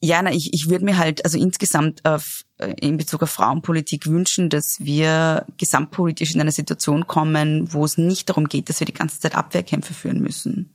ja, 0.00 0.22
na, 0.22 0.32
ich, 0.32 0.54
ich 0.54 0.68
würde 0.68 0.84
mir 0.84 0.96
halt 0.96 1.24
also 1.24 1.38
insgesamt 1.38 2.04
auf, 2.04 2.44
äh, 2.58 2.74
in 2.80 2.96
Bezug 2.96 3.22
auf 3.22 3.30
Frauenpolitik 3.30 4.06
wünschen, 4.06 4.48
dass 4.48 4.80
wir 4.80 5.46
gesamtpolitisch 5.58 6.34
in 6.34 6.40
eine 6.40 6.52
Situation 6.52 7.06
kommen, 7.06 7.72
wo 7.72 7.84
es 7.84 7.98
nicht 7.98 8.28
darum 8.28 8.48
geht, 8.48 8.68
dass 8.68 8.80
wir 8.80 8.86
die 8.86 8.94
ganze 8.94 9.20
Zeit 9.20 9.36
Abwehrkämpfe 9.36 9.92
führen 9.92 10.20
müssen. 10.20 10.72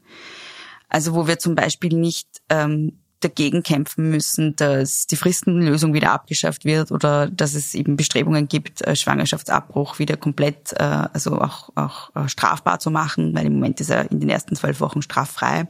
Also 0.88 1.16
wo 1.16 1.28
wir 1.28 1.40
zum 1.40 1.56
Beispiel 1.56 1.94
nicht 1.94 2.28
ähm, 2.50 3.00
dagegen 3.20 3.64
kämpfen 3.64 4.10
müssen, 4.10 4.56
dass 4.56 5.08
die 5.08 5.16
Fristenlösung 5.16 5.94
wieder 5.94 6.12
abgeschafft 6.12 6.66
wird 6.66 6.92
oder 6.92 7.28
dass 7.28 7.56
es 7.56 7.74
eben 7.74 7.98
Bestrebungen 7.98 8.48
gibt, 8.48 8.86
äh, 8.86 8.96
Schwangerschaftsabbruch 8.96 9.98
wieder 9.98 10.18
komplett, 10.18 10.74
äh, 10.74 10.84
also 10.84 11.42
auch, 11.42 11.70
auch 11.76 12.16
äh, 12.16 12.28
strafbar 12.28 12.80
zu 12.80 12.92
machen, 12.92 13.34
weil 13.36 13.48
im 13.48 13.54
Moment 13.54 13.82
ist 13.82 13.90
er 13.90 14.12
in 14.12 14.20
den 14.20 14.30
ersten 14.30 14.56
zwölf 14.56 14.80
Wochen 14.80 15.02
straffrei. 15.02 15.68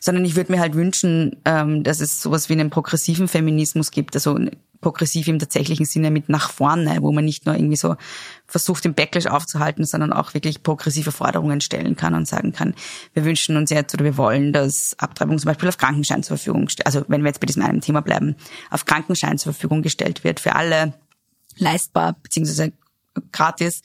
Sondern 0.00 0.24
ich 0.24 0.36
würde 0.36 0.52
mir 0.52 0.60
halt 0.60 0.74
wünschen, 0.74 1.36
ähm, 1.44 1.82
dass 1.82 2.00
es 2.00 2.22
sowas 2.22 2.48
wie 2.48 2.54
einen 2.54 2.70
progressiven 2.70 3.26
Feminismus 3.26 3.90
gibt, 3.90 4.14
also 4.14 4.38
progressiv 4.80 5.28
im 5.28 5.38
tatsächlichen 5.38 5.86
Sinne 5.86 6.10
mit 6.10 6.28
nach 6.28 6.50
vorne, 6.50 6.98
wo 7.00 7.12
man 7.12 7.24
nicht 7.24 7.46
nur 7.46 7.54
irgendwie 7.54 7.76
so 7.76 7.96
versucht, 8.46 8.84
den 8.84 8.94
Backlash 8.94 9.26
aufzuhalten, 9.26 9.84
sondern 9.84 10.12
auch 10.12 10.34
wirklich 10.34 10.62
progressive 10.62 11.12
Forderungen 11.12 11.60
stellen 11.60 11.96
kann 11.96 12.14
und 12.14 12.28
sagen 12.28 12.52
kann, 12.52 12.74
wir 13.14 13.24
wünschen 13.24 13.56
uns 13.56 13.70
jetzt 13.70 13.94
oder 13.94 14.04
wir 14.04 14.16
wollen, 14.16 14.52
dass 14.52 14.94
Abtreibung 14.98 15.38
zum 15.38 15.48
Beispiel 15.48 15.68
auf 15.68 15.78
Krankenschein 15.78 16.22
zur 16.22 16.36
Verfügung. 16.36 16.68
Also 16.84 17.04
wenn 17.08 17.22
wir 17.22 17.28
jetzt 17.28 17.40
bei 17.40 17.46
diesem 17.46 17.62
einen 17.62 17.80
Thema 17.80 18.00
bleiben, 18.00 18.36
auf 18.70 18.84
Krankenschein 18.84 19.38
zur 19.38 19.52
Verfügung 19.52 19.82
gestellt 19.82 20.24
wird 20.24 20.40
für 20.40 20.54
alle 20.54 20.94
leistbar 21.56 22.16
beziehungsweise 22.22 22.72
gratis 23.32 23.82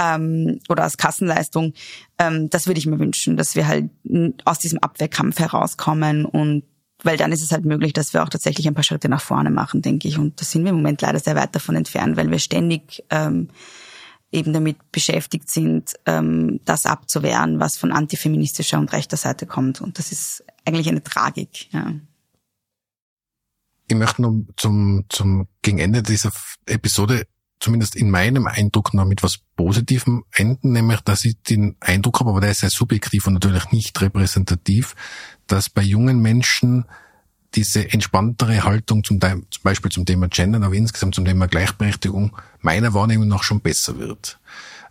ähm, 0.00 0.60
oder 0.68 0.84
als 0.84 0.96
Kassenleistung. 0.96 1.74
Ähm, 2.18 2.50
das 2.50 2.66
würde 2.66 2.78
ich 2.78 2.86
mir 2.86 2.98
wünschen, 2.98 3.36
dass 3.36 3.54
wir 3.56 3.66
halt 3.66 3.90
aus 4.44 4.58
diesem 4.58 4.78
Abwehrkampf 4.78 5.38
herauskommen 5.38 6.24
und 6.24 6.64
weil 7.02 7.16
dann 7.16 7.32
ist 7.32 7.42
es 7.42 7.52
halt 7.52 7.64
möglich, 7.64 7.92
dass 7.92 8.12
wir 8.12 8.22
auch 8.22 8.28
tatsächlich 8.28 8.66
ein 8.68 8.74
paar 8.74 8.84
Schritte 8.84 9.08
nach 9.08 9.20
vorne 9.20 9.50
machen, 9.50 9.82
denke 9.82 10.08
ich. 10.08 10.18
Und 10.18 10.40
da 10.40 10.44
sind 10.44 10.64
wir 10.64 10.70
im 10.70 10.76
Moment 10.76 11.02
leider 11.02 11.18
sehr 11.18 11.36
weit 11.36 11.54
davon 11.54 11.76
entfernt, 11.76 12.16
weil 12.16 12.30
wir 12.30 12.38
ständig 12.38 13.04
ähm, 13.10 13.48
eben 14.32 14.52
damit 14.52 14.92
beschäftigt 14.92 15.50
sind, 15.50 15.94
ähm, 16.06 16.60
das 16.64 16.86
abzuwehren, 16.86 17.58
was 17.58 17.76
von 17.76 17.92
antifeministischer 17.92 18.78
und 18.78 18.92
rechter 18.92 19.16
Seite 19.16 19.46
kommt. 19.46 19.80
Und 19.80 19.98
das 19.98 20.12
ist 20.12 20.44
eigentlich 20.64 20.88
eine 20.88 21.02
Tragik. 21.02 21.72
Ja. 21.72 21.94
Ich 23.88 23.96
möchte 23.96 24.22
noch 24.22 24.44
zum, 24.56 25.04
zum 25.08 25.48
gegen 25.62 25.78
Ende 25.78 26.02
dieser 26.02 26.30
Episode 26.66 27.26
zumindest 27.60 27.94
in 27.94 28.10
meinem 28.10 28.46
Eindruck 28.46 28.94
noch 28.94 29.04
mit 29.04 29.22
was 29.22 29.38
Positivem 29.56 30.24
enden, 30.32 30.72
nämlich 30.72 31.00
dass 31.02 31.24
ich 31.24 31.40
den 31.42 31.76
Eindruck 31.80 32.20
habe, 32.20 32.30
aber 32.30 32.40
der 32.40 32.50
ist 32.50 32.60
sehr 32.60 32.70
subjektiv 32.70 33.26
und 33.26 33.34
natürlich 33.34 33.70
nicht 33.70 34.00
repräsentativ, 34.00 34.96
dass 35.46 35.68
bei 35.68 35.82
jungen 35.82 36.20
Menschen 36.20 36.86
diese 37.54 37.92
entspanntere 37.92 38.64
Haltung 38.64 39.04
zum, 39.04 39.20
zum 39.20 39.62
Beispiel 39.62 39.90
zum 39.90 40.06
Thema 40.06 40.28
Gender, 40.28 40.62
aber 40.64 40.74
insgesamt 40.74 41.14
zum 41.14 41.24
Thema 41.24 41.48
Gleichberechtigung 41.48 42.36
meiner 42.60 42.94
Wahrnehmung 42.94 43.28
nach 43.28 43.42
schon 43.42 43.60
besser 43.60 43.98
wird. 43.98 44.38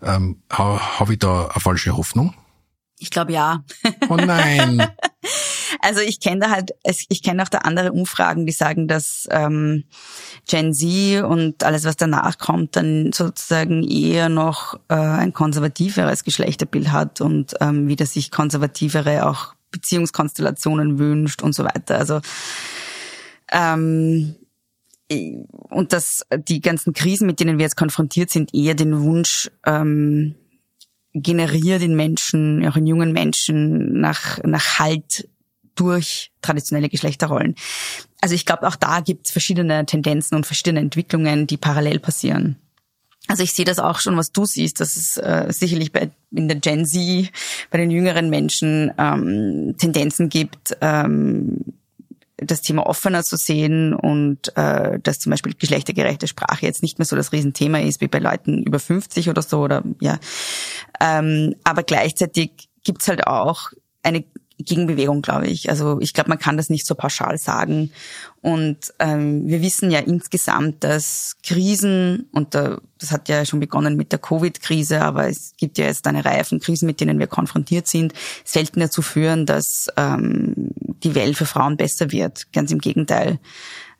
Ähm, 0.02 0.42
Habe 0.52 1.00
hab 1.00 1.10
ich 1.10 1.20
da 1.20 1.48
eine 1.48 1.60
falsche 1.62 1.96
Hoffnung? 1.96 2.34
Ich 3.00 3.10
glaube 3.10 3.32
ja. 3.32 3.64
Oh 4.10 4.16
nein. 4.18 4.86
also 5.80 6.02
ich 6.02 6.20
kenne 6.20 6.42
da 6.42 6.50
halt, 6.50 6.72
ich 6.84 7.24
kenne 7.24 7.44
auch 7.44 7.50
da 7.50 7.60
andere 7.60 7.92
Umfragen, 7.92 8.46
die 8.46 8.52
sagen, 8.52 8.88
dass 8.88 9.28
ähm, 9.32 9.86
Gen 10.48 10.74
Z 10.74 11.24
und 11.24 11.64
alles, 11.64 11.86
was 11.86 11.98
danach 11.98 12.38
kommt, 12.38 12.76
dann 12.76 13.12
sozusagen 13.14 13.84
eher 13.84 14.30
noch 14.30 14.76
äh, 14.90 14.96
ein 14.96 15.34
konservativeres 15.34 16.24
Geschlechterbild 16.24 16.92
hat 16.92 17.22
und 17.22 17.56
ähm, 17.62 17.88
wieder 17.88 18.06
sich 18.06 18.32
konservativere 18.32 19.28
auch 19.28 19.54
Beziehungskonstellationen 19.72 21.00
wünscht 21.00 21.42
und 21.42 21.54
so 21.54 21.64
weiter. 21.64 21.98
Also 21.98 22.22
ähm, 23.52 24.36
und 25.10 25.94
dass 25.94 26.22
die 26.38 26.62
ganzen 26.62 26.94
Krisen, 26.94 27.26
mit 27.26 27.40
denen 27.40 27.58
wir 27.58 27.64
jetzt 27.64 27.78
konfrontiert 27.78 28.30
sind, 28.30 28.54
eher 28.54 28.76
den 28.76 29.02
Wunsch 29.02 29.50
ähm, 29.66 30.36
generiert 31.14 31.82
in 31.82 31.96
Menschen, 31.96 32.66
auch 32.68 32.76
in 32.76 32.86
jungen 32.86 33.12
Menschen, 33.12 34.00
nach, 34.00 34.38
nach 34.44 34.80
Halt 34.80 35.28
durch 35.80 36.32
traditionelle 36.42 36.90
Geschlechterrollen. 36.90 37.56
Also 38.22 38.36
ich 38.36 38.46
glaube, 38.46 38.68
auch 38.68 38.76
da 38.76 39.00
gibt 39.00 39.28
es 39.28 39.32
verschiedene 39.32 39.86
Tendenzen 39.86 40.36
und 40.36 40.46
verschiedene 40.46 40.80
Entwicklungen, 40.80 41.48
die 41.48 41.58
parallel 41.58 42.00
passieren. 42.00 42.58
Also 43.28 43.44
ich 43.44 43.54
sehe 43.54 43.66
das 43.66 43.80
auch 43.80 44.00
schon, 44.00 44.18
was 44.18 44.32
du 44.32 44.46
siehst, 44.46 44.80
dass 44.80 44.96
es 44.96 45.18
äh, 45.18 45.46
sicherlich 45.50 45.92
bei, 45.92 46.10
in 46.32 46.48
der 46.48 46.58
Gen 46.58 46.86
Z, 46.86 47.32
bei 47.70 47.78
den 47.78 47.92
jüngeren 47.92 48.30
Menschen 48.30 48.92
ähm, 48.98 49.76
Tendenzen 49.78 50.30
gibt, 50.30 50.76
ähm, 50.82 51.64
das 52.38 52.62
Thema 52.62 52.88
offener 52.88 53.24
zu 53.24 53.38
sehen 53.38 53.94
und 53.94 54.56
äh, 54.58 55.00
dass 55.00 55.20
zum 55.20 55.30
Beispiel 55.30 55.54
geschlechtergerechte 55.54 56.28
Sprache 56.28 56.66
jetzt 56.66 56.82
nicht 56.82 56.98
mehr 56.98 57.06
so 57.06 57.16
das 57.16 57.32
Riesenthema 57.32 57.80
ist 57.80 58.02
wie 58.02 58.08
bei 58.08 58.20
Leuten 58.20 58.64
über 58.64 58.80
50 58.80 59.30
oder 59.30 59.42
so 59.42 59.60
oder 59.60 59.84
ja. 60.00 60.20
Ähm, 61.00 61.56
aber 61.64 61.84
gleichzeitig 61.84 62.70
gibt's 62.84 63.08
halt 63.08 63.28
auch 63.28 63.72
eine 64.02 64.24
Gegenbewegung, 64.60 65.22
glaube 65.22 65.48
ich. 65.48 65.70
Also 65.70 66.00
ich 66.02 66.14
glaube, 66.14 66.30
man 66.30 66.40
kann 66.40 66.58
das 66.58 66.70
nicht 66.70 66.86
so 66.86 66.96
pauschal 66.96 67.38
sagen. 67.38 67.92
Und 68.42 68.94
ähm, 69.00 69.48
wir 69.48 69.62
wissen 69.62 69.90
ja 69.90 70.00
insgesamt, 70.00 70.84
dass 70.84 71.38
Krisen, 71.44 72.28
und 72.32 72.56
da, 72.56 72.80
das 72.98 73.12
hat 73.12 73.30
ja 73.30 73.46
schon 73.46 73.60
begonnen 73.60 73.96
mit 73.96 74.12
der 74.12 74.20
Covid-Krise, 74.20 75.02
aber 75.02 75.30
es 75.30 75.54
gibt 75.58 75.78
ja 75.78 75.86
jetzt 75.86 76.06
eine 76.08 76.24
Reihe 76.26 76.44
von 76.44 76.60
Krisen, 76.60 76.86
mit 76.86 77.00
denen 77.00 77.20
wir 77.20 77.28
konfrontiert 77.28 77.88
sind, 77.88 78.14
selten 78.44 78.80
dazu 78.80 79.02
führen, 79.02 79.46
dass 79.46 79.88
ähm, 79.98 80.54
die 81.04 81.16
Welt 81.16 81.38
für 81.38 81.46
Frauen 81.46 81.78
besser 81.78 82.12
wird. 82.12 82.52
Ganz 82.52 82.72
im 82.72 82.80
Gegenteil. 82.80 83.40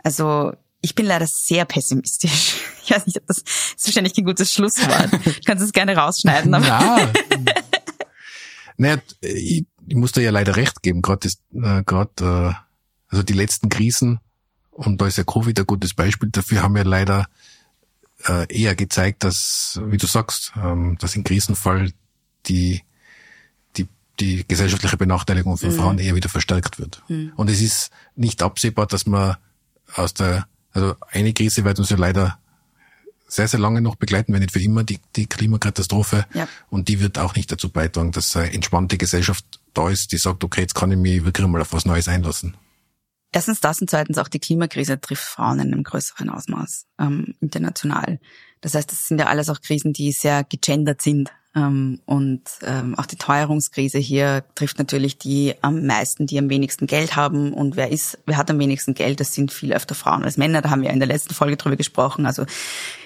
Also 0.04 0.54
ich 0.82 0.96
bin 0.96 1.06
leider 1.06 1.28
sehr 1.28 1.66
pessimistisch. 1.66 2.56
Ich 2.90 2.96
weiß 2.96 3.06
nicht, 3.06 3.18
ob 3.18 3.28
das, 3.28 3.44
das 3.44 3.54
ist 3.76 3.86
wahrscheinlich 3.86 4.16
kein 4.16 4.26
gutes 4.26 4.52
Schlusswort. 4.52 5.12
Ich 5.24 5.46
kann 5.46 5.60
es 5.60 5.74
gerne 5.74 5.96
rausschneiden. 5.96 6.52
Aber 6.56 6.66
Na, 6.66 7.08
naja, 8.78 8.98
ich, 9.90 9.96
muss 9.96 10.12
dir 10.12 10.22
ja 10.22 10.32
leider 10.32 10.56
recht 10.56 10.82
geben, 10.82 11.02
gerade 11.02 11.28
äh, 11.54 11.84
grad, 11.84 12.22
äh, 12.22 12.54
also 13.10 13.24
die 13.24 13.34
letzten 13.34 13.70
Krisen, 13.70 14.20
und 14.72 15.02
da 15.02 15.08
ist 15.08 15.18
ja 15.18 15.24
Covid 15.24 15.60
ein 15.60 15.66
gutes 15.66 15.94
Beispiel 15.94 16.30
dafür, 16.30 16.64
haben 16.64 16.78
ja 16.78 16.84
leider 16.84 17.28
äh, 18.28 18.46
eher 18.54 18.76
gezeigt, 18.76 19.24
dass, 19.24 19.80
wie 19.84 19.98
du 19.98 20.08
sagst, 20.08 20.54
ähm, 20.56 20.98
dass 21.00 21.16
im 21.16 21.24
Krisenfall 21.24 21.92
die, 22.46 22.84
die, 23.76 23.88
die 24.20 24.46
gesellschaftliche 24.48 24.98
Benachteiligung 24.98 25.58
von 25.58 25.70
mhm. 25.70 25.76
Frauen 25.76 26.00
eher 26.00 26.16
wieder 26.16 26.30
verstärkt 26.30 26.80
wird. 26.80 27.04
Mhm. 27.10 27.34
Und 27.36 27.50
es 27.50 27.62
ist 27.62 27.92
nicht 28.16 28.42
absehbar, 28.42 28.88
dass 28.88 29.06
man 29.06 29.36
aus 29.96 30.14
der, 30.14 30.48
also 30.72 30.96
eine 31.12 31.34
Krise 31.34 31.66
wird 31.66 31.80
uns 31.80 31.90
ja 31.90 31.98
leider 31.98 32.40
sehr, 33.28 33.48
sehr 33.48 33.60
lange 33.60 33.82
noch 33.82 33.96
begleiten, 33.96 34.34
wenn 34.34 34.42
nicht 34.42 34.52
für 34.52 34.62
immer, 34.62 34.84
die, 34.84 35.00
die 35.16 35.28
Klimakatastrophe. 35.28 36.26
Ja. 36.34 36.48
Und 36.70 36.88
die 36.88 37.00
wird 37.00 37.20
auch 37.20 37.36
nicht 37.36 37.52
dazu 37.52 37.70
beitragen, 37.70 38.12
dass 38.12 38.36
eine 38.36 38.52
entspannte 38.54 38.98
Gesellschaft 38.98 39.46
da 39.80 39.90
ist, 39.90 40.12
die 40.12 40.18
sagt, 40.18 40.44
okay, 40.44 40.62
jetzt 40.62 40.76
kann 40.76 40.92
ich 40.92 40.98
mich 40.98 41.24
wirklich 41.24 41.48
mal 41.48 41.62
auf 41.62 41.74
was 41.74 41.86
Neues 41.86 42.08
einlassen. 42.08 42.56
Erstens 43.32 43.62
das 43.62 43.80
und 43.80 43.90
zweitens 43.90 44.18
auch 44.18 44.28
die 44.28 44.40
Klimakrise 44.40 45.00
trifft 45.00 45.24
Frauen 45.24 45.60
in 45.60 45.72
einem 45.72 45.84
größeren 45.84 46.30
Ausmaß 46.30 46.88
ähm, 47.00 47.36
international. 47.40 48.20
Das 48.62 48.74
heißt, 48.74 48.92
das 48.92 49.08
sind 49.08 49.20
ja 49.20 49.28
alles 49.28 49.50
auch 49.50 49.62
Krisen, 49.62 49.94
die 49.94 50.12
sehr 50.12 50.44
gegendert 50.44 51.02
sind. 51.02 51.30
Ähm, 51.56 52.00
und 52.06 52.42
ähm, 52.64 52.96
auch 52.96 53.06
die 53.06 53.16
Teuerungskrise 53.16 54.00
hier 54.00 54.44
trifft 54.56 54.80
natürlich 54.80 55.18
die 55.18 55.54
am 55.62 55.86
meisten, 55.86 56.26
die 56.26 56.40
am 56.40 56.50
wenigsten 56.50 56.88
Geld 56.88 57.16
haben. 57.16 57.54
Und 57.54 57.76
wer 57.76 57.92
ist, 57.92 58.18
wer 58.26 58.38
hat 58.38 58.50
am 58.50 58.60
wenigsten 58.60 58.96
Geld? 58.96 59.20
Das 59.20 59.34
sind 59.34 59.54
viel 59.54 59.74
öfter 59.74 59.96
Frauen 59.96 60.24
als 60.24 60.38
Männer. 60.38 60.62
Da 60.62 60.72
haben 60.72 60.82
wir 60.82 60.90
in 60.90 61.00
der 61.00 61.08
letzten 61.08 61.34
Folge 61.34 61.56
drüber 61.56 61.76
gesprochen. 61.76 62.26
Also 62.26 62.46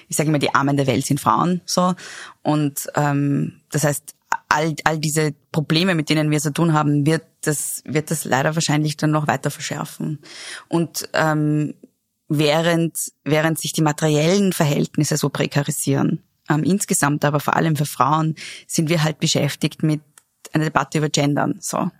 ich 0.08 0.16
sage 0.16 0.30
immer, 0.30 0.38
die 0.38 0.54
Armen 0.54 0.76
der 0.76 0.86
Welt 0.86 1.06
sind 1.06 1.20
Frauen. 1.20 1.60
So 1.66 1.94
und 2.42 2.88
ähm, 2.96 3.60
das 3.70 3.84
heißt, 3.84 4.14
all, 4.48 4.74
all 4.84 4.98
diese 4.98 5.34
Probleme, 5.52 5.94
mit 5.94 6.08
denen 6.08 6.30
wir 6.30 6.40
zu 6.40 6.52
tun 6.52 6.72
haben, 6.72 7.06
wird 7.06 7.24
das 7.42 7.82
wird 7.84 8.10
das 8.10 8.24
leider 8.24 8.54
wahrscheinlich 8.54 8.96
dann 8.96 9.10
noch 9.10 9.26
weiter 9.26 9.50
verschärfen. 9.50 10.20
Und 10.68 11.08
ähm, 11.12 11.74
während 12.28 12.96
während 13.24 13.58
sich 13.58 13.72
die 13.72 13.82
materiellen 13.82 14.52
Verhältnisse 14.52 15.16
so 15.16 15.28
prekarisieren 15.28 16.22
ähm, 16.48 16.62
insgesamt, 16.62 17.24
aber 17.24 17.40
vor 17.40 17.56
allem 17.56 17.76
für 17.76 17.86
Frauen, 17.86 18.34
sind 18.66 18.88
wir 18.88 19.02
halt 19.02 19.18
beschäftigt 19.18 19.82
mit 19.82 20.00
einer 20.52 20.64
Debatte 20.64 20.98
über 20.98 21.08
Gendern. 21.08 21.56
So. 21.60 21.90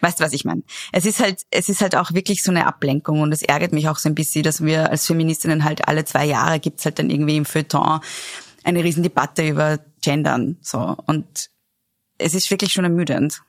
Weißt 0.00 0.20
du, 0.20 0.24
was 0.24 0.32
ich 0.32 0.44
meine? 0.44 0.62
Es 0.92 1.06
ist 1.06 1.20
halt, 1.20 1.42
es 1.50 1.68
ist 1.68 1.80
halt 1.80 1.96
auch 1.96 2.12
wirklich 2.12 2.42
so 2.42 2.50
eine 2.50 2.66
Ablenkung 2.66 3.20
und 3.20 3.32
es 3.32 3.42
ärgert 3.42 3.72
mich 3.72 3.88
auch 3.88 3.98
so 3.98 4.08
ein 4.08 4.14
bisschen, 4.14 4.42
dass 4.42 4.62
wir 4.62 4.90
als 4.90 5.06
Feministinnen 5.06 5.64
halt 5.64 5.88
alle 5.88 6.04
zwei 6.04 6.26
Jahre 6.26 6.60
gibt's 6.60 6.84
halt 6.84 6.98
dann 6.98 7.10
irgendwie 7.10 7.36
im 7.36 7.44
Feuilleton 7.44 8.00
eine 8.64 8.84
Riesendebatte 8.84 9.46
über 9.46 9.78
Gendern. 10.02 10.56
So. 10.60 10.96
Und 11.06 11.50
es 12.18 12.34
ist 12.34 12.50
wirklich 12.50 12.72
schon 12.72 12.84
ermüdend. 12.84 13.42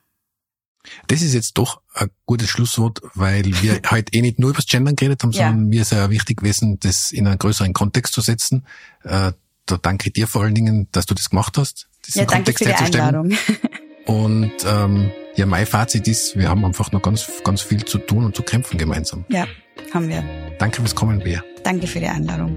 Das 1.08 1.22
ist 1.22 1.34
jetzt 1.34 1.54
doch 1.58 1.82
ein 1.94 2.10
gutes 2.26 2.50
Schlusswort, 2.50 3.02
weil 3.16 3.46
wir 3.62 3.82
halt 3.86 4.14
eh 4.14 4.22
nicht 4.22 4.40
nur 4.40 4.52
über 4.52 4.58
das 4.58 4.68
Gendern 4.68 4.96
geredet 4.96 5.24
haben, 5.24 5.32
sondern 5.32 5.60
ja. 5.60 5.66
mir 5.66 5.82
ist 5.82 5.92
ja 5.92 6.10
wichtig 6.10 6.38
gewesen, 6.38 6.80
das 6.80 7.12
in 7.12 7.28
einen 7.28 7.40
größeren 7.40 7.74
Kontext 7.74 8.14
zu 8.14 8.22
setzen. 8.22 8.66
Äh, 9.04 9.32
da 9.66 9.78
danke 9.78 10.08
ich 10.08 10.14
dir 10.14 10.28
vor 10.28 10.44
allen 10.44 10.54
Dingen, 10.54 10.88
dass 10.92 11.06
du 11.06 11.16
das 11.16 11.30
gemacht 11.30 11.58
hast. 11.58 11.88
Ja, 12.08 12.26
danke 12.26 12.54
Kontext 12.54 12.64
für 12.64 12.70
die 12.70 12.98
Einladung. 12.98 13.32
Und 14.06 14.54
ähm, 14.68 15.12
ja, 15.36 15.48
mein 15.48 15.66
Fazit 15.66 16.08
ist, 16.08 16.38
wir 16.38 16.50
haben 16.50 16.64
einfach 16.64 16.92
noch 16.92 17.02
ganz, 17.02 17.28
ganz 17.44 17.62
viel 17.62 17.84
zu 17.84 17.98
tun 17.98 18.24
und 18.24 18.36
zu 18.36 18.44
kämpfen 18.44 18.78
gemeinsam. 18.78 19.26
Ja, 19.30 19.48
haben 19.92 20.08
wir. 20.08 20.24
Danke 20.60 20.82
fürs 20.82 20.94
Kommen, 20.94 21.20
Bea. 21.20 21.44
Danke 21.64 21.88
für 21.88 22.00
die 22.00 22.06
Einladung. 22.06 22.56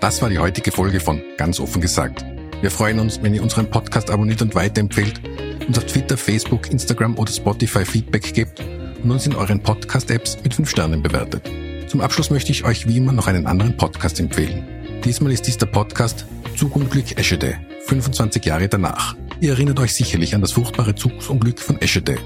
Das 0.00 0.22
war 0.22 0.30
die 0.30 0.38
heutige 0.38 0.70
Folge 0.70 1.00
von 1.00 1.20
Ganz 1.36 1.58
offen 1.58 1.80
gesagt. 1.80 2.24
Wir 2.62 2.70
freuen 2.70 3.00
uns, 3.00 3.20
wenn 3.20 3.34
ihr 3.34 3.42
unseren 3.42 3.68
Podcast 3.68 4.08
abonniert 4.08 4.40
und 4.40 4.54
weiterempfehlt, 4.54 5.20
uns 5.66 5.78
auf 5.78 5.84
Twitter, 5.84 6.16
Facebook, 6.16 6.70
Instagram 6.70 7.18
oder 7.18 7.32
Spotify 7.32 7.84
Feedback 7.84 8.32
gebt 8.32 8.62
und 9.02 9.10
uns 9.10 9.26
in 9.26 9.34
euren 9.34 9.60
Podcast-Apps 9.60 10.38
mit 10.44 10.54
5 10.54 10.70
Sternen 10.70 11.02
bewertet. 11.02 11.50
Zum 11.88 12.00
Abschluss 12.00 12.30
möchte 12.30 12.52
ich 12.52 12.64
euch 12.64 12.86
wie 12.86 12.98
immer 12.98 13.10
noch 13.10 13.26
einen 13.26 13.48
anderen 13.48 13.76
Podcast 13.76 14.20
empfehlen. 14.20 14.64
Diesmal 15.04 15.32
ist 15.32 15.48
dies 15.48 15.58
der 15.58 15.66
Podcast 15.66 16.24
Zugunglück 16.54 17.18
Eschede, 17.18 17.56
25 17.86 18.44
Jahre 18.44 18.68
danach. 18.68 19.16
Ihr 19.40 19.54
erinnert 19.54 19.80
euch 19.80 19.94
sicherlich 19.94 20.32
an 20.36 20.40
das 20.40 20.52
furchtbare 20.52 20.94
Zugsunglück 20.94 21.58
von 21.58 21.80
Eschede, 21.80 22.16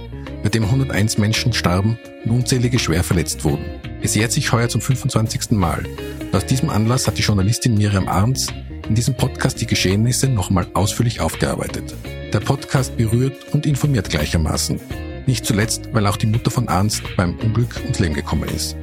bei 0.42 0.50
dem 0.50 0.64
101 0.64 1.16
Menschen 1.16 1.54
starben 1.54 1.98
und 2.26 2.30
unzählige 2.30 2.78
schwer 2.78 3.02
verletzt 3.02 3.42
wurden. 3.44 3.64
Es 4.02 4.14
jährt 4.14 4.32
sich 4.32 4.52
heuer 4.52 4.68
zum 4.68 4.82
25. 4.82 5.52
Mal. 5.52 5.84
Aus 6.32 6.44
diesem 6.46 6.70
Anlass 6.70 7.06
hat 7.06 7.18
die 7.18 7.22
Journalistin 7.22 7.76
Miriam 7.76 8.08
Arns 8.08 8.48
in 8.88 8.94
diesem 8.94 9.16
Podcast 9.16 9.60
die 9.60 9.66
Geschehnisse 9.66 10.28
nochmal 10.28 10.66
ausführlich 10.74 11.20
aufgearbeitet. 11.20 11.94
Der 12.32 12.40
Podcast 12.40 12.96
berührt 12.96 13.54
und 13.54 13.66
informiert 13.66 14.10
gleichermaßen. 14.10 14.80
Nicht 15.26 15.46
zuletzt, 15.46 15.92
weil 15.92 16.06
auch 16.06 16.16
die 16.16 16.26
Mutter 16.26 16.50
von 16.50 16.68
Arnst 16.68 17.02
beim 17.16 17.36
Unglück 17.38 17.80
ums 17.82 17.98
Leben 17.98 18.14
gekommen 18.14 18.48
ist. 18.48 18.76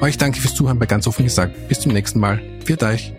Euch 0.00 0.18
danke 0.18 0.40
fürs 0.40 0.54
Zuhören 0.54 0.78
bei 0.78 0.86
ganz 0.86 1.06
offen 1.06 1.24
gesagt. 1.24 1.68
Bis 1.68 1.80
zum 1.80 1.92
nächsten 1.92 2.20
Mal. 2.20 2.40
Viert 2.64 2.82
euch. 2.82 3.12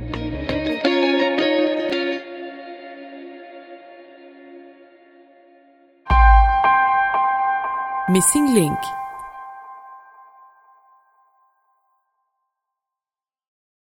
Missing 8.10 8.54
Link 8.54 9.03